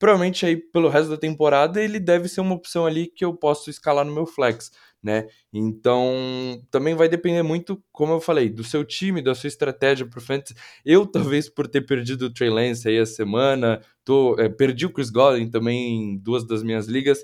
provavelmente 0.00 0.46
aí 0.46 0.56
pelo 0.56 0.88
resto 0.88 1.10
da 1.10 1.16
temporada 1.18 1.82
ele 1.82 2.00
deve 2.00 2.26
ser 2.26 2.40
uma 2.40 2.54
opção 2.54 2.86
ali 2.86 3.06
que 3.06 3.22
eu 3.22 3.34
posso 3.34 3.68
escalar 3.68 4.04
no 4.04 4.14
meu 4.14 4.24
flex, 4.24 4.72
né? 5.02 5.28
Então 5.52 6.62
também 6.70 6.94
vai 6.94 7.08
depender 7.08 7.42
muito, 7.42 7.82
como 7.92 8.14
eu 8.14 8.20
falei, 8.20 8.48
do 8.48 8.64
seu 8.64 8.82
time, 8.82 9.22
da 9.22 9.34
sua 9.34 9.48
estratégia 9.48 10.06
pro 10.06 10.20
fantasy. 10.20 10.54
Eu 10.84 11.04
talvez 11.06 11.48
por 11.50 11.68
ter 11.68 11.82
perdido 11.82 12.26
o 12.26 12.32
Trey 12.32 12.48
Lance 12.48 12.88
aí 12.88 12.98
a 12.98 13.06
semana, 13.06 13.80
tô, 14.02 14.36
é, 14.38 14.48
perdi 14.48 14.86
o 14.86 14.90
Chris 14.90 15.10
Godwin 15.10 15.50
também 15.50 16.14
em 16.14 16.18
duas 16.18 16.46
das 16.46 16.62
minhas 16.62 16.86
ligas. 16.86 17.22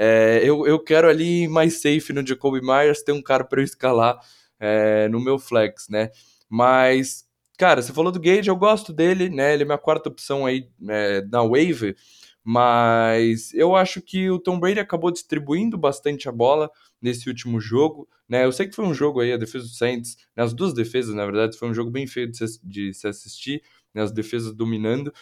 É, 0.00 0.40
eu, 0.44 0.64
eu 0.64 0.78
quero 0.78 1.08
ali 1.08 1.48
mais 1.48 1.82
safe 1.82 2.12
no 2.12 2.24
Jacoby 2.24 2.60
Myers, 2.60 3.02
ter 3.02 3.10
um 3.10 3.20
cara 3.20 3.42
para 3.42 3.60
eu 3.60 3.64
escalar 3.64 4.16
é, 4.60 5.08
no 5.08 5.20
meu 5.20 5.40
flex, 5.40 5.88
né? 5.88 6.10
Mas, 6.48 7.24
cara, 7.58 7.82
você 7.82 7.92
falou 7.92 8.12
do 8.12 8.20
Gage, 8.20 8.48
eu 8.48 8.54
gosto 8.54 8.92
dele, 8.92 9.28
né? 9.28 9.54
Ele 9.54 9.64
é 9.64 9.66
minha 9.66 9.76
quarta 9.76 10.08
opção 10.08 10.46
aí 10.46 10.68
é, 10.88 11.22
na 11.22 11.42
wave, 11.42 11.96
mas 12.44 13.52
eu 13.54 13.74
acho 13.74 14.00
que 14.00 14.30
o 14.30 14.38
Tom 14.38 14.60
Brady 14.60 14.78
acabou 14.78 15.10
distribuindo 15.10 15.76
bastante 15.76 16.28
a 16.28 16.32
bola 16.32 16.70
nesse 17.02 17.28
último 17.28 17.60
jogo, 17.60 18.08
né? 18.28 18.44
Eu 18.44 18.52
sei 18.52 18.68
que 18.68 18.76
foi 18.76 18.84
um 18.84 18.94
jogo 18.94 19.20
aí, 19.20 19.32
a 19.32 19.36
defesa 19.36 19.64
do 19.64 19.70
Saints, 19.70 20.16
né? 20.36 20.44
as 20.44 20.54
duas 20.54 20.72
defesas, 20.72 21.12
na 21.12 21.26
verdade, 21.26 21.58
foi 21.58 21.68
um 21.68 21.74
jogo 21.74 21.90
bem 21.90 22.06
feio 22.06 22.30
de 22.30 22.38
se, 22.38 22.60
de 22.62 22.94
se 22.94 23.08
assistir, 23.08 23.62
né? 23.92 24.02
as 24.02 24.12
defesas 24.12 24.54
dominando, 24.54 25.12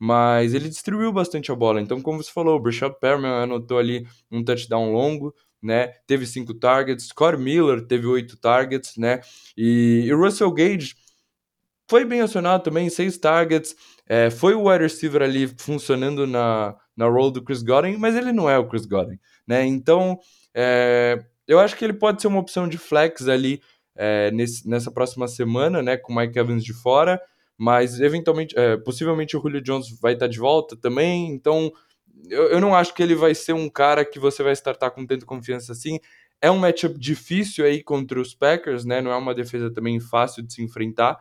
mas 0.00 0.54
ele 0.54 0.70
distribuiu 0.70 1.12
bastante 1.12 1.52
a 1.52 1.54
bola. 1.54 1.78
Então, 1.78 2.00
como 2.00 2.22
você 2.22 2.32
falou, 2.32 2.56
o 2.56 2.60
Brashad 2.60 2.94
Perriman 2.98 3.42
anotou 3.42 3.78
ali 3.78 4.06
um 4.30 4.42
touchdown 4.42 4.90
longo, 4.92 5.34
né? 5.62 5.88
Teve 6.06 6.24
cinco 6.24 6.54
targets. 6.54 7.08
Scott 7.08 7.36
Miller 7.36 7.86
teve 7.86 8.06
oito 8.06 8.38
targets, 8.38 8.96
né? 8.96 9.20
E, 9.54 10.04
e 10.06 10.12
Russell 10.12 10.50
Gage 10.52 10.94
foi 11.88 12.06
bem 12.06 12.22
acionado 12.22 12.62
também, 12.62 12.88
seis 12.88 13.18
targets. 13.18 13.76
É, 14.08 14.30
foi 14.30 14.54
o 14.54 14.70
wide 14.70 14.84
receiver 14.84 15.20
ali 15.20 15.46
funcionando 15.58 16.26
na, 16.26 16.74
na 16.96 17.06
role 17.06 17.34
do 17.34 17.44
Chris 17.44 17.62
Godwin, 17.62 17.98
mas 17.98 18.16
ele 18.16 18.32
não 18.32 18.48
é 18.48 18.56
o 18.56 18.66
Chris 18.66 18.86
Godwin, 18.86 19.18
né? 19.46 19.66
Então, 19.66 20.18
é, 20.54 21.22
eu 21.46 21.58
acho 21.58 21.76
que 21.76 21.84
ele 21.84 21.92
pode 21.92 22.22
ser 22.22 22.28
uma 22.28 22.40
opção 22.40 22.66
de 22.66 22.78
flex 22.78 23.28
ali 23.28 23.60
é, 23.94 24.30
nesse, 24.30 24.66
nessa 24.66 24.90
próxima 24.90 25.28
semana, 25.28 25.82
né, 25.82 25.96
com 25.98 26.12
o 26.12 26.16
Mike 26.16 26.38
Evans 26.38 26.64
de 26.64 26.72
fora, 26.72 27.20
mas 27.60 28.00
eventualmente, 28.00 28.58
é, 28.58 28.78
possivelmente 28.78 29.36
o 29.36 29.40
Julio 29.40 29.60
Jones 29.60 29.90
vai 30.00 30.14
estar 30.14 30.26
de 30.26 30.38
volta 30.38 30.74
também, 30.74 31.28
então 31.28 31.70
eu, 32.26 32.44
eu 32.52 32.58
não 32.58 32.74
acho 32.74 32.94
que 32.94 33.02
ele 33.02 33.14
vai 33.14 33.34
ser 33.34 33.52
um 33.52 33.68
cara 33.68 34.02
que 34.02 34.18
você 34.18 34.42
vai 34.42 34.54
startar 34.54 34.90
com 34.92 35.04
tanta 35.04 35.26
confiança 35.26 35.72
assim. 35.72 36.00
É 36.40 36.50
um 36.50 36.56
matchup 36.56 36.98
difícil 36.98 37.66
aí 37.66 37.82
contra 37.82 38.18
os 38.18 38.34
Packers, 38.34 38.86
né? 38.86 39.02
Não 39.02 39.12
é 39.12 39.16
uma 39.16 39.34
defesa 39.34 39.70
também 39.70 40.00
fácil 40.00 40.42
de 40.42 40.54
se 40.54 40.62
enfrentar. 40.62 41.18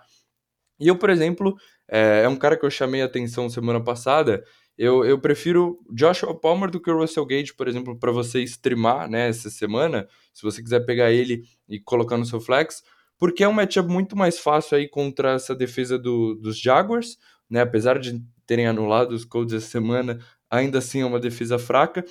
E 0.79 0.87
eu, 0.87 0.95
por 0.95 1.09
exemplo, 1.09 1.57
é, 1.89 2.21
é 2.23 2.29
um 2.29 2.37
cara 2.37 2.55
que 2.55 2.65
eu 2.65 2.71
chamei 2.71 3.01
a 3.01 3.05
atenção 3.05 3.49
semana 3.49 3.83
passada. 3.83 4.41
Eu, 4.77 5.03
eu 5.03 5.19
prefiro 5.19 5.77
Joshua 5.93 6.39
Palmer 6.39 6.71
do 6.71 6.79
que 6.79 6.89
o 6.89 6.97
Russell 6.97 7.25
Gage, 7.25 7.53
por 7.53 7.67
exemplo, 7.67 7.99
para 7.99 8.13
você 8.13 8.41
streamar 8.43 9.09
né, 9.09 9.27
essa 9.27 9.49
semana, 9.49 10.07
se 10.33 10.41
você 10.41 10.63
quiser 10.63 10.85
pegar 10.85 11.11
ele 11.11 11.43
e 11.67 11.81
colocar 11.81 12.15
no 12.15 12.25
seu 12.25 12.39
flex, 12.39 12.81
porque 13.19 13.43
é 13.43 13.47
um 13.47 13.53
matchup 13.53 13.87
muito 13.87 14.15
mais 14.15 14.39
fácil 14.39 14.77
aí 14.77 14.87
contra 14.87 15.33
essa 15.33 15.53
defesa 15.53 15.99
do, 15.99 16.35
dos 16.35 16.57
Jaguars, 16.57 17.17
né? 17.49 17.61
Apesar 17.61 17.99
de 17.99 18.23
terem 18.47 18.65
anulado 18.65 19.11
os 19.11 19.25
Colts 19.25 19.53
essa 19.53 19.67
semana, 19.67 20.17
ainda 20.49 20.79
assim 20.79 21.01
é 21.01 21.05
uma 21.05 21.19
defesa 21.19 21.59
fraca. 21.59 22.03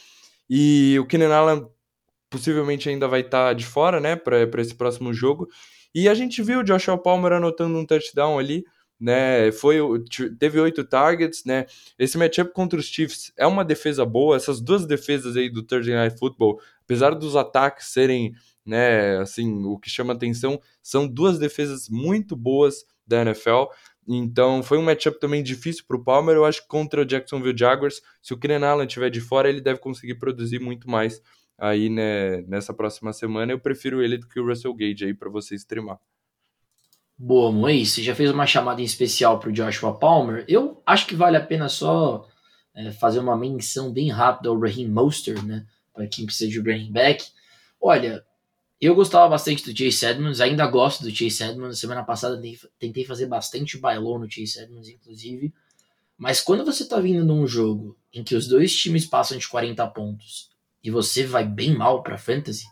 E 0.49 0.97
o 1.01 1.07
Keenan 1.07 1.35
Allen 1.35 1.67
possivelmente 2.31 2.89
ainda 2.89 3.09
vai 3.09 3.21
estar 3.21 3.49
tá 3.49 3.53
de 3.53 3.65
fora, 3.65 4.01
né, 4.01 4.15
para 4.15 4.61
esse 4.61 4.75
próximo 4.75 5.13
jogo. 5.13 5.49
E 5.95 6.09
a 6.09 6.15
gente 6.15 6.43
viu 6.43 6.61
o 6.61 6.63
Joshua 6.63 6.99
Palmer 6.99 7.33
anotando 7.33 7.79
um 7.79 7.87
touchdown 7.87 8.39
ali, 8.39 8.65
né? 9.01 9.51
Foi 9.53 9.79
teve 10.39 10.61
oito 10.61 10.85
targets, 10.85 11.45
né? 11.45 11.67
Esse 11.99 12.19
matchup 12.19 12.53
contra 12.53 12.79
os 12.79 12.87
Chiefs 12.87 13.33
é 13.37 13.47
uma 13.47 13.65
defesa 13.65 14.05
boa. 14.05 14.37
Essas 14.37 14.61
duas 14.61 14.87
defesas 14.87 15.37
aí 15.37 15.49
do 15.49 15.63
Thursday 15.63 15.95
Night 15.95 16.19
Football, 16.19 16.61
apesar 16.83 17.15
dos 17.15 17.37
ataques 17.37 17.87
serem, 17.87 18.35
né, 18.69 19.17
assim, 19.19 19.65
o 19.65 19.79
que 19.79 19.89
chama 19.89 20.13
atenção, 20.13 20.61
são 20.83 21.09
duas 21.09 21.39
defesas 21.39 21.89
muito 21.89 22.37
boas 22.37 22.85
da 23.07 23.23
NFL. 23.23 23.65
Então 24.07 24.63
foi 24.63 24.79
um 24.79 24.83
matchup 24.83 25.19
também 25.19 25.43
difícil 25.43 25.85
para 25.89 25.97
o 25.97 26.05
Palmer. 26.05 26.37
Eu 26.37 26.45
acho 26.45 26.63
que 26.63 26.69
contra 26.69 27.01
o 27.01 27.05
Jacksonville 27.05 27.57
Jaguars, 27.57 28.03
se 28.23 28.35
o 28.35 28.39
Keenan 28.39 28.67
Allen 28.67 28.87
estiver 28.87 29.11
de 29.11 29.21
fora, 29.21 29.49
ele 29.49 29.61
deve 29.61 29.81
conseguir 29.81 30.17
produzir 30.17 30.61
muito 30.61 30.89
mais 30.89 31.23
aí 31.57 31.89
né, 31.89 32.43
nessa 32.43 32.75
próxima 32.75 33.13
semana. 33.13 33.53
Eu 33.53 33.59
prefiro 33.59 34.03
ele 34.03 34.19
do 34.19 34.29
que 34.29 34.39
o 34.39 34.47
Russell 34.47 34.75
Gage 34.75 35.07
aí 35.07 35.15
para 35.15 35.31
você 35.31 35.55
streamar. 35.55 35.99
Boa, 37.17 37.51
Moisés, 37.51 37.91
você 37.95 38.03
já 38.03 38.15
fez 38.15 38.31
uma 38.31 38.47
chamada 38.47 38.81
em 38.81 38.85
especial 38.85 39.41
para 39.41 39.49
o 39.49 39.53
Joshua 39.53 39.99
Palmer. 39.99 40.45
Eu 40.47 40.81
acho 40.87 41.07
que 41.07 41.17
vale 41.17 41.37
a 41.37 41.45
pena 41.45 41.69
só 41.69 42.29
é, 42.75 42.93
fazer 42.93 43.19
uma 43.19 43.37
menção 43.37 43.93
bem 43.93 44.09
rápida 44.09 44.51
ao 44.51 44.59
Raheem 44.59 44.89
Mostert, 44.89 45.43
né? 45.43 45.67
Para 45.93 46.07
quem 46.07 46.27
precisa 46.27 46.51
de 46.51 46.61
running 46.61 46.93
back. 46.93 47.25
Olha, 47.81 48.25
eu 48.81 48.95
gostava 48.95 49.29
bastante 49.29 49.65
do 49.65 49.77
Chase 49.77 50.07
Edmonds, 50.07 50.41
ainda 50.41 50.67
gosto 50.67 51.03
do 51.03 51.11
Chase 51.11 51.43
Edmonds. 51.43 51.79
Semana 51.79 52.05
passada 52.05 52.41
tentei 52.79 53.05
fazer 53.05 53.27
bastante 53.27 53.77
bailão 53.79 54.19
no 54.19 54.31
Chase 54.31 54.61
Edmonds, 54.61 54.89
inclusive. 54.89 55.53
Mas 56.17 56.41
quando 56.41 56.65
você 56.65 56.87
tá 56.87 57.01
vindo 57.01 57.25
num 57.25 57.47
jogo 57.47 57.97
em 58.13 58.23
que 58.23 58.35
os 58.35 58.47
dois 58.47 58.75
times 58.75 59.07
passam 59.07 59.39
de 59.39 59.49
40 59.49 59.87
pontos 59.89 60.51
e 60.83 60.91
você 60.91 61.25
vai 61.25 61.45
bem 61.45 61.77
mal 61.77 62.03
para 62.03 62.19
fantasy, 62.19 62.67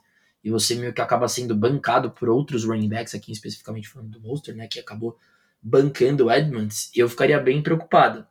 e 0.46 0.50
você 0.50 0.76
meio 0.76 0.92
que 0.92 1.00
acaba 1.00 1.26
sendo 1.26 1.56
bancado 1.56 2.12
por 2.12 2.28
outros 2.28 2.64
running 2.64 2.88
backs, 2.88 3.16
aqui 3.16 3.32
especificamente 3.32 3.88
falando 3.88 4.10
do 4.10 4.20
Monster, 4.20 4.54
né, 4.54 4.68
que 4.68 4.78
acabou 4.78 5.18
bancando 5.60 6.26
o 6.26 6.30
Edmonds, 6.30 6.88
eu 6.94 7.08
ficaria 7.08 7.40
bem 7.40 7.60
preocupado. 7.60 8.24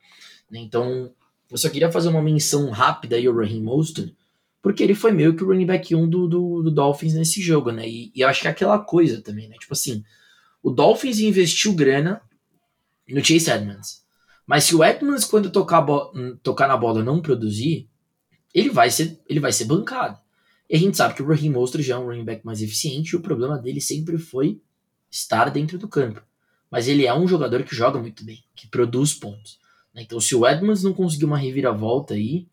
Então, 0.49 1.13
eu 1.51 1.57
só 1.57 1.69
queria 1.69 1.91
fazer 1.91 2.07
uma 2.07 2.21
menção 2.21 2.69
rápida 2.69 3.17
aí 3.17 3.28
ao 3.28 3.36
Raheem 3.36 3.61
Mostert, 3.61 4.13
porque 4.66 4.82
ele 4.82 4.95
foi 4.95 5.11
meio 5.11 5.36
que 5.36 5.43
o 5.43 5.47
running 5.47 5.68
back 5.68 5.93
1 5.93 6.09
do, 6.09 6.28
do, 6.28 6.63
do 6.63 6.72
Dolphins 6.72 7.13
nesse 7.13 7.39
jogo, 7.39 7.70
né? 7.70 7.88
E, 7.88 8.11
e, 8.16 8.24
acho 8.24 8.41
que 8.41 8.47
é 8.47 8.49
aquela 8.49 8.80
coisa 8.80 9.22
também, 9.22 9.47
né? 9.47 9.57
Tipo 9.59 9.74
assim, 9.74 10.03
o 10.63 10.72
Dolphins 10.72 11.20
investiu 11.20 11.72
grana 11.76 12.20
no 13.07 13.24
Chase 13.24 13.51
Edmonds. 13.51 14.03
Mas 14.43 14.63
se 14.63 14.76
o 14.76 14.84
Edmonds, 14.84 15.24
quando 15.24 15.51
tocar, 15.51 15.86
tocar 16.41 16.68
na 16.68 16.76
bola, 16.76 17.03
não 17.03 17.22
produzir, 17.22 17.88
ele 18.55 18.72
vai 18.72 18.89
ser, 18.89 19.22
ele 19.30 19.39
vai 19.39 19.51
ser 19.51 19.66
bancado. 19.66 20.18
E 20.68 20.76
a 20.76 20.80
gente 20.80 20.97
sabe 20.97 21.13
que 21.13 21.22
o 21.22 21.28
Raheem 21.28 21.51
Mostert 21.51 21.84
já 21.84 21.93
é 21.93 21.99
um 21.99 22.05
running 22.07 22.26
back 22.26 22.43
mais 22.43 22.59
eficiente 22.59 23.11
e 23.11 23.18
o 23.18 23.22
problema 23.22 23.59
dele 23.59 23.80
sempre 23.80 24.18
foi 24.18 24.59
estar 25.11 25.51
dentro 25.51 25.78
do 25.78 25.88
campo. 25.88 26.24
Mas 26.72 26.88
ele 26.88 27.05
é 27.05 27.13
um 27.13 27.28
jogador 27.28 27.61
que 27.61 27.76
joga 27.76 27.99
muito 27.99 28.26
bem, 28.26 28.43
que 28.55 28.66
produz 28.66 29.13
pontos. 29.13 29.59
Né? 29.93 30.01
Então, 30.01 30.20
se 30.20 30.34
o 30.34 30.43
Edmonds 30.47 30.82
não 30.82 30.91
conseguir 30.91 31.26
uma 31.26 31.38
reviravolta 31.38 32.16
aí, 32.16 32.47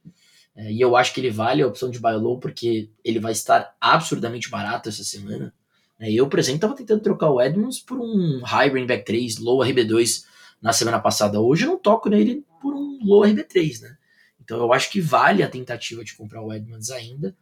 e 0.57 0.81
eu 0.81 0.97
acho 0.97 1.15
que 1.15 1.21
ele 1.21 1.31
vale 1.31 1.63
a 1.63 1.67
opção 1.67 1.91
de 1.91 1.99
buy 1.99 2.15
low 2.15 2.39
porque 2.39 2.91
ele 3.05 3.19
vai 3.19 3.33
estar 3.33 3.75
absurdamente 3.81 4.51
barato 4.51 4.89
essa 4.89 5.03
semana. 5.03 5.53
É, 5.99 6.13
eu, 6.13 6.29
por 6.29 6.39
exemplo, 6.39 6.57
estava 6.57 6.75
tentando 6.75 7.01
trocar 7.01 7.31
o 7.31 7.41
Edmonds 7.41 7.79
por 7.79 7.99
um 7.99 8.43
high 8.45 8.69
running 8.69 8.87
back 8.87 9.05
3, 9.05 9.39
low 9.39 9.61
RB2 9.61 10.25
na 10.61 10.73
semana 10.73 10.99
passada. 10.99 11.41
Hoje 11.41 11.65
eu 11.65 11.71
não 11.71 11.79
toco 11.79 12.09
nele 12.09 12.45
por 12.61 12.75
um 12.75 12.99
low 13.03 13.23
RB3, 13.23 13.81
né? 13.81 13.97
Então 14.41 14.59
eu 14.59 14.73
acho 14.73 14.91
que 14.91 15.01
vale 15.01 15.43
a 15.43 15.49
tentativa 15.49 16.05
de 16.05 16.15
comprar 16.15 16.43
o 16.43 16.53
Edmonds 16.53 16.91
ainda. 16.91 17.35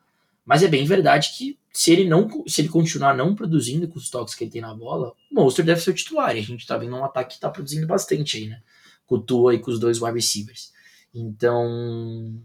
Mas 0.45 0.63
é 0.63 0.69
bem 0.69 0.85
verdade 0.85 1.33
que 1.37 1.59
se 1.73 1.93
ele 1.93 2.09
não 2.09 2.29
se 2.47 2.61
ele 2.61 2.69
continuar 2.69 3.17
não 3.17 3.35
produzindo 3.35 3.89
com 3.89 3.99
os 3.99 4.11
toques 4.11 4.35
que 4.35 4.45
ele 4.45 4.51
tem 4.51 4.61
na 4.61 4.75
bola, 4.75 5.15
o 5.31 5.35
Monster 5.35 5.65
deve 5.65 5.81
ser 5.81 5.91
o 5.91 5.95
titular. 5.95 6.37
E 6.37 6.41
a 6.41 6.43
gente 6.43 6.67
tá 6.67 6.77
vendo 6.77 6.97
um 6.97 7.05
ataque 7.05 7.35
que 7.37 7.41
tá 7.41 7.49
produzindo 7.49 7.87
bastante 7.87 8.37
aí, 8.37 8.47
né? 8.49 8.61
Com 9.07 9.17
o 9.17 9.23
Tua 9.23 9.55
e 9.55 9.59
com 9.59 9.71
os 9.71 9.81
dois 9.81 10.01
wide 10.01 10.15
receivers. 10.15 10.73
Então, 11.15 12.41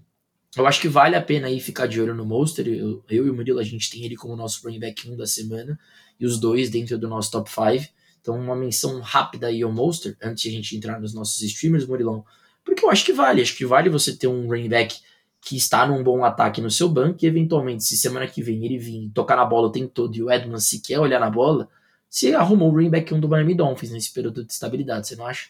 eu 0.55 0.65
acho 0.65 0.79
que 0.79 0.87
vale 0.87 1.15
a 1.15 1.21
pena 1.21 1.47
aí 1.47 1.59
ficar 1.59 1.85
de 1.85 2.01
olho 2.01 2.15
no 2.15 2.25
Monster. 2.25 2.67
Eu, 2.67 3.03
eu 3.09 3.27
e 3.27 3.29
o 3.29 3.33
Murilo, 3.33 3.59
a 3.59 3.63
gente 3.63 3.89
tem 3.89 4.03
ele 4.03 4.15
como 4.15 4.35
nosso 4.35 4.63
running 4.63 4.79
back 4.79 5.09
1 5.09 5.17
da 5.17 5.27
semana. 5.27 5.79
E 6.19 6.25
os 6.25 6.39
dois 6.39 6.69
dentro 6.69 6.97
do 6.97 7.07
nosso 7.07 7.31
top 7.31 7.49
5. 7.49 7.91
Então, 8.21 8.39
uma 8.39 8.55
menção 8.55 9.01
rápida 9.01 9.47
aí 9.47 9.61
ao 9.61 9.71
Monster, 9.71 10.17
antes 10.21 10.43
de 10.43 10.49
a 10.49 10.51
gente 10.51 10.75
entrar 10.75 10.99
nos 10.99 11.13
nossos 11.13 11.41
streamers, 11.41 11.85
Murilão. 11.85 12.25
Porque 12.63 12.83
eu 12.83 12.89
acho 12.89 13.05
que 13.05 13.13
vale. 13.13 13.41
Acho 13.41 13.55
que 13.55 13.65
vale 13.65 13.89
você 13.89 14.15
ter 14.15 14.27
um 14.27 14.47
running 14.47 14.69
back 14.69 14.99
que 15.41 15.55
está 15.55 15.85
num 15.85 16.03
bom 16.03 16.23
ataque 16.23 16.59
no 16.59 16.71
seu 16.71 16.89
banco 16.89 17.19
e, 17.21 17.27
eventualmente, 17.27 17.83
se 17.83 17.95
semana 17.95 18.25
que 18.25 18.41
vem 18.41 18.65
ele 18.65 18.79
vir 18.79 19.11
tocar 19.13 19.35
na 19.35 19.45
bola 19.45 19.67
o 19.67 19.71
tempo 19.71 19.89
todo 19.89 20.15
e 20.15 20.23
o 20.23 20.31
Edmonds 20.31 20.67
sequer 20.67 20.99
olhar 20.99 21.19
na 21.19 21.29
bola, 21.29 21.69
você 22.09 22.33
arrumou 22.33 22.69
o 22.69 22.73
running 22.73 22.89
back 22.89 23.13
1 23.13 23.19
do 23.19 23.29
Miami 23.29 23.53
Dolphins 23.53 23.91
nesse 23.91 24.11
período 24.11 24.43
de 24.43 24.51
estabilidade, 24.51 25.07
você 25.07 25.15
não 25.15 25.27
acha? 25.27 25.49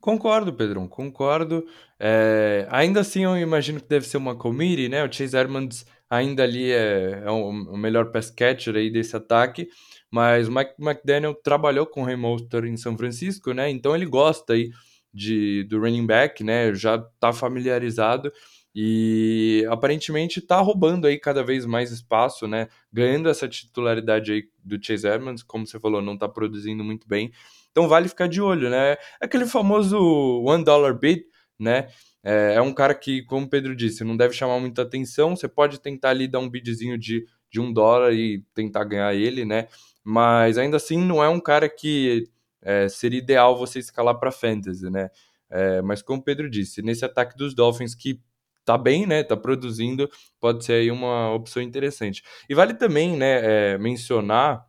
Concordo, 0.00 0.52
Pedrão, 0.52 0.86
concordo. 0.86 1.66
É, 1.98 2.66
ainda 2.70 3.00
assim, 3.00 3.24
eu 3.24 3.36
imagino 3.36 3.80
que 3.80 3.88
deve 3.88 4.06
ser 4.06 4.16
uma 4.16 4.36
committee, 4.36 4.88
né? 4.88 5.04
O 5.04 5.12
Chase 5.12 5.36
Edmonds 5.36 5.84
ainda 6.08 6.44
ali 6.44 6.70
é, 6.70 7.22
é 7.24 7.30
o, 7.30 7.50
o, 7.50 7.76
melhor 7.76 8.10
pass 8.12 8.30
catcher 8.30 8.76
aí 8.76 8.90
desse 8.90 9.16
ataque, 9.16 9.68
mas 10.10 10.48
o 10.48 10.52
Mike 10.52 10.74
McDaniel 10.78 11.34
trabalhou 11.34 11.84
com 11.84 12.02
o 12.02 12.04
Ray 12.04 12.16
Monster 12.16 12.64
em 12.64 12.76
São 12.76 12.96
Francisco, 12.96 13.52
né? 13.52 13.68
Então 13.70 13.94
ele 13.94 14.06
gosta 14.06 14.52
aí 14.52 14.70
de, 15.12 15.64
do 15.64 15.80
running 15.80 16.06
back, 16.06 16.44
né? 16.44 16.72
Já 16.74 16.94
está 16.94 17.32
familiarizado 17.32 18.32
e 18.80 19.66
aparentemente 19.68 20.38
está 20.38 20.60
roubando 20.60 21.08
aí 21.08 21.18
cada 21.18 21.42
vez 21.42 21.66
mais 21.66 21.90
espaço, 21.90 22.46
né? 22.46 22.68
Ganhando 22.92 23.28
essa 23.28 23.48
titularidade 23.48 24.30
aí 24.30 24.44
do 24.62 24.78
Chase 24.80 25.04
Edmonds, 25.04 25.42
como 25.42 25.66
você 25.66 25.80
falou, 25.80 26.00
não 26.00 26.14
está 26.14 26.28
produzindo 26.28 26.84
muito 26.84 27.08
bem. 27.08 27.32
Então 27.72 27.88
vale 27.88 28.08
ficar 28.08 28.28
de 28.28 28.40
olho, 28.40 28.70
né? 28.70 28.96
Aquele 29.20 29.46
famoso 29.46 29.98
one 30.44 30.62
dollar 30.62 30.96
bid, 30.96 31.24
né? 31.58 31.88
É, 32.22 32.54
é, 32.54 32.62
um 32.62 32.72
cara 32.72 32.94
que, 32.94 33.24
como 33.24 33.46
o 33.46 33.50
Pedro 33.50 33.74
disse, 33.74 34.04
não 34.04 34.16
deve 34.16 34.32
chamar 34.32 34.60
muita 34.60 34.82
atenção. 34.82 35.34
Você 35.34 35.48
pode 35.48 35.80
tentar 35.80 36.10
ali 36.10 36.28
dar 36.28 36.38
um 36.38 36.48
bidzinho 36.48 36.96
de, 36.96 37.26
de 37.50 37.60
um 37.60 37.72
dólar 37.72 38.12
e 38.12 38.44
tentar 38.54 38.84
ganhar 38.84 39.12
ele, 39.12 39.44
né? 39.44 39.66
Mas 40.04 40.56
ainda 40.56 40.76
assim 40.76 40.98
não 40.98 41.20
é 41.20 41.28
um 41.28 41.40
cara 41.40 41.68
que 41.68 42.30
é, 42.62 42.88
seria 42.88 43.18
ideal 43.18 43.58
você 43.58 43.80
escalar 43.80 44.20
para 44.20 44.30
fantasy, 44.30 44.88
né? 44.88 45.10
É, 45.50 45.82
mas 45.82 46.00
como 46.00 46.20
o 46.20 46.24
Pedro 46.24 46.48
disse, 46.48 46.80
nesse 46.80 47.04
ataque 47.04 47.36
dos 47.36 47.54
Dolphins 47.56 47.92
que 47.92 48.20
tá 48.68 48.76
bem, 48.76 49.06
né? 49.06 49.22
Tá 49.22 49.34
produzindo, 49.34 50.10
pode 50.38 50.62
ser 50.62 50.74
aí 50.74 50.90
uma 50.90 51.32
opção 51.32 51.62
interessante. 51.62 52.22
E 52.46 52.54
vale 52.54 52.74
também, 52.74 53.16
né, 53.16 53.72
é, 53.72 53.78
mencionar 53.78 54.66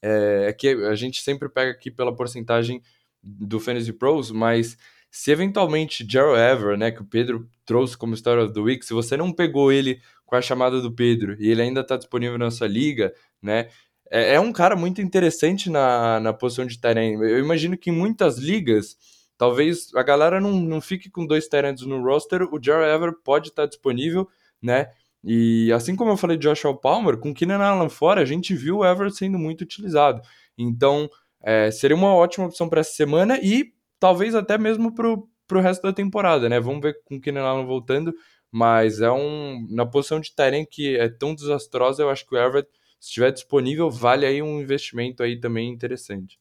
é, 0.00 0.54
que 0.58 0.68
a 0.68 0.94
gente 0.94 1.20
sempre 1.20 1.46
pega 1.50 1.70
aqui 1.70 1.90
pela 1.90 2.16
porcentagem 2.16 2.80
do 3.22 3.60
Fantasy 3.60 3.92
Pros, 3.92 4.30
mas 4.30 4.78
se 5.10 5.30
eventualmente 5.30 6.06
Gerald 6.08 6.40
Ever, 6.40 6.78
né, 6.78 6.90
que 6.90 7.02
o 7.02 7.04
Pedro 7.04 7.46
trouxe 7.66 7.94
como 7.94 8.14
Story 8.14 8.40
of 8.40 8.54
the 8.54 8.60
Week, 8.60 8.86
se 8.86 8.94
você 8.94 9.18
não 9.18 9.30
pegou 9.30 9.70
ele 9.70 10.00
com 10.24 10.34
a 10.34 10.40
chamada 10.40 10.80
do 10.80 10.90
Pedro 10.90 11.36
e 11.38 11.50
ele 11.50 11.60
ainda 11.60 11.82
está 11.82 11.98
disponível 11.98 12.38
na 12.38 12.50
sua 12.50 12.68
liga, 12.68 13.12
né, 13.42 13.68
é, 14.10 14.36
é, 14.36 14.40
um 14.40 14.50
cara 14.50 14.74
muito 14.74 15.02
interessante 15.02 15.68
na, 15.68 16.18
na 16.20 16.32
posição 16.32 16.64
de 16.64 16.80
Tyrant. 16.80 17.20
Eu 17.20 17.38
imagino 17.38 17.76
que 17.76 17.90
em 17.90 17.92
muitas 17.92 18.38
ligas 18.38 18.96
Talvez 19.40 19.90
a 19.94 20.02
galera 20.02 20.38
não, 20.38 20.52
não 20.52 20.82
fique 20.82 21.08
com 21.08 21.24
dois 21.24 21.48
Tyrants 21.48 21.86
no 21.86 22.04
roster, 22.04 22.42
o 22.42 22.62
Jared 22.62 22.94
Ever 22.94 23.14
pode 23.24 23.48
estar 23.48 23.64
disponível, 23.64 24.28
né? 24.60 24.90
E 25.24 25.72
assim 25.72 25.96
como 25.96 26.10
eu 26.10 26.16
falei 26.18 26.36
de 26.36 26.42
Joshua 26.42 26.78
Palmer, 26.78 27.16
com 27.16 27.32
Keenan 27.32 27.56
Allen 27.56 27.88
fora, 27.88 28.20
a 28.20 28.26
gente 28.26 28.54
viu 28.54 28.80
o 28.80 28.84
Ever 28.84 29.10
sendo 29.10 29.38
muito 29.38 29.62
utilizado. 29.62 30.20
Então, 30.58 31.08
é, 31.42 31.70
seria 31.70 31.96
uma 31.96 32.14
ótima 32.14 32.48
opção 32.48 32.68
para 32.68 32.80
essa 32.80 32.92
semana 32.92 33.38
e 33.42 33.72
talvez 33.98 34.34
até 34.34 34.58
mesmo 34.58 34.94
para 34.94 35.08
o 35.08 35.60
resto 35.62 35.84
da 35.84 35.92
temporada, 35.94 36.46
né? 36.46 36.60
Vamos 36.60 36.82
ver 36.82 37.02
com 37.06 37.16
o 37.16 37.20
Keenan 37.20 37.40
Allen 37.40 37.64
voltando, 37.64 38.12
mas 38.52 39.00
é 39.00 39.10
um 39.10 39.66
na 39.70 39.86
posição 39.86 40.20
de 40.20 40.34
Tyrant 40.34 40.66
que 40.70 40.98
é 40.98 41.08
tão 41.08 41.34
desastrosa, 41.34 42.02
eu 42.02 42.10
acho 42.10 42.26
que 42.26 42.34
o 42.34 42.38
Everett, 42.38 42.68
se 43.00 43.08
estiver 43.08 43.32
disponível, 43.32 43.88
vale 43.90 44.26
aí 44.26 44.42
um 44.42 44.60
investimento 44.60 45.22
aí 45.22 45.40
também 45.40 45.70
interessante. 45.70 46.38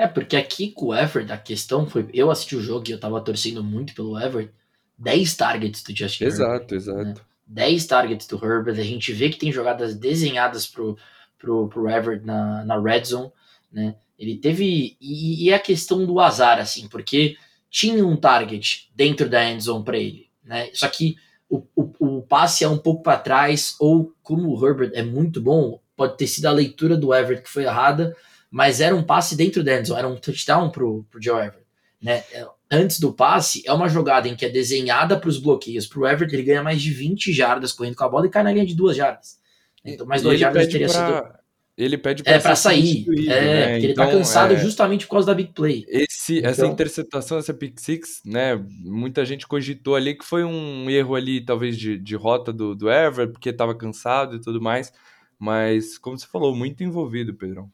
É, 0.00 0.06
porque 0.06 0.34
aqui 0.34 0.70
com 0.70 0.86
o 0.86 0.94
Everett, 0.94 1.30
a 1.30 1.36
questão 1.36 1.86
foi, 1.86 2.08
eu 2.14 2.30
assisti 2.30 2.56
o 2.56 2.62
jogo 2.62 2.88
e 2.88 2.92
eu 2.92 2.98
tava 2.98 3.20
torcendo 3.20 3.62
muito 3.62 3.94
pelo 3.94 4.18
Everett, 4.18 4.50
10 4.96 5.36
targets 5.36 5.82
do 5.82 5.94
Justin 5.94 6.24
Exato, 6.24 6.74
Herbert, 6.74 6.76
exato. 6.78 7.04
Né? 7.04 7.14
10 7.46 7.86
targets 7.86 8.26
do 8.26 8.36
Herbert, 8.42 8.80
a 8.80 8.82
gente 8.82 9.12
vê 9.12 9.28
que 9.28 9.36
tem 9.36 9.52
jogadas 9.52 9.94
desenhadas 9.94 10.66
pro, 10.66 10.96
pro, 11.38 11.68
pro 11.68 11.90
Everett 11.90 12.24
na, 12.24 12.64
na 12.64 12.80
red 12.80 13.04
zone, 13.04 13.30
né? 13.70 13.94
Ele 14.18 14.36
teve. 14.36 14.96
E, 14.98 15.44
e 15.44 15.50
é 15.50 15.54
a 15.56 15.60
questão 15.60 16.06
do 16.06 16.18
azar, 16.18 16.58
assim, 16.58 16.88
porque 16.88 17.36
tinha 17.68 18.06
um 18.06 18.16
target 18.16 18.90
dentro 18.96 19.28
da 19.28 19.44
end 19.44 19.62
zone 19.62 19.84
para 19.84 19.98
ele, 19.98 20.30
né? 20.42 20.70
Só 20.72 20.88
que 20.88 21.16
o, 21.46 21.62
o, 21.76 21.92
o 21.98 22.22
passe 22.22 22.64
é 22.64 22.68
um 22.68 22.78
pouco 22.78 23.02
para 23.02 23.18
trás, 23.18 23.76
ou 23.78 24.14
como 24.22 24.48
o 24.48 24.66
Herbert 24.66 24.92
é 24.94 25.02
muito 25.02 25.42
bom, 25.42 25.78
pode 25.94 26.16
ter 26.16 26.26
sido 26.26 26.46
a 26.46 26.52
leitura 26.52 26.96
do 26.96 27.14
Everett 27.14 27.42
que 27.42 27.50
foi 27.50 27.64
errada, 27.64 28.16
mas 28.50 28.80
era 28.80 28.94
um 28.94 29.02
passe 29.02 29.36
dentro 29.36 29.62
da 29.62 29.82
zone, 29.82 29.98
era 29.98 30.08
um 30.08 30.16
touchdown 30.16 30.70
pro, 30.70 31.04
pro 31.10 31.22
Joe 31.22 31.38
Everett, 31.38 31.66
né? 32.02 32.24
Antes 32.70 33.00
do 33.00 33.12
passe, 33.12 33.62
é 33.66 33.72
uma 33.72 33.88
jogada 33.88 34.28
em 34.28 34.36
que 34.36 34.44
é 34.44 34.48
desenhada 34.48 35.18
para 35.18 35.28
os 35.28 35.38
bloqueios. 35.38 35.86
Para 35.86 36.00
o 36.00 36.06
Everett, 36.06 36.34
ele 36.34 36.44
ganha 36.44 36.62
mais 36.62 36.80
de 36.80 36.92
20 36.92 37.32
jardas 37.32 37.72
correndo 37.72 37.96
com 37.96 38.04
a 38.04 38.08
bola 38.08 38.26
e 38.26 38.30
cai 38.30 38.42
na 38.42 38.52
linha 38.52 38.66
de 38.66 38.74
duas 38.74 38.96
jardas. 38.96 39.38
Então, 39.84 40.06
mais 40.06 40.22
duas 40.22 40.38
jardas 40.38 40.68
teria 40.68 40.88
pra... 40.88 41.06
sido 41.06 41.40
ele 41.84 41.96
pede 41.96 42.22
para 42.22 42.34
é, 42.34 42.38
pra 42.38 42.54
sair. 42.54 43.06
É, 43.08 43.40
né? 43.40 43.72
porque 43.72 43.86
ele 43.86 43.94
tá 43.94 44.04
então, 44.04 44.18
cansado 44.18 44.52
é... 44.52 44.58
justamente 44.58 45.06
por 45.06 45.12
causa 45.12 45.28
da 45.28 45.34
big 45.34 45.52
play. 45.54 45.86
Esse, 45.88 46.38
então... 46.38 46.50
Essa 46.50 46.66
interceptação, 46.66 47.38
essa 47.38 47.54
pick 47.54 47.78
six, 47.80 48.20
né? 48.24 48.54
Muita 48.84 49.24
gente 49.24 49.46
cogitou 49.46 49.96
ali 49.96 50.14
que 50.14 50.24
foi 50.24 50.44
um 50.44 50.90
erro 50.90 51.14
ali, 51.14 51.40
talvez, 51.42 51.78
de, 51.78 51.98
de 51.98 52.14
rota 52.14 52.52
do, 52.52 52.74
do 52.74 52.90
Everett, 52.90 53.32
porque 53.32 53.52
tava 53.52 53.74
cansado 53.74 54.36
e 54.36 54.40
tudo 54.40 54.60
mais. 54.60 54.92
Mas, 55.38 55.96
como 55.96 56.18
você 56.18 56.26
falou, 56.26 56.54
muito 56.54 56.84
envolvido, 56.84 57.32
Pedrão. 57.32 57.70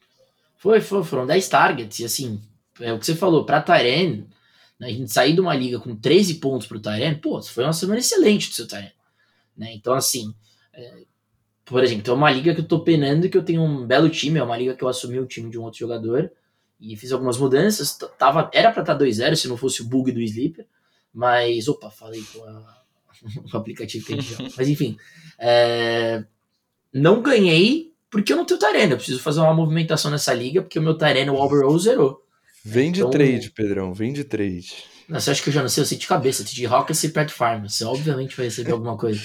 Foi, 0.57 0.81
foi 0.81 1.05
foram 1.05 1.27
10 1.27 1.49
targets. 1.49 1.99
E 2.01 2.05
assim, 2.05 2.41
é 2.81 2.93
o 2.93 2.99
que 2.99 3.07
você 3.07 3.15
falou, 3.15 3.45
pra 3.45 3.63
Tyrene, 3.63 4.29
né, 4.79 4.89
a 4.89 4.91
gente 4.91 5.13
sair 5.13 5.35
de 5.35 5.41
uma 5.41 5.55
liga 5.55 5.79
com 5.79 5.95
13 5.95 6.35
pontos 6.35 6.67
pro 6.67 6.81
Tyrene, 6.81 7.17
pô, 7.17 7.41
foi 7.43 7.65
uma 7.65 7.73
semana 7.73 8.01
excelente 8.01 8.49
do 8.49 8.55
seu 8.55 8.67
Tyrene. 8.67 8.93
Né? 9.57 9.73
Então, 9.75 9.95
assim, 9.95 10.35
é, 10.73 11.05
por 11.65 11.83
exemplo, 11.83 12.13
é 12.13 12.15
uma 12.15 12.31
liga 12.31 12.55
que 12.55 12.61
eu 12.61 12.69
tô 12.69 12.81
penando 12.81 13.29
que 13.29 13.37
eu 13.37 13.45
tenho 13.45 13.63
um 13.63 13.87
belo 13.87 14.09
time, 14.09 14.39
é 14.39 14.43
uma 14.43 14.57
liga 14.57 14.75
que 14.75 14.85
eu 14.85 14.89
assumi 14.89 15.19
o 15.19 15.27
time 15.27 15.51
de 15.51 15.59
um 15.59 15.63
outro 15.63 15.81
jogador 15.81 16.31
e 16.81 16.97
fiz 16.97 17.11
algumas 17.13 17.39
mudanças. 17.39 17.99
Tava, 18.19 18.51
era 18.53 18.71
pra 18.71 18.83
estar 18.83 18.97
2-0 18.97 19.35
se 19.35 19.49
não 19.49 19.57
fosse 19.57 19.83
o 19.83 19.87
bug 19.87 20.13
do 20.13 20.21
Sleeper, 20.21 20.67
mas. 21.13 21.67
Opa, 21.67 21.91
falei 21.91 22.23
com, 22.33 22.45
a, 22.45 22.83
o 23.53 23.57
aplicativo 23.57 24.07
que 24.07 24.13
a 24.13 24.17
gente 24.17 24.29
joga. 24.29 24.51
Mas 24.57 24.69
enfim. 24.69 24.97
É, 25.39 26.25
não 26.93 27.23
ganhei 27.23 27.93
porque 28.11 28.33
eu 28.33 28.37
não 28.37 28.45
tenho 28.45 28.61
Tarena. 28.61 28.93
Eu 28.93 28.97
preciso 28.97 29.21
fazer 29.21 29.41
uma 29.41 29.55
movimentação 29.55 30.11
nessa 30.11 30.33
liga 30.33 30.63
porque 30.63 30.79
o 30.79 30.83
meu 30.83 30.97
Tarena, 30.97 31.33
o 31.33 31.41
overall, 31.41 31.79
zerou. 31.79 32.23
Vem 32.65 32.91
de 32.91 33.01
então, 33.01 33.11
trade, 33.11 33.51
Pedrão, 33.51 33.95
vem 33.95 34.13
de 34.13 34.25
trade. 34.25 34.85
Você 35.09 35.31
acha 35.31 35.43
que 35.43 35.49
eu 35.49 35.53
já 35.53 35.63
não 35.63 35.69
sei? 35.69 35.83
Eu 35.83 35.87
sei 35.87 35.99
de 35.99 36.07
cabeça. 36.07 36.43
De 36.43 36.65
Rockets 36.65 37.05
e 37.05 37.09
Pet 37.11 37.33
Farm. 37.33 37.69
Você 37.69 37.85
obviamente 37.85 38.37
vai 38.37 38.47
receber 38.47 38.73
alguma 38.73 38.97
coisa. 38.97 39.21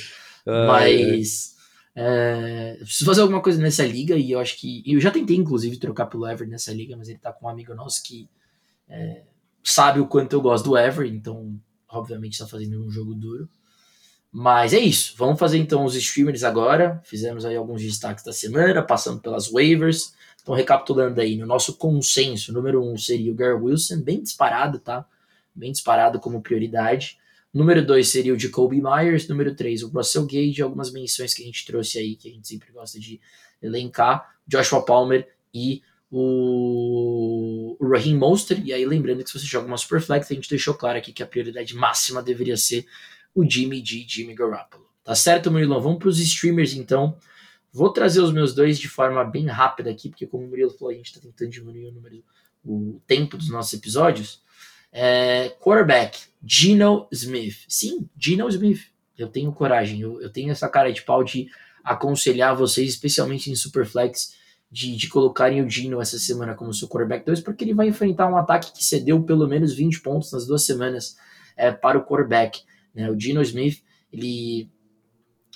mas. 0.46 1.52
É, 1.94 2.78
eu 2.80 2.86
preciso 2.86 3.06
fazer 3.06 3.20
alguma 3.20 3.42
coisa 3.42 3.62
nessa 3.62 3.86
liga 3.86 4.16
e 4.16 4.32
eu 4.32 4.40
acho 4.40 4.58
que. 4.58 4.84
Eu 4.86 5.00
já 5.00 5.12
tentei, 5.12 5.36
inclusive, 5.36 5.78
trocar 5.78 6.06
pelo 6.06 6.28
Ever 6.28 6.48
nessa 6.48 6.74
liga, 6.74 6.96
mas 6.96 7.10
ele 7.10 7.20
tá 7.20 7.34
com 7.34 7.48
um 7.48 7.50
amigo 7.50 7.74
nosso 7.74 8.02
que 8.04 8.30
é, 8.88 9.24
sabe 9.64 10.00
o 10.00 10.08
quanto 10.08 10.34
eu 10.34 10.42
gosto 10.42 10.66
do 10.66 10.78
Ever, 10.78 11.08
então, 11.08 11.58
obviamente, 11.88 12.34
está 12.34 12.48
fazendo 12.48 12.84
um 12.84 12.90
jogo 12.90 13.16
duro. 13.16 13.50
Mas 14.32 14.74
é 14.74 14.80
isso. 14.80 15.14
Vamos 15.18 15.38
fazer 15.38 15.58
então 15.58 15.84
os 15.84 15.96
streamers 15.96 16.44
agora. 16.44 17.02
Fizemos 17.04 17.44
aí 17.44 17.56
alguns 17.56 17.82
destaques 17.82 18.24
da 18.24 18.32
semana, 18.32 18.82
passando 18.82 19.20
pelas 19.20 19.50
waivers. 19.52 20.14
Então, 20.42 20.56
recapitulando 20.56 21.20
aí, 21.20 21.36
no 21.36 21.46
nosso 21.46 21.76
consenso, 21.78 22.54
número 22.54 22.84
um 22.84 22.98
seria 22.98 23.32
o 23.32 23.36
Gary 23.36 23.62
Wilson, 23.62 24.02
bem 24.02 24.24
disparado, 24.24 24.80
tá? 24.80 25.06
Bem 25.54 25.72
disparado 25.72 26.20
como 26.20 26.42
prioridade. 26.42 27.20
Número 27.54 27.86
2 27.86 28.08
seria 28.08 28.34
o 28.34 28.38
de 28.38 28.48
Kobe 28.48 28.82
Myers. 28.82 29.28
Número 29.28 29.54
3, 29.54 29.84
o 29.84 29.90
Russell 29.90 30.26
Gage. 30.26 30.62
Algumas 30.62 30.92
menções 30.92 31.34
que 31.34 31.44
a 31.44 31.46
gente 31.46 31.66
trouxe 31.66 32.00
aí, 32.00 32.16
que 32.16 32.30
a 32.30 32.32
gente 32.32 32.48
sempre 32.48 32.72
gosta 32.72 32.98
de 32.98 33.20
elencar. 33.62 34.36
Joshua 34.48 34.84
Palmer 34.86 35.28
e 35.54 35.82
o, 36.10 37.76
o 37.78 37.90
Raheem 37.90 38.16
Monster. 38.16 38.62
E 38.66 38.72
aí, 38.72 38.86
lembrando 38.86 39.24
que 39.24 39.30
se 39.30 39.38
você 39.38 39.46
joga 39.46 39.68
uma 39.68 39.78
Superflex, 39.78 40.32
a 40.32 40.34
gente 40.34 40.50
deixou 40.50 40.74
claro 40.74 40.98
aqui 40.98 41.12
que 41.12 41.22
a 41.22 41.28
prioridade 41.28 41.76
máxima 41.76 42.24
deveria 42.24 42.56
ser 42.56 42.86
o 43.34 43.50
Jimmy 43.50 43.84
G, 43.86 44.06
Jimmy 44.08 44.34
Garoppolo. 44.36 44.86
Tá 45.04 45.16
certo, 45.16 45.52
Murilo? 45.52 45.80
Vamos 45.82 46.00
para 46.00 46.10
os 46.10 46.20
streamers, 46.20 46.74
então. 46.74 47.18
Vou 47.74 47.92
trazer 47.92 48.20
os 48.20 48.34
meus 48.34 48.54
dois 48.54 48.78
de 48.78 48.90
forma 48.90 49.24
bem 49.24 49.48
rápida 49.48 49.90
aqui, 49.90 50.10
porque 50.10 50.28
como 50.28 50.46
o 50.46 50.48
Murilo 50.48 50.72
falou, 50.72 50.94
a 50.94 50.96
gente 50.96 51.08
está 51.08 51.22
tentando 51.22 51.50
diminuir 51.50 51.88
o 51.88 51.92
número, 51.92 52.24
o 52.64 53.02
tempo 53.08 53.38
dos 53.38 53.50
nossos 53.50 53.74
episódios. 53.74 54.42
É, 54.92 55.50
quarterback, 55.60 56.20
Gino 56.46 57.08
Smith. 57.12 57.64
Sim, 57.68 58.10
Gino 58.18 58.48
Smith. 58.50 58.92
Eu 59.18 59.30
tenho 59.30 59.52
coragem, 59.54 60.02
eu, 60.02 60.22
eu 60.22 60.30
tenho 60.30 60.52
essa 60.52 60.68
cara 60.68 60.92
de 60.92 61.02
pau 61.02 61.24
de 61.24 61.48
aconselhar 61.84 62.56
vocês, 62.56 62.90
especialmente 62.90 63.50
em 63.50 63.56
Superflex, 63.56 64.36
de, 64.70 64.96
de 64.96 65.08
colocarem 65.08 65.62
o 65.62 65.70
Gino 65.70 66.02
essa 66.02 66.18
semana 66.20 66.56
como 66.56 66.74
seu 66.74 66.88
quarterback 66.88 67.26
2, 67.26 67.42
porque 67.42 67.64
ele 67.64 67.74
vai 67.74 67.88
enfrentar 67.88 68.28
um 68.28 68.38
ataque 68.38 68.72
que 68.72 68.84
cedeu 68.84 69.22
pelo 69.24 69.48
menos 69.48 69.74
20 69.74 70.02
pontos 70.02 70.32
nas 70.32 70.46
duas 70.46 70.64
semanas 70.64 71.18
é, 71.56 71.72
para 71.72 71.98
o 71.98 72.06
quarterback. 72.06 72.62
Né? 72.94 73.10
O 73.10 73.20
Gino 73.20 73.42
Smith, 73.42 73.84
ele, 74.12 74.70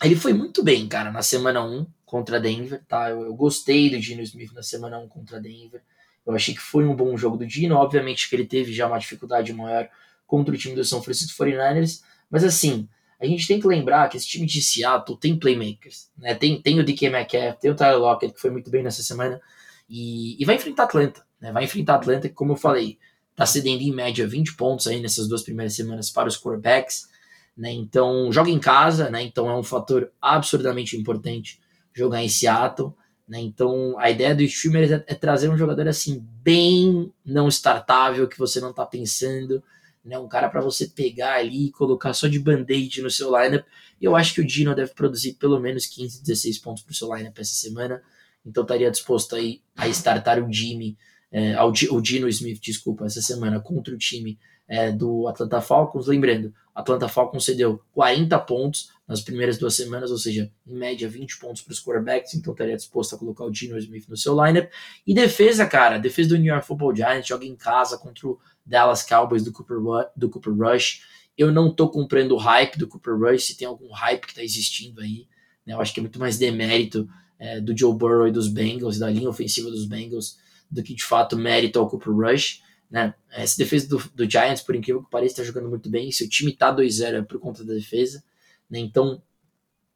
ele 0.04 0.16
foi 0.16 0.34
muito 0.34 0.64
bem, 0.64 0.88
cara, 0.88 1.12
na 1.12 1.22
semana 1.22 1.64
1 1.64 1.86
contra 2.06 2.40
Denver, 2.40 2.84
tá? 2.88 3.10
Eu, 3.10 3.26
eu 3.26 3.36
gostei 3.36 3.90
do 3.90 4.00
Gino 4.00 4.22
Smith 4.22 4.54
na 4.54 4.64
semana 4.64 4.98
1 5.00 5.08
contra 5.08 5.40
Denver. 5.40 5.82
Eu 6.26 6.34
achei 6.34 6.54
que 6.54 6.62
foi 6.62 6.86
um 6.86 6.96
bom 6.96 7.16
jogo 7.16 7.38
do 7.38 7.46
Dino. 7.46 7.76
Obviamente 7.76 8.28
que 8.30 8.36
ele 8.36 8.46
teve 8.46 8.74
já 8.74 8.88
uma 8.88 8.98
dificuldade 8.98 9.54
maior 9.54 9.88
contra 10.26 10.54
o 10.54 10.58
time 10.58 10.76
do 10.76 10.84
São 10.84 11.02
Francisco 11.02 11.44
49ers. 11.44 12.02
Mas 12.30 12.44
assim, 12.44 12.90
a 13.20 13.26
gente 13.26 13.48
tem 13.48 13.60
que 13.60 13.68
lembrar 13.68 14.10
que 14.10 14.18
esse 14.18 14.28
time 14.28 14.46
de 14.46 14.62
Seattle 14.62 15.18
tem 15.20 15.38
playmakers. 15.38 16.10
Né? 16.18 16.34
Tem, 16.34 16.62
tem 16.62 16.80
o 16.80 16.84
DK 16.84 17.10
Metcalf, 17.10 17.60
tem 17.60 17.72
o 17.72 17.76
Tyler 17.76 18.00
Lockett, 18.00 18.34
que 18.34 18.42
foi 18.42 18.50
muito 18.50 18.70
bem 18.72 18.84
nessa 18.84 19.04
semana. 19.04 19.40
E, 19.88 20.42
e 20.42 20.46
vai 20.46 20.56
enfrentar 20.56 20.84
Atlanta. 20.84 21.24
Né? 21.40 21.52
Vai 21.52 21.64
enfrentar 21.64 21.96
Atlanta, 21.96 22.28
que, 22.28 22.34
como 22.34 22.54
eu 22.54 22.58
falei, 22.58 22.98
está 23.32 23.46
cedendo 23.46 23.82
em 23.82 23.92
média 23.92 24.28
20 24.28 24.56
pontos 24.56 24.88
aí 24.88 25.00
nessas 25.00 25.28
duas 25.28 25.44
primeiras 25.44 25.76
semanas 25.76 26.10
para 26.10 26.28
os 26.28 26.38
quarterbacks. 26.38 27.08
Né? 27.58 27.72
Então, 27.72 28.32
joga 28.32 28.50
em 28.50 28.60
casa, 28.60 29.10
né? 29.10 29.24
então 29.24 29.50
é 29.50 29.56
um 29.56 29.64
fator 29.64 30.12
absurdamente 30.22 30.98
importante 30.98 31.60
jogar 31.94 32.22
em 32.22 32.30
Seattle. 32.30 32.94
Né? 33.28 33.40
Então, 33.40 33.98
a 33.98 34.10
ideia 34.10 34.36
do 34.36 34.44
streamer 34.44 34.92
é, 34.92 35.04
é, 35.08 35.16
trazer 35.16 35.50
um 35.50 35.58
jogador 35.58 35.88
assim, 35.88 36.20
bem 36.44 37.12
não 37.26 37.48
startável, 37.48 38.28
que 38.28 38.38
você 38.38 38.60
não 38.60 38.72
está 38.72 38.86
pensando, 38.86 39.64
né? 40.04 40.20
um 40.20 40.28
cara 40.28 40.50
para 40.50 40.62
você 40.62 40.88
pegar 40.88 41.36
ali 41.36 41.68
e 41.68 41.72
colocar 41.72 42.14
só 42.14 42.28
de 42.28 42.40
band-aid 42.40 43.02
no 43.02 43.10
seu 43.10 43.36
lineup. 43.36 43.66
E 44.00 44.06
eu 44.06 44.16
acho 44.16 44.34
que 44.34 44.42
o 44.42 44.46
Dino 44.46 44.76
deve 44.76 44.94
produzir 44.94 45.34
pelo 45.34 45.60
menos 45.60 45.86
15, 45.86 46.22
16 46.22 46.60
pontos 46.60 46.84
para 46.84 46.92
o 46.92 46.96
seu 46.96 47.14
lineup 47.16 47.40
essa 47.40 47.56
semana. 47.56 48.04
Então, 48.46 48.64
estaria 48.64 48.92
disposto 48.92 49.36
aí 49.36 49.62
a 49.76 49.88
startar 49.88 50.44
o 50.44 50.52
Jimmy, 50.52 50.98
é, 51.38 51.62
o 51.62 52.00
Dino 52.00 52.30
Smith, 52.30 52.62
desculpa, 52.62 53.06
essa 53.06 53.22
semana 53.22 53.60
contra 53.60 53.94
o 53.94 53.98
time 53.98 54.40
é, 54.70 54.90
do 54.90 55.28
Atlanta 55.28 55.60
Falcons. 55.60 56.08
Lembrando, 56.08 56.54
Atlanta 56.74 57.10
Falcons 57.10 57.44
cedeu 57.44 57.82
40 57.92 58.40
pontos 58.40 58.90
nas 59.06 59.20
primeiras 59.20 59.58
duas 59.58 59.76
semanas, 59.76 60.12
ou 60.12 60.18
seja, 60.18 60.50
em 60.66 60.74
média 60.74 61.10
20 61.10 61.38
pontos 61.38 61.62
para 61.62 61.74
os 61.74 61.84
quarterbacks, 61.84 62.34
então 62.36 62.54
estaria 62.54 62.78
disposto 62.78 63.16
a 63.16 63.20
colocar 63.20 63.44
o 63.44 63.54
Gino 63.54 63.78
Smith 63.78 64.08
no 64.08 64.16
seu 64.16 64.34
lineup. 64.46 64.72
E 65.06 65.14
defesa, 65.14 65.66
cara, 65.66 65.98
defesa 65.98 66.30
do 66.30 66.38
New 66.38 66.54
York 66.54 66.66
Football 66.66 66.96
Giants, 66.96 67.28
joga 67.28 67.46
em 67.46 67.56
casa 67.58 67.98
contra 67.98 68.30
o 68.30 68.40
Dallas 68.66 69.04
Cowboys 69.04 69.44
do 69.44 69.52
Cooper, 69.52 69.78
do 70.16 70.30
Cooper 70.30 70.54
Rush. 70.54 71.02
Eu 71.38 71.52
não 71.52 71.70
tô 71.70 71.90
comprando 71.90 72.32
o 72.32 72.38
hype 72.38 72.78
do 72.78 72.88
Cooper 72.88 73.14
Rush, 73.14 73.48
se 73.48 73.58
tem 73.58 73.68
algum 73.68 73.92
hype 73.92 74.22
que 74.22 74.32
está 74.32 74.42
existindo 74.42 75.02
aí, 75.02 75.28
né? 75.66 75.74
Eu 75.74 75.82
acho 75.82 75.94
que 75.94 76.00
é 76.00 76.04
muito 76.04 76.18
mais 76.18 76.38
demérito 76.38 77.10
é, 77.38 77.60
do 77.60 77.78
Joe 77.78 77.94
Burrow 77.94 78.26
e 78.26 78.32
dos 78.32 78.48
Bengals, 78.48 78.98
da 78.98 79.10
linha 79.10 79.30
ofensiva 79.30 79.70
dos 79.70 79.86
Bengals, 79.86 80.38
do 80.70 80.84
que 80.84 80.94
de 80.94 81.04
fato 81.04 81.38
mérito 81.38 81.80
ao 81.80 81.90
Cooper 81.90 82.14
Rush. 82.14 82.62
Né? 82.90 83.14
Essa 83.32 83.58
defesa 83.58 83.88
do, 83.88 83.98
do 84.14 84.30
Giants, 84.30 84.62
por 84.62 84.76
incrível 84.76 85.04
que 85.04 85.10
pareça, 85.10 85.34
está 85.34 85.44
jogando 85.44 85.70
muito 85.70 85.90
bem. 85.90 86.12
Se 86.12 86.24
o 86.24 86.30
time 86.30 86.52
tá 86.52 86.76
2-0 86.76 87.20
é 87.20 87.22
por 87.22 87.40
conta 87.40 87.64
da 87.64 87.74
defesa. 87.74 88.24
Né? 88.70 88.80
Então, 88.80 89.22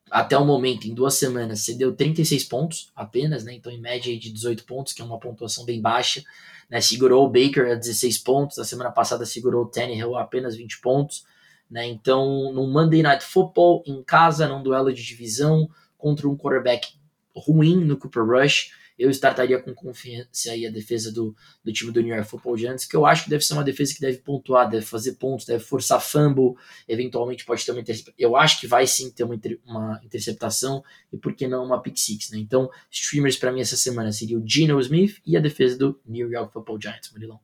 até 0.09 0.37
o 0.37 0.45
momento, 0.45 0.87
em 0.87 0.93
duas 0.93 1.15
semanas, 1.15 1.61
cedeu 1.61 1.95
36 1.95 2.43
pontos 2.45 2.91
apenas, 2.95 3.43
né? 3.43 3.53
Então, 3.53 3.71
em 3.71 3.79
média 3.79 4.17
de 4.17 4.31
18 4.31 4.65
pontos, 4.65 4.91
que 4.91 5.01
é 5.01 5.05
uma 5.05 5.19
pontuação 5.19 5.65
bem 5.65 5.79
baixa. 5.79 6.23
Né? 6.69 6.81
Segurou 6.81 7.25
o 7.25 7.29
Baker 7.29 7.71
a 7.71 7.75
16 7.75 8.17
pontos. 8.19 8.57
Na 8.57 8.63
semana 8.63 8.91
passada 8.91 9.25
segurou 9.25 9.63
o 9.63 9.67
Tannehill 9.67 10.15
a 10.15 10.21
apenas 10.21 10.55
20 10.55 10.81
pontos. 10.81 11.25
Né? 11.69 11.87
Então, 11.87 12.51
no 12.51 12.67
Monday 12.67 13.03
Night 13.03 13.23
Football, 13.23 13.83
em 13.85 14.03
casa, 14.03 14.47
num 14.47 14.63
duelo 14.63 14.91
de 14.91 15.03
divisão, 15.03 15.69
contra 15.97 16.27
um 16.27 16.35
quarterback 16.35 16.87
ruim 17.35 17.83
no 17.83 17.97
Cooper 17.97 18.25
Rush, 18.25 18.71
eu 18.99 19.09
startaria 19.11 19.57
com 19.57 19.73
confiança 19.73 20.51
aí 20.51 20.67
a 20.67 20.69
defesa 20.69 21.11
do, 21.11 21.33
do 21.63 21.71
time 21.71 21.91
do 21.91 22.01
New 22.01 22.13
York 22.13 22.29
Football 22.29 22.57
Giants, 22.57 22.85
que 22.85 22.95
eu 22.95 23.05
acho 23.05 23.23
que 23.23 23.29
deve 23.29 23.45
ser 23.45 23.53
uma 23.53 23.63
defesa 23.63 23.93
que 23.93 24.01
deve 24.01 24.17
pontuar, 24.17 24.69
deve 24.69 24.85
fazer 24.85 25.13
pontos, 25.13 25.45
deve 25.45 25.63
forçar 25.63 26.01
fumble, 26.01 26.55
eventualmente 26.87 27.45
pode 27.45 27.65
ter 27.65 27.71
uma 27.71 27.79
interceptação. 27.79 28.15
Eu 28.19 28.35
acho 28.35 28.59
que 28.59 28.67
vai 28.67 28.85
sim 28.85 29.09
ter 29.09 29.23
uma, 29.23 29.35
inter... 29.35 29.57
uma 29.65 30.01
interceptação 30.03 30.83
e 31.13 31.17
por 31.17 31.33
que 31.33 31.47
não 31.47 31.63
uma 31.63 31.81
pick 31.81 31.97
six, 31.97 32.29
né? 32.29 32.37
Então, 32.37 32.69
streamers 32.91 33.37
para 33.37 33.51
mim 33.53 33.61
essa 33.61 33.77
semana 33.77 34.11
seria 34.11 34.37
o 34.37 34.43
Geno 34.45 34.79
Smith 34.81 35.21
e 35.25 35.37
a 35.37 35.39
defesa 35.39 35.77
do 35.77 35.99
New 36.05 36.29
York 36.29 36.51
Football 36.51 36.81
Giants, 36.81 37.11
Murilão. 37.13 37.39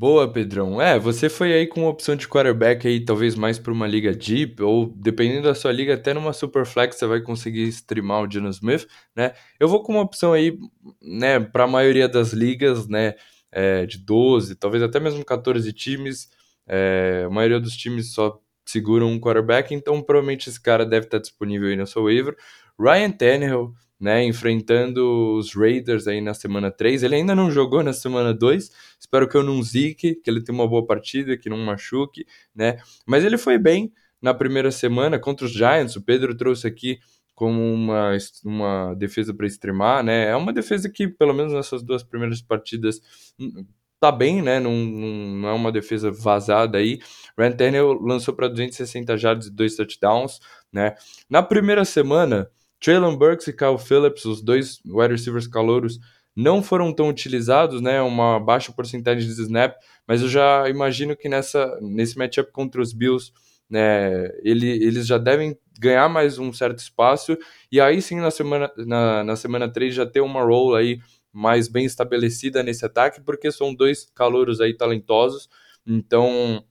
Boa, 0.00 0.32
Pedrão. 0.32 0.80
É, 0.80 0.96
você 0.96 1.28
foi 1.28 1.52
aí 1.52 1.66
com 1.66 1.84
opção 1.84 2.14
de 2.14 2.28
quarterback 2.28 2.86
aí, 2.86 3.04
talvez 3.04 3.34
mais 3.34 3.58
para 3.58 3.72
uma 3.72 3.84
liga 3.86 4.14
deep, 4.14 4.62
ou 4.62 4.86
dependendo 4.96 5.42
da 5.48 5.56
sua 5.56 5.72
liga, 5.72 5.94
até 5.94 6.14
numa 6.14 6.32
superflex 6.32 6.94
você 6.96 7.04
vai 7.06 7.20
conseguir 7.20 7.64
streamar 7.66 8.22
o 8.22 8.30
Geno 8.30 8.48
Smith, 8.50 8.86
né? 9.16 9.32
Eu 9.58 9.66
vou 9.68 9.82
com 9.82 9.92
uma 9.94 10.02
opção 10.02 10.32
aí, 10.32 10.56
né, 11.02 11.40
para 11.40 11.64
a 11.64 11.66
maioria 11.66 12.08
das 12.08 12.32
ligas, 12.32 12.86
né, 12.86 13.14
é, 13.50 13.86
de 13.86 13.98
12, 13.98 14.54
talvez 14.54 14.84
até 14.84 15.00
mesmo 15.00 15.24
14 15.24 15.72
times, 15.72 16.28
é, 16.68 17.24
a 17.26 17.30
maioria 17.30 17.58
dos 17.58 17.76
times 17.76 18.12
só 18.14 18.38
seguram 18.70 19.08
um 19.10 19.18
quarterback, 19.18 19.74
então 19.74 20.02
provavelmente 20.02 20.48
esse 20.48 20.60
cara 20.60 20.84
deve 20.84 21.06
estar 21.06 21.18
disponível 21.18 21.68
aí 21.68 21.76
no 21.76 21.86
seu 21.86 22.04
waiver. 22.04 22.36
Ryan 22.78 23.10
Tannehill, 23.10 23.74
né, 23.98 24.24
enfrentando 24.24 25.36
os 25.36 25.54
Raiders 25.54 26.06
aí 26.06 26.20
na 26.20 26.34
semana 26.34 26.70
3. 26.70 27.02
Ele 27.02 27.16
ainda 27.16 27.34
não 27.34 27.50
jogou 27.50 27.82
na 27.82 27.92
semana 27.92 28.32
2. 28.32 28.70
Espero 29.00 29.28
que 29.28 29.36
eu 29.36 29.42
não 29.42 29.62
zique, 29.62 30.14
que 30.16 30.30
ele 30.30 30.42
tenha 30.42 30.56
uma 30.56 30.68
boa 30.68 30.86
partida, 30.86 31.36
que 31.36 31.48
não 31.48 31.58
machuque, 31.58 32.26
né? 32.54 32.78
Mas 33.06 33.24
ele 33.24 33.38
foi 33.38 33.58
bem 33.58 33.92
na 34.20 34.34
primeira 34.34 34.70
semana 34.70 35.18
contra 35.18 35.46
os 35.46 35.52
Giants. 35.52 35.96
O 35.96 36.02
Pedro 36.02 36.36
trouxe 36.36 36.66
aqui 36.66 36.98
como 37.34 37.72
uma, 37.72 38.16
uma 38.44 38.94
defesa 38.94 39.32
para 39.32 39.46
extremar, 39.46 40.04
né? 40.04 40.26
É 40.28 40.36
uma 40.36 40.52
defesa 40.52 40.90
que, 40.90 41.08
pelo 41.08 41.32
menos 41.32 41.52
nessas 41.52 41.82
duas 41.82 42.02
primeiras 42.02 42.42
partidas, 42.42 43.00
hum, 43.38 43.64
tá 44.00 44.12
bem, 44.12 44.42
né? 44.42 44.60
Não, 44.60 44.72
não, 44.72 45.48
é 45.48 45.52
uma 45.52 45.72
defesa 45.72 46.10
vazada 46.10 46.78
aí. 46.78 47.00
Ryan 47.36 47.52
Tannehill 47.52 47.92
lançou 48.00 48.34
para 48.34 48.48
260 48.48 49.16
jardas 49.16 49.46
e 49.46 49.50
dois 49.50 49.76
touchdowns, 49.76 50.40
né? 50.72 50.94
Na 51.28 51.42
primeira 51.42 51.84
semana, 51.84 52.50
Traylon 52.80 53.16
Burks 53.16 53.48
e 53.48 53.52
Kyle 53.52 53.78
Phillips, 53.78 54.24
os 54.24 54.42
dois 54.42 54.80
wide 54.86 55.12
receivers 55.12 55.46
calouros, 55.46 55.98
não 56.34 56.62
foram 56.62 56.92
tão 56.92 57.08
utilizados, 57.08 57.80
né? 57.80 58.00
Uma 58.00 58.38
baixa 58.38 58.72
porcentagem 58.72 59.28
de 59.28 59.42
snap, 59.42 59.74
mas 60.06 60.22
eu 60.22 60.28
já 60.28 60.68
imagino 60.68 61.16
que 61.16 61.28
nessa, 61.28 61.78
nesse 61.80 62.16
matchup 62.16 62.52
contra 62.52 62.80
os 62.80 62.92
Bills, 62.92 63.32
né, 63.68 64.30
ele, 64.42 64.68
eles 64.68 65.06
já 65.06 65.18
devem 65.18 65.58
ganhar 65.78 66.08
mais 66.08 66.38
um 66.38 66.52
certo 66.52 66.78
espaço, 66.78 67.36
e 67.70 67.80
aí 67.80 68.00
sim 68.00 68.16
na 68.16 68.30
semana, 68.30 68.70
na, 68.78 69.22
na 69.22 69.36
semana 69.36 69.68
3 69.68 69.94
já 69.94 70.06
ter 70.06 70.20
uma 70.20 70.42
role 70.42 70.76
aí 70.76 71.00
mais 71.38 71.68
bem 71.68 71.84
estabelecida 71.84 72.64
nesse 72.64 72.84
ataque, 72.84 73.20
porque 73.20 73.52
são 73.52 73.72
dois 73.72 74.10
calouros 74.12 74.60
aí 74.60 74.76
talentosos, 74.76 75.48
então 75.86 76.64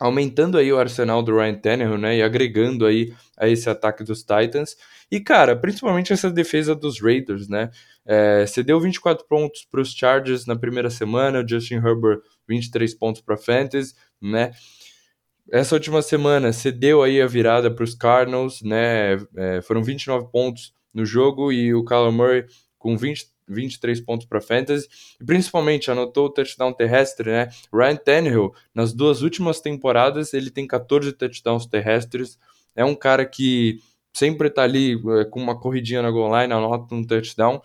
aumentando 0.00 0.58
aí 0.58 0.72
o 0.72 0.78
arsenal 0.78 1.22
do 1.22 1.36
Ryan 1.36 1.54
Tannehill, 1.54 1.96
né, 1.96 2.16
e 2.16 2.22
agregando 2.22 2.86
aí 2.86 3.14
a 3.38 3.48
esse 3.48 3.70
ataque 3.70 4.02
dos 4.02 4.20
Titans. 4.20 4.76
E, 5.12 5.20
cara, 5.20 5.54
principalmente 5.54 6.12
essa 6.12 6.30
defesa 6.30 6.74
dos 6.74 7.00
Raiders, 7.00 7.48
né, 7.48 7.70
é, 8.04 8.44
deu 8.64 8.80
24 8.80 9.24
pontos 9.28 9.64
para 9.70 9.80
os 9.80 9.92
Chargers 9.92 10.44
na 10.44 10.56
primeira 10.56 10.90
semana, 10.90 11.44
o 11.44 11.48
Justin 11.48 11.74
Herbert 11.74 12.20
23 12.48 12.92
pontos 12.94 13.20
para 13.20 13.36
Fantasy, 13.36 13.94
né, 14.20 14.50
essa 15.52 15.76
última 15.76 16.02
semana 16.02 16.52
cedeu 16.52 17.02
aí 17.02 17.20
a 17.22 17.26
virada 17.28 17.70
para 17.70 17.84
os 17.84 17.94
Cardinals, 17.94 18.60
né, 18.62 19.18
é, 19.36 19.60
foram 19.62 19.84
29 19.84 20.32
pontos 20.32 20.72
no 20.92 21.04
jogo 21.04 21.52
e 21.52 21.72
o 21.72 21.84
Kyler 21.84 22.10
Murray 22.10 22.46
com 22.76 22.96
20 22.96 23.30
23 23.52 24.00
pontos 24.00 24.26
para 24.26 24.40
fantasy, 24.40 24.88
e 25.20 25.24
principalmente 25.24 25.90
anotou 25.90 26.26
o 26.26 26.30
touchdown 26.30 26.72
terrestre, 26.72 27.30
né? 27.30 27.48
Ryan 27.72 27.96
Tannehill, 27.96 28.54
nas 28.74 28.92
duas 28.92 29.22
últimas 29.22 29.60
temporadas, 29.60 30.32
ele 30.34 30.50
tem 30.50 30.66
14 30.66 31.12
touchdowns 31.12 31.66
terrestres, 31.66 32.38
é 32.74 32.84
um 32.84 32.94
cara 32.94 33.24
que 33.26 33.80
sempre 34.12 34.48
está 34.48 34.62
ali 34.62 34.94
é, 35.20 35.24
com 35.24 35.40
uma 35.40 35.58
corridinha 35.58 36.02
na 36.02 36.10
goal 36.10 36.38
line, 36.40 36.52
anota 36.52 36.94
um 36.94 37.04
touchdown, 37.04 37.60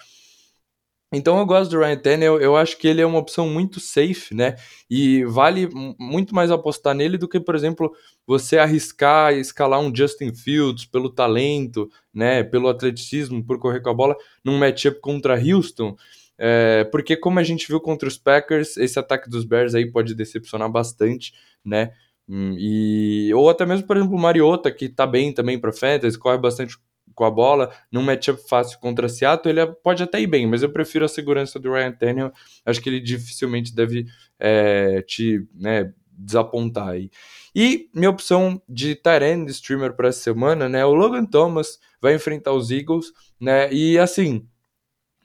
então 1.16 1.38
eu 1.40 1.46
gosto 1.46 1.72
do 1.72 1.80
Ryan 1.80 1.98
Tannehill, 1.98 2.40
eu 2.40 2.56
acho 2.56 2.78
que 2.78 2.88
ele 2.88 3.02
é 3.02 3.06
uma 3.06 3.20
opção 3.20 3.50
muito 3.50 3.80
safe, 3.80 4.34
né? 4.34 4.56
E 4.90 5.24
vale 5.26 5.70
muito 6.00 6.34
mais 6.36 6.52
apostar 6.52 6.94
nele 6.94 7.18
do 7.18 7.28
que, 7.28 7.40
por 7.40 7.56
exemplo, 7.56 7.92
você 8.28 8.58
arriscar 8.58 9.34
escalar 9.34 9.80
um 9.80 9.94
Justin 9.96 10.34
Fields 10.34 10.86
pelo 10.86 11.10
talento, 11.10 11.90
né? 12.14 12.44
Pelo 12.44 12.70
atleticismo, 12.70 13.44
por 13.44 13.60
correr 13.60 13.82
com 13.82 13.90
a 13.90 13.94
bola, 13.94 14.16
num 14.44 14.58
matchup 14.58 15.00
contra 15.00 15.40
Houston. 15.40 15.96
É, 16.38 16.84
porque 16.86 17.16
como 17.16 17.40
a 17.40 17.44
gente 17.44 17.68
viu 17.68 17.80
contra 17.80 18.08
os 18.08 18.18
Packers, 18.18 18.78
esse 18.78 19.00
ataque 19.00 19.30
dos 19.30 19.46
Bears 19.46 19.74
aí 19.74 19.90
pode 19.90 20.14
decepcionar 20.14 20.70
bastante, 20.70 21.34
né? 21.64 21.92
Hum, 22.28 22.56
e, 22.58 23.32
ou 23.34 23.50
até 23.50 23.66
mesmo, 23.66 23.86
por 23.88 23.98
exemplo, 23.98 24.16
o 24.16 24.20
Mariota, 24.20 24.72
que 24.72 24.90
tá 24.90 25.06
bem 25.06 25.34
também 25.34 25.60
para 25.60 25.72
fantasy, 25.72 26.18
corre 26.18 26.38
bastante 26.38 26.78
com 27.16 27.24
a 27.24 27.32
bola, 27.32 27.74
num 27.92 28.04
matchup 28.04 28.40
fácil 28.48 28.78
contra 28.80 29.10
Seattle, 29.10 29.58
ele 29.58 29.66
pode 29.84 30.04
até 30.04 30.22
ir 30.22 30.28
bem, 30.28 30.46
mas 30.46 30.62
eu 30.62 30.70
prefiro 30.70 31.06
a 31.06 31.08
segurança 31.08 31.58
do 31.58 31.72
Ryan 31.72 31.92
Tannehill, 31.94 32.32
acho 32.66 32.82
que 32.82 32.90
ele 32.90 33.00
dificilmente 33.00 33.74
deve 33.74 34.06
é, 34.38 35.02
te 35.02 35.48
né, 35.56 35.94
desapontar 36.12 36.90
aí. 36.90 37.10
E 37.56 37.90
minha 37.94 38.10
opção 38.10 38.62
de 38.68 38.96
Tyrande 38.96 39.52
streamer 39.52 39.94
para 39.94 40.10
essa 40.10 40.20
semana, 40.20 40.68
né, 40.68 40.86
o 40.86 40.94
Logan 40.94 41.26
Thomas 41.26 41.80
vai 42.02 42.14
enfrentar 42.14 42.52
os 42.52 42.70
Eagles, 42.70 43.14
né, 43.40 43.72
e 43.74 43.98
assim, 43.98 44.46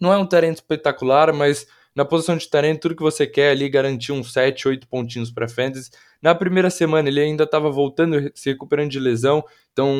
não 0.00 0.12
é 0.12 0.16
um 0.16 0.26
Tyrande 0.26 0.60
espetacular, 0.60 1.32
mas 1.32 1.66
na 1.94 2.04
posição 2.04 2.36
de 2.36 2.48
Tyrande, 2.48 2.78
tudo 2.78 2.94
que 2.94 3.02
você 3.02 3.26
quer 3.26 3.50
ali, 3.50 3.68
garantir 3.68 4.12
uns 4.12 4.32
7, 4.32 4.68
8 4.68 4.88
pontinhos 4.88 5.30
para 5.30 5.48
Fantasy. 5.48 5.90
Na 6.22 6.34
primeira 6.34 6.70
semana 6.70 7.08
ele 7.08 7.20
ainda 7.20 7.44
estava 7.44 7.70
voltando, 7.70 8.30
se 8.34 8.50
recuperando 8.50 8.90
de 8.90 9.00
lesão, 9.00 9.44
então 9.72 9.92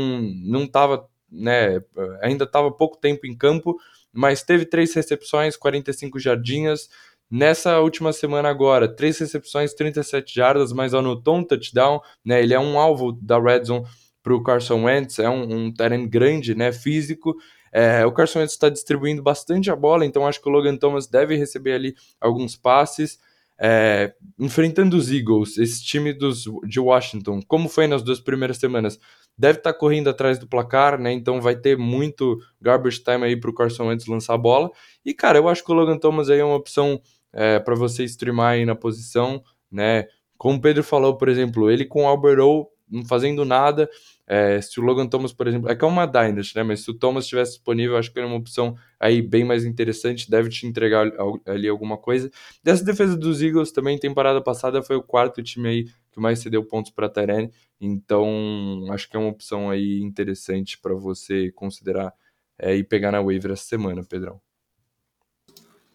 não 0.45 0.64
estava 0.64 1.09
né, 1.31 1.81
ainda 2.20 2.45
estava 2.45 2.70
pouco 2.70 2.97
tempo 2.97 3.26
em 3.26 3.37
campo, 3.37 3.76
mas 4.12 4.43
teve 4.43 4.64
três 4.64 4.95
recepções, 4.95 5.57
45 5.57 6.18
jardinhas. 6.18 6.89
Nessa 7.31 7.78
última 7.78 8.12
semana 8.12 8.49
agora, 8.49 8.89
três 8.89 9.18
recepções, 9.18 9.72
37 9.72 10.35
jardas, 10.35 10.72
mas 10.72 10.95
anotou 10.95 11.37
um 11.37 11.45
touchdown, 11.45 12.01
né? 12.24 12.43
Ele 12.43 12.53
é 12.53 12.59
um 12.59 12.78
alvo 12.78 13.12
da 13.12 13.39
red 13.39 13.64
zone 13.64 13.87
para 14.22 14.35
o 14.35 14.43
Carson 14.43 14.85
Wentz, 14.85 15.18
é 15.18 15.31
um, 15.31 15.66
um 15.66 15.72
terreno 15.72 16.09
grande, 16.09 16.55
né? 16.55 16.72
Físico. 16.72 17.35
É, 17.72 18.05
o 18.05 18.12
Carson 18.12 18.41
Wentz 18.41 18.53
está 18.53 18.68
distribuindo 18.68 19.22
bastante 19.22 19.70
a 19.70 19.76
bola, 19.76 20.05
então 20.05 20.26
acho 20.26 20.43
que 20.43 20.49
o 20.49 20.53
Logan 20.53 20.76
Thomas 20.76 21.07
deve 21.07 21.37
receber 21.37 21.72
ali 21.74 21.95
alguns 22.20 22.57
passes. 22.57 23.18
É, 23.62 24.14
enfrentando 24.38 24.96
os 24.96 25.11
Eagles, 25.11 25.58
esse 25.58 25.84
time 25.84 26.14
dos, 26.14 26.44
de 26.66 26.80
Washington, 26.80 27.40
como 27.46 27.68
foi 27.68 27.86
nas 27.86 28.02
duas 28.02 28.18
primeiras 28.18 28.56
semanas, 28.56 28.98
deve 29.36 29.58
estar 29.58 29.72
tá 29.72 29.78
correndo 29.78 30.08
atrás 30.08 30.38
do 30.38 30.46
placar, 30.46 30.98
né? 30.98 31.12
Então 31.12 31.40
vai 31.40 31.54
ter 31.54 31.76
muito 31.76 32.38
garbage 32.61 33.02
time 33.02 33.24
aí 33.24 33.36
para 33.36 33.50
o 33.50 33.54
Carson 33.54 33.88
Wentz 33.88 34.06
lançar 34.06 34.34
a 34.34 34.38
bola. 34.38 34.70
E 35.04 35.12
cara, 35.12 35.38
eu 35.38 35.48
acho 35.48 35.64
que 35.64 35.70
o 35.70 35.74
Logan 35.74 35.98
Thomas 35.98 36.30
aí 36.30 36.38
é 36.38 36.44
uma 36.44 36.56
opção 36.56 37.00
é, 37.32 37.58
para 37.58 37.74
você 37.74 38.04
streamar 38.04 38.52
aí 38.52 38.64
na 38.64 38.74
posição, 38.74 39.42
né? 39.70 40.06
Como 40.38 40.56
o 40.56 40.61
Pedro 40.61 40.82
falou, 40.82 41.16
por 41.16 41.28
exemplo, 41.28 41.70
ele 41.70 41.84
com 41.84 42.04
o 42.04 42.06
Albert 42.06 42.40
O 42.40 42.66
não 42.90 43.04
fazendo 43.04 43.44
nada, 43.44 43.88
é, 44.33 44.61
se 44.61 44.78
o 44.78 44.83
Logan 44.85 45.09
Thomas, 45.09 45.33
por 45.33 45.49
exemplo, 45.49 45.68
é 45.68 45.74
que 45.74 45.85
é 45.85 45.89
uma 45.89 46.07
Dynasty, 46.07 46.55
né? 46.55 46.62
Mas 46.62 46.85
se 46.85 46.91
o 46.93 46.95
Thomas 46.95 47.24
estivesse 47.24 47.55
disponível, 47.55 47.97
acho 47.97 48.12
que 48.12 48.20
é 48.20 48.24
uma 48.24 48.37
opção 48.37 48.76
aí 49.01 49.20
bem 49.20 49.43
mais 49.43 49.64
interessante, 49.64 50.31
deve 50.31 50.49
te 50.49 50.68
entregar 50.68 51.05
ali 51.45 51.68
alguma 51.68 51.99
coisa. 51.99 52.31
Dessa 52.62 52.85
defesa 52.85 53.16
dos 53.16 53.43
Eagles 53.43 53.72
também, 53.72 53.99
temporada 53.99 54.41
passada 54.41 54.85
foi 54.85 54.95
o 54.95 55.03
quarto 55.03 55.43
time 55.43 55.68
aí 55.68 55.85
que 56.12 56.20
mais 56.20 56.39
cedeu 56.39 56.64
pontos 56.64 56.93
para 56.93 57.09
Tyrene, 57.09 57.51
então 57.81 58.85
acho 58.91 59.11
que 59.11 59.16
é 59.16 59.18
uma 59.18 59.31
opção 59.31 59.68
aí 59.68 60.01
interessante 60.01 60.78
para 60.78 60.95
você 60.95 61.51
considerar 61.51 62.14
é, 62.57 62.76
e 62.76 62.85
pegar 62.85 63.11
na 63.11 63.20
waiver 63.20 63.51
essa 63.51 63.64
semana, 63.64 64.05
Pedrão. 64.05 64.41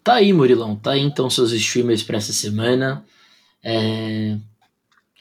Tá 0.04 0.16
aí, 0.16 0.30
Murilão, 0.34 0.76
tá 0.76 0.90
aí 0.90 1.00
então 1.00 1.30
seus 1.30 1.52
streamers 1.52 2.02
para 2.02 2.18
essa 2.18 2.34
semana. 2.34 3.02
É... 3.62 4.36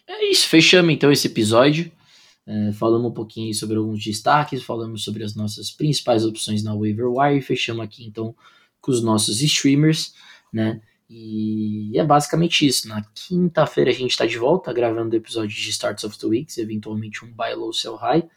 é 0.05 0.29
isso, 0.29 0.49
fechamos 0.49 0.93
então 0.93 1.13
esse 1.13 1.27
episódio. 1.27 1.89
É, 2.47 2.71
falamos 2.73 3.09
um 3.09 3.13
pouquinho 3.13 3.53
sobre 3.53 3.77
alguns 3.77 4.03
destaques, 4.03 4.61
falamos 4.63 5.03
sobre 5.03 5.23
as 5.23 5.35
nossas 5.35 5.71
principais 5.71 6.23
opções 6.23 6.63
na 6.63 6.75
waiver 6.75 7.07
wire, 7.07 7.41
fechamos 7.41 7.83
aqui 7.83 8.05
então 8.05 8.35
com 8.79 8.91
os 8.91 9.01
nossos 9.01 9.41
streamers, 9.41 10.13
né? 10.53 10.79
E 11.09 11.97
é 11.97 12.03
basicamente 12.03 12.65
isso. 12.65 12.87
Na 12.87 13.03
quinta-feira 13.13 13.89
a 13.89 13.93
gente 13.93 14.11
está 14.11 14.25
de 14.25 14.37
volta 14.37 14.73
gravando 14.73 15.13
o 15.13 15.17
episódio 15.17 15.55
de 15.55 15.69
Starts 15.69 16.03
of 16.03 16.17
the 16.19 16.27
Weeks, 16.27 16.57
eventualmente 16.57 17.25
um 17.25 17.31
Buy 17.31 17.53
Low 17.55 17.73
Sell 17.73 17.95
High 17.95 18.27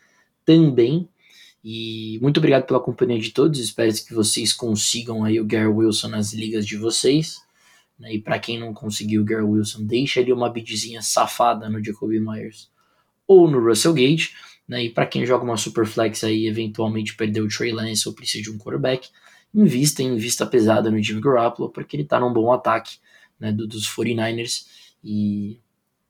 também. 0.45 1.09
E 1.63 2.19
muito 2.23 2.39
obrigado 2.39 2.67
pela 2.67 2.81
companhia 2.81 3.19
de 3.19 3.31
todos. 3.31 3.59
Espero 3.59 3.93
que 3.93 4.15
vocês 4.15 4.53
consigam 4.53 5.25
aí 5.25 5.41
o 5.41 5.45
Gary 5.45 5.67
Wilson 5.67 6.09
nas 6.09 6.33
ligas 6.33 6.67
de 6.67 6.77
vocês. 6.77 7.43
Né? 7.99 8.15
E 8.15 8.21
para 8.21 8.39
quem 8.39 8.59
não 8.59 8.73
conseguiu 8.73 9.23
o 9.23 9.25
Gary 9.25 9.43
Wilson, 9.45 9.85
deixa 9.85 10.21
ali 10.21 10.33
uma 10.33 10.51
bidzinha 10.51 11.03
safada 11.03 11.69
no 11.69 11.83
Jacoby 11.83 12.21
Myers 12.21 12.71
ou 13.29 13.49
no 13.49 13.63
Russell 13.63 13.93
Gage, 13.93 14.31
né? 14.67 14.85
E 14.85 14.91
para 14.91 15.07
quem 15.07 15.25
joga 15.25 15.45
uma 15.45 15.57
Superflex 15.57 16.25
aí, 16.25 16.47
eventualmente 16.47 17.15
perdeu 17.15 17.45
o 17.45 17.49
Trey 17.49 17.73
Lance 17.73 18.09
ou 18.09 18.15
precisa 18.15 18.43
de 18.43 18.51
um 18.51 18.59
quarterback, 18.59 19.09
invista 19.55 20.03
em 20.03 20.17
vista 20.17 20.45
pesada 20.47 20.91
no 20.91 21.03
Jimmy 21.03 21.21
Garoppolo, 21.21 21.71
porque 21.71 21.97
ele 21.97 22.03
está 22.03 22.19
num 22.19 22.33
bom 22.33 22.53
ataque 22.53 22.97
né, 23.39 23.53
do, 23.53 23.67
dos 23.67 23.87
49ers 23.87 24.67
e 25.05 25.59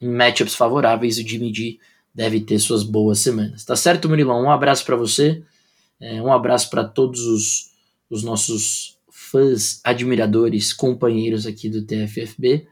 em 0.00 0.08
matchups 0.08 0.54
favoráveis 0.54 1.18
o 1.18 1.28
Jimmy 1.28 1.52
G 1.52 1.78
deve 2.14 2.40
ter 2.40 2.58
suas 2.58 2.82
boas 2.82 3.18
semanas. 3.18 3.64
Tá 3.64 3.76
certo, 3.76 4.08
Murilão? 4.08 4.42
Um 4.42 4.50
abraço 4.50 4.84
para 4.84 4.96
você, 4.96 5.42
é, 6.00 6.22
um 6.22 6.32
abraço 6.32 6.70
para 6.70 6.84
todos 6.84 7.20
os, 7.20 7.72
os 8.08 8.22
nossos 8.22 8.98
fãs, 9.10 9.80
admiradores, 9.84 10.72
companheiros 10.72 11.46
aqui 11.46 11.68
do 11.68 11.82
TFFB. 11.82 12.66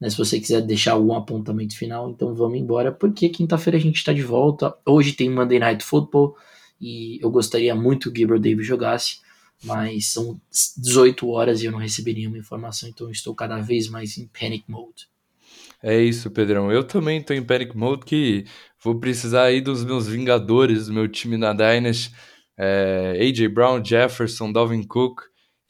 Né, 0.00 0.10
se 0.10 0.18
você 0.18 0.38
quiser 0.38 0.60
deixar 0.60 0.92
algum 0.92 1.14
apontamento 1.14 1.76
final, 1.76 2.10
então 2.10 2.34
vamos 2.34 2.58
embora, 2.58 2.92
porque 2.92 3.28
quinta-feira 3.28 3.78
a 3.78 3.80
gente 3.80 3.96
está 3.96 4.12
de 4.12 4.22
volta. 4.22 4.74
Hoje 4.84 5.12
tem 5.12 5.30
Monday 5.30 5.58
Night 5.58 5.82
Football 5.82 6.36
e 6.80 7.18
eu 7.22 7.30
gostaria 7.30 7.74
muito 7.74 8.12
que 8.12 8.24
o 8.24 8.28
Gabriel 8.28 8.52
Davis 8.52 8.66
jogasse, 8.66 9.20
mas 9.64 10.08
são 10.08 10.38
18 10.76 11.28
horas 11.28 11.62
e 11.62 11.66
eu 11.66 11.72
não 11.72 11.78
recebi 11.78 12.12
nenhuma 12.12 12.36
informação, 12.36 12.88
então 12.88 13.10
estou 13.10 13.34
cada 13.34 13.58
vez 13.58 13.88
mais 13.88 14.18
em 14.18 14.26
panic 14.26 14.64
mode. 14.68 15.08
É 15.82 15.98
isso, 15.98 16.30
Pedrão. 16.30 16.70
Eu 16.70 16.84
também 16.84 17.20
estou 17.20 17.34
em 17.34 17.42
panic 17.42 17.76
mode 17.76 18.04
que 18.04 18.44
vou 18.82 18.98
precisar 18.98 19.44
aí 19.44 19.60
dos 19.60 19.84
meus 19.84 20.06
vingadores, 20.06 20.86
do 20.86 20.92
meu 20.92 21.08
time 21.08 21.36
na 21.36 21.52
Dynasty. 21.52 22.12
É, 22.58 23.18
AJ 23.20 23.48
Brown, 23.48 23.84
Jefferson, 23.84 24.50
Dalvin 24.50 24.82
Cook 24.82 25.20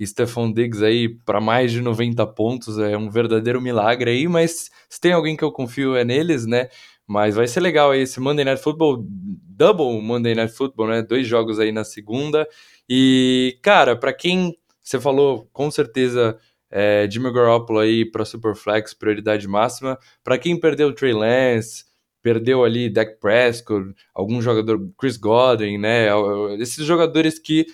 Stephon 0.05 0.53
Diggs 0.53 0.84
aí 0.84 1.09
para 1.09 1.40
mais 1.40 1.72
de 1.72 1.80
90 1.80 2.26
pontos. 2.28 2.78
É 2.78 2.97
um 2.97 3.11
verdadeiro 3.11 3.61
milagre 3.61 4.11
aí, 4.11 4.28
mas 4.28 4.70
se 4.88 5.01
tem 5.01 5.12
alguém 5.12 5.36
que 5.36 5.44
eu 5.44 5.53
confio 5.53 5.97
é 5.97 6.05
neles, 6.05 6.47
né? 6.47 6.68
Mas 7.07 7.36
vai 7.36 7.47
ser 7.47 7.61
legal 7.61 7.92
aí 7.92 8.01
esse 8.01 8.18
Monday 8.18 8.44
Night 8.44 8.62
Football, 8.62 9.07
double 9.09 10.03
Monday 10.03 10.34
Night 10.34 10.53
Football, 10.53 10.88
né? 10.88 11.03
Dois 11.03 11.26
jogos 11.26 11.61
aí 11.61 11.70
na 11.70 11.84
segunda. 11.84 12.47
E, 12.88 13.59
cara, 13.62 13.97
para 13.97 14.12
quem 14.12 14.57
você 14.82 15.01
falou, 15.01 15.49
com 15.53 15.70
certeza 15.70 16.38
é, 16.70 17.09
Jimmy 17.11 17.32
Garoppolo 17.32 17.78
aí 17.78 18.05
para 18.05 18.24
Superflex, 18.24 18.92
prioridade 18.94 19.47
máxima. 19.49 19.99
Para 20.22 20.38
quem 20.38 20.59
perdeu 20.59 20.88
o 20.88 20.92
Trey 20.92 21.12
Lance, 21.12 21.84
perdeu 22.22 22.64
ali 22.64 22.90
Dak 22.90 23.20
Prescott, 23.20 23.94
algum 24.14 24.42
jogador, 24.42 24.80
Chris 24.99 25.16
Godwin, 25.16 25.78
né? 25.78 26.09
Esses 26.59 26.84
jogadores 26.84 27.38
que 27.38 27.66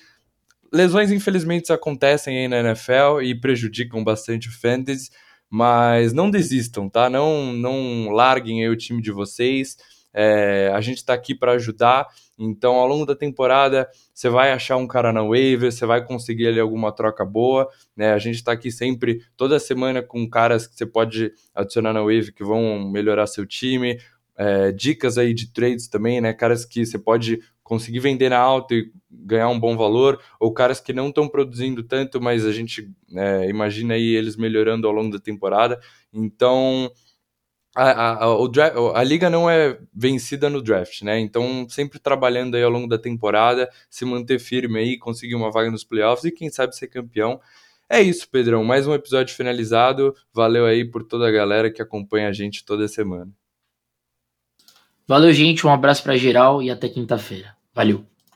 lesões 0.72 1.10
infelizmente 1.12 1.72
acontecem 1.72 2.38
aí 2.38 2.48
na 2.48 2.60
NFL 2.60 3.20
e 3.22 3.38
prejudicam 3.38 4.02
bastante 4.02 4.48
o 4.48 4.52
fantasy, 4.52 5.10
mas 5.50 6.12
não 6.12 6.30
desistam, 6.30 6.88
tá? 6.88 7.10
Não, 7.10 7.52
não 7.52 8.10
larguem 8.10 8.62
aí 8.62 8.68
o 8.70 8.76
time 8.76 9.02
de 9.02 9.12
vocês. 9.12 9.76
É, 10.14 10.70
a 10.74 10.80
gente 10.80 10.98
está 10.98 11.14
aqui 11.14 11.34
para 11.34 11.52
ajudar. 11.52 12.06
Então, 12.38 12.74
ao 12.74 12.86
longo 12.86 13.06
da 13.06 13.14
temporada, 13.14 13.88
você 14.12 14.28
vai 14.28 14.52
achar 14.52 14.76
um 14.76 14.86
cara 14.86 15.12
na 15.12 15.22
waiver, 15.22 15.70
você 15.70 15.86
vai 15.86 16.04
conseguir 16.04 16.48
ali 16.48 16.60
alguma 16.60 16.90
troca 16.92 17.24
boa, 17.24 17.68
né? 17.96 18.12
A 18.12 18.18
gente 18.18 18.36
está 18.36 18.52
aqui 18.52 18.70
sempre, 18.70 19.20
toda 19.36 19.58
semana, 19.58 20.02
com 20.02 20.28
caras 20.28 20.66
que 20.66 20.74
você 20.74 20.86
pode 20.86 21.32
adicionar 21.54 21.92
na 21.92 22.02
waiver 22.02 22.34
que 22.34 22.44
vão 22.44 22.90
melhorar 22.90 23.26
seu 23.26 23.46
time. 23.46 23.98
É, 24.34 24.72
dicas 24.72 25.18
aí 25.18 25.34
de 25.34 25.52
trades 25.52 25.88
também, 25.88 26.20
né? 26.20 26.32
Caras 26.32 26.64
que 26.64 26.84
você 26.84 26.98
pode 26.98 27.38
conseguir 27.72 28.00
vender 28.00 28.28
na 28.28 28.36
alta 28.38 28.74
e 28.74 28.92
ganhar 29.10 29.48
um 29.48 29.58
bom 29.58 29.74
valor, 29.78 30.20
ou 30.38 30.52
caras 30.52 30.78
que 30.78 30.92
não 30.92 31.08
estão 31.08 31.26
produzindo 31.26 31.82
tanto, 31.82 32.20
mas 32.20 32.44
a 32.44 32.52
gente 32.52 32.86
é, 33.16 33.48
imagina 33.48 33.94
aí 33.94 34.14
eles 34.14 34.36
melhorando 34.36 34.86
ao 34.86 34.92
longo 34.92 35.10
da 35.10 35.18
temporada. 35.18 35.80
Então, 36.12 36.92
a, 37.74 38.24
a, 38.24 38.36
o 38.36 38.46
draft, 38.46 38.76
a 38.94 39.02
liga 39.02 39.30
não 39.30 39.48
é 39.48 39.78
vencida 39.90 40.50
no 40.50 40.60
draft, 40.60 41.00
né? 41.00 41.18
Então, 41.18 41.66
sempre 41.66 41.98
trabalhando 41.98 42.56
aí 42.56 42.62
ao 42.62 42.70
longo 42.70 42.86
da 42.86 42.98
temporada, 42.98 43.70
se 43.88 44.04
manter 44.04 44.38
firme 44.38 44.78
aí, 44.78 44.98
conseguir 44.98 45.34
uma 45.34 45.50
vaga 45.50 45.70
nos 45.70 45.82
playoffs 45.82 46.26
e 46.26 46.30
quem 46.30 46.50
sabe 46.50 46.76
ser 46.76 46.88
campeão. 46.88 47.40
É 47.88 48.02
isso, 48.02 48.28
Pedrão. 48.28 48.62
Mais 48.62 48.86
um 48.86 48.92
episódio 48.92 49.34
finalizado. 49.34 50.14
Valeu 50.30 50.66
aí 50.66 50.84
por 50.84 51.04
toda 51.04 51.26
a 51.26 51.32
galera 51.32 51.72
que 51.72 51.80
acompanha 51.80 52.28
a 52.28 52.32
gente 52.32 52.66
toda 52.66 52.86
semana. 52.86 53.32
Valeu, 55.08 55.32
gente. 55.32 55.66
Um 55.66 55.70
abraço 55.70 56.02
para 56.02 56.18
geral 56.18 56.62
e 56.62 56.70
até 56.70 56.86
quinta-feira. 56.86 57.61
Valeu. 57.74 58.11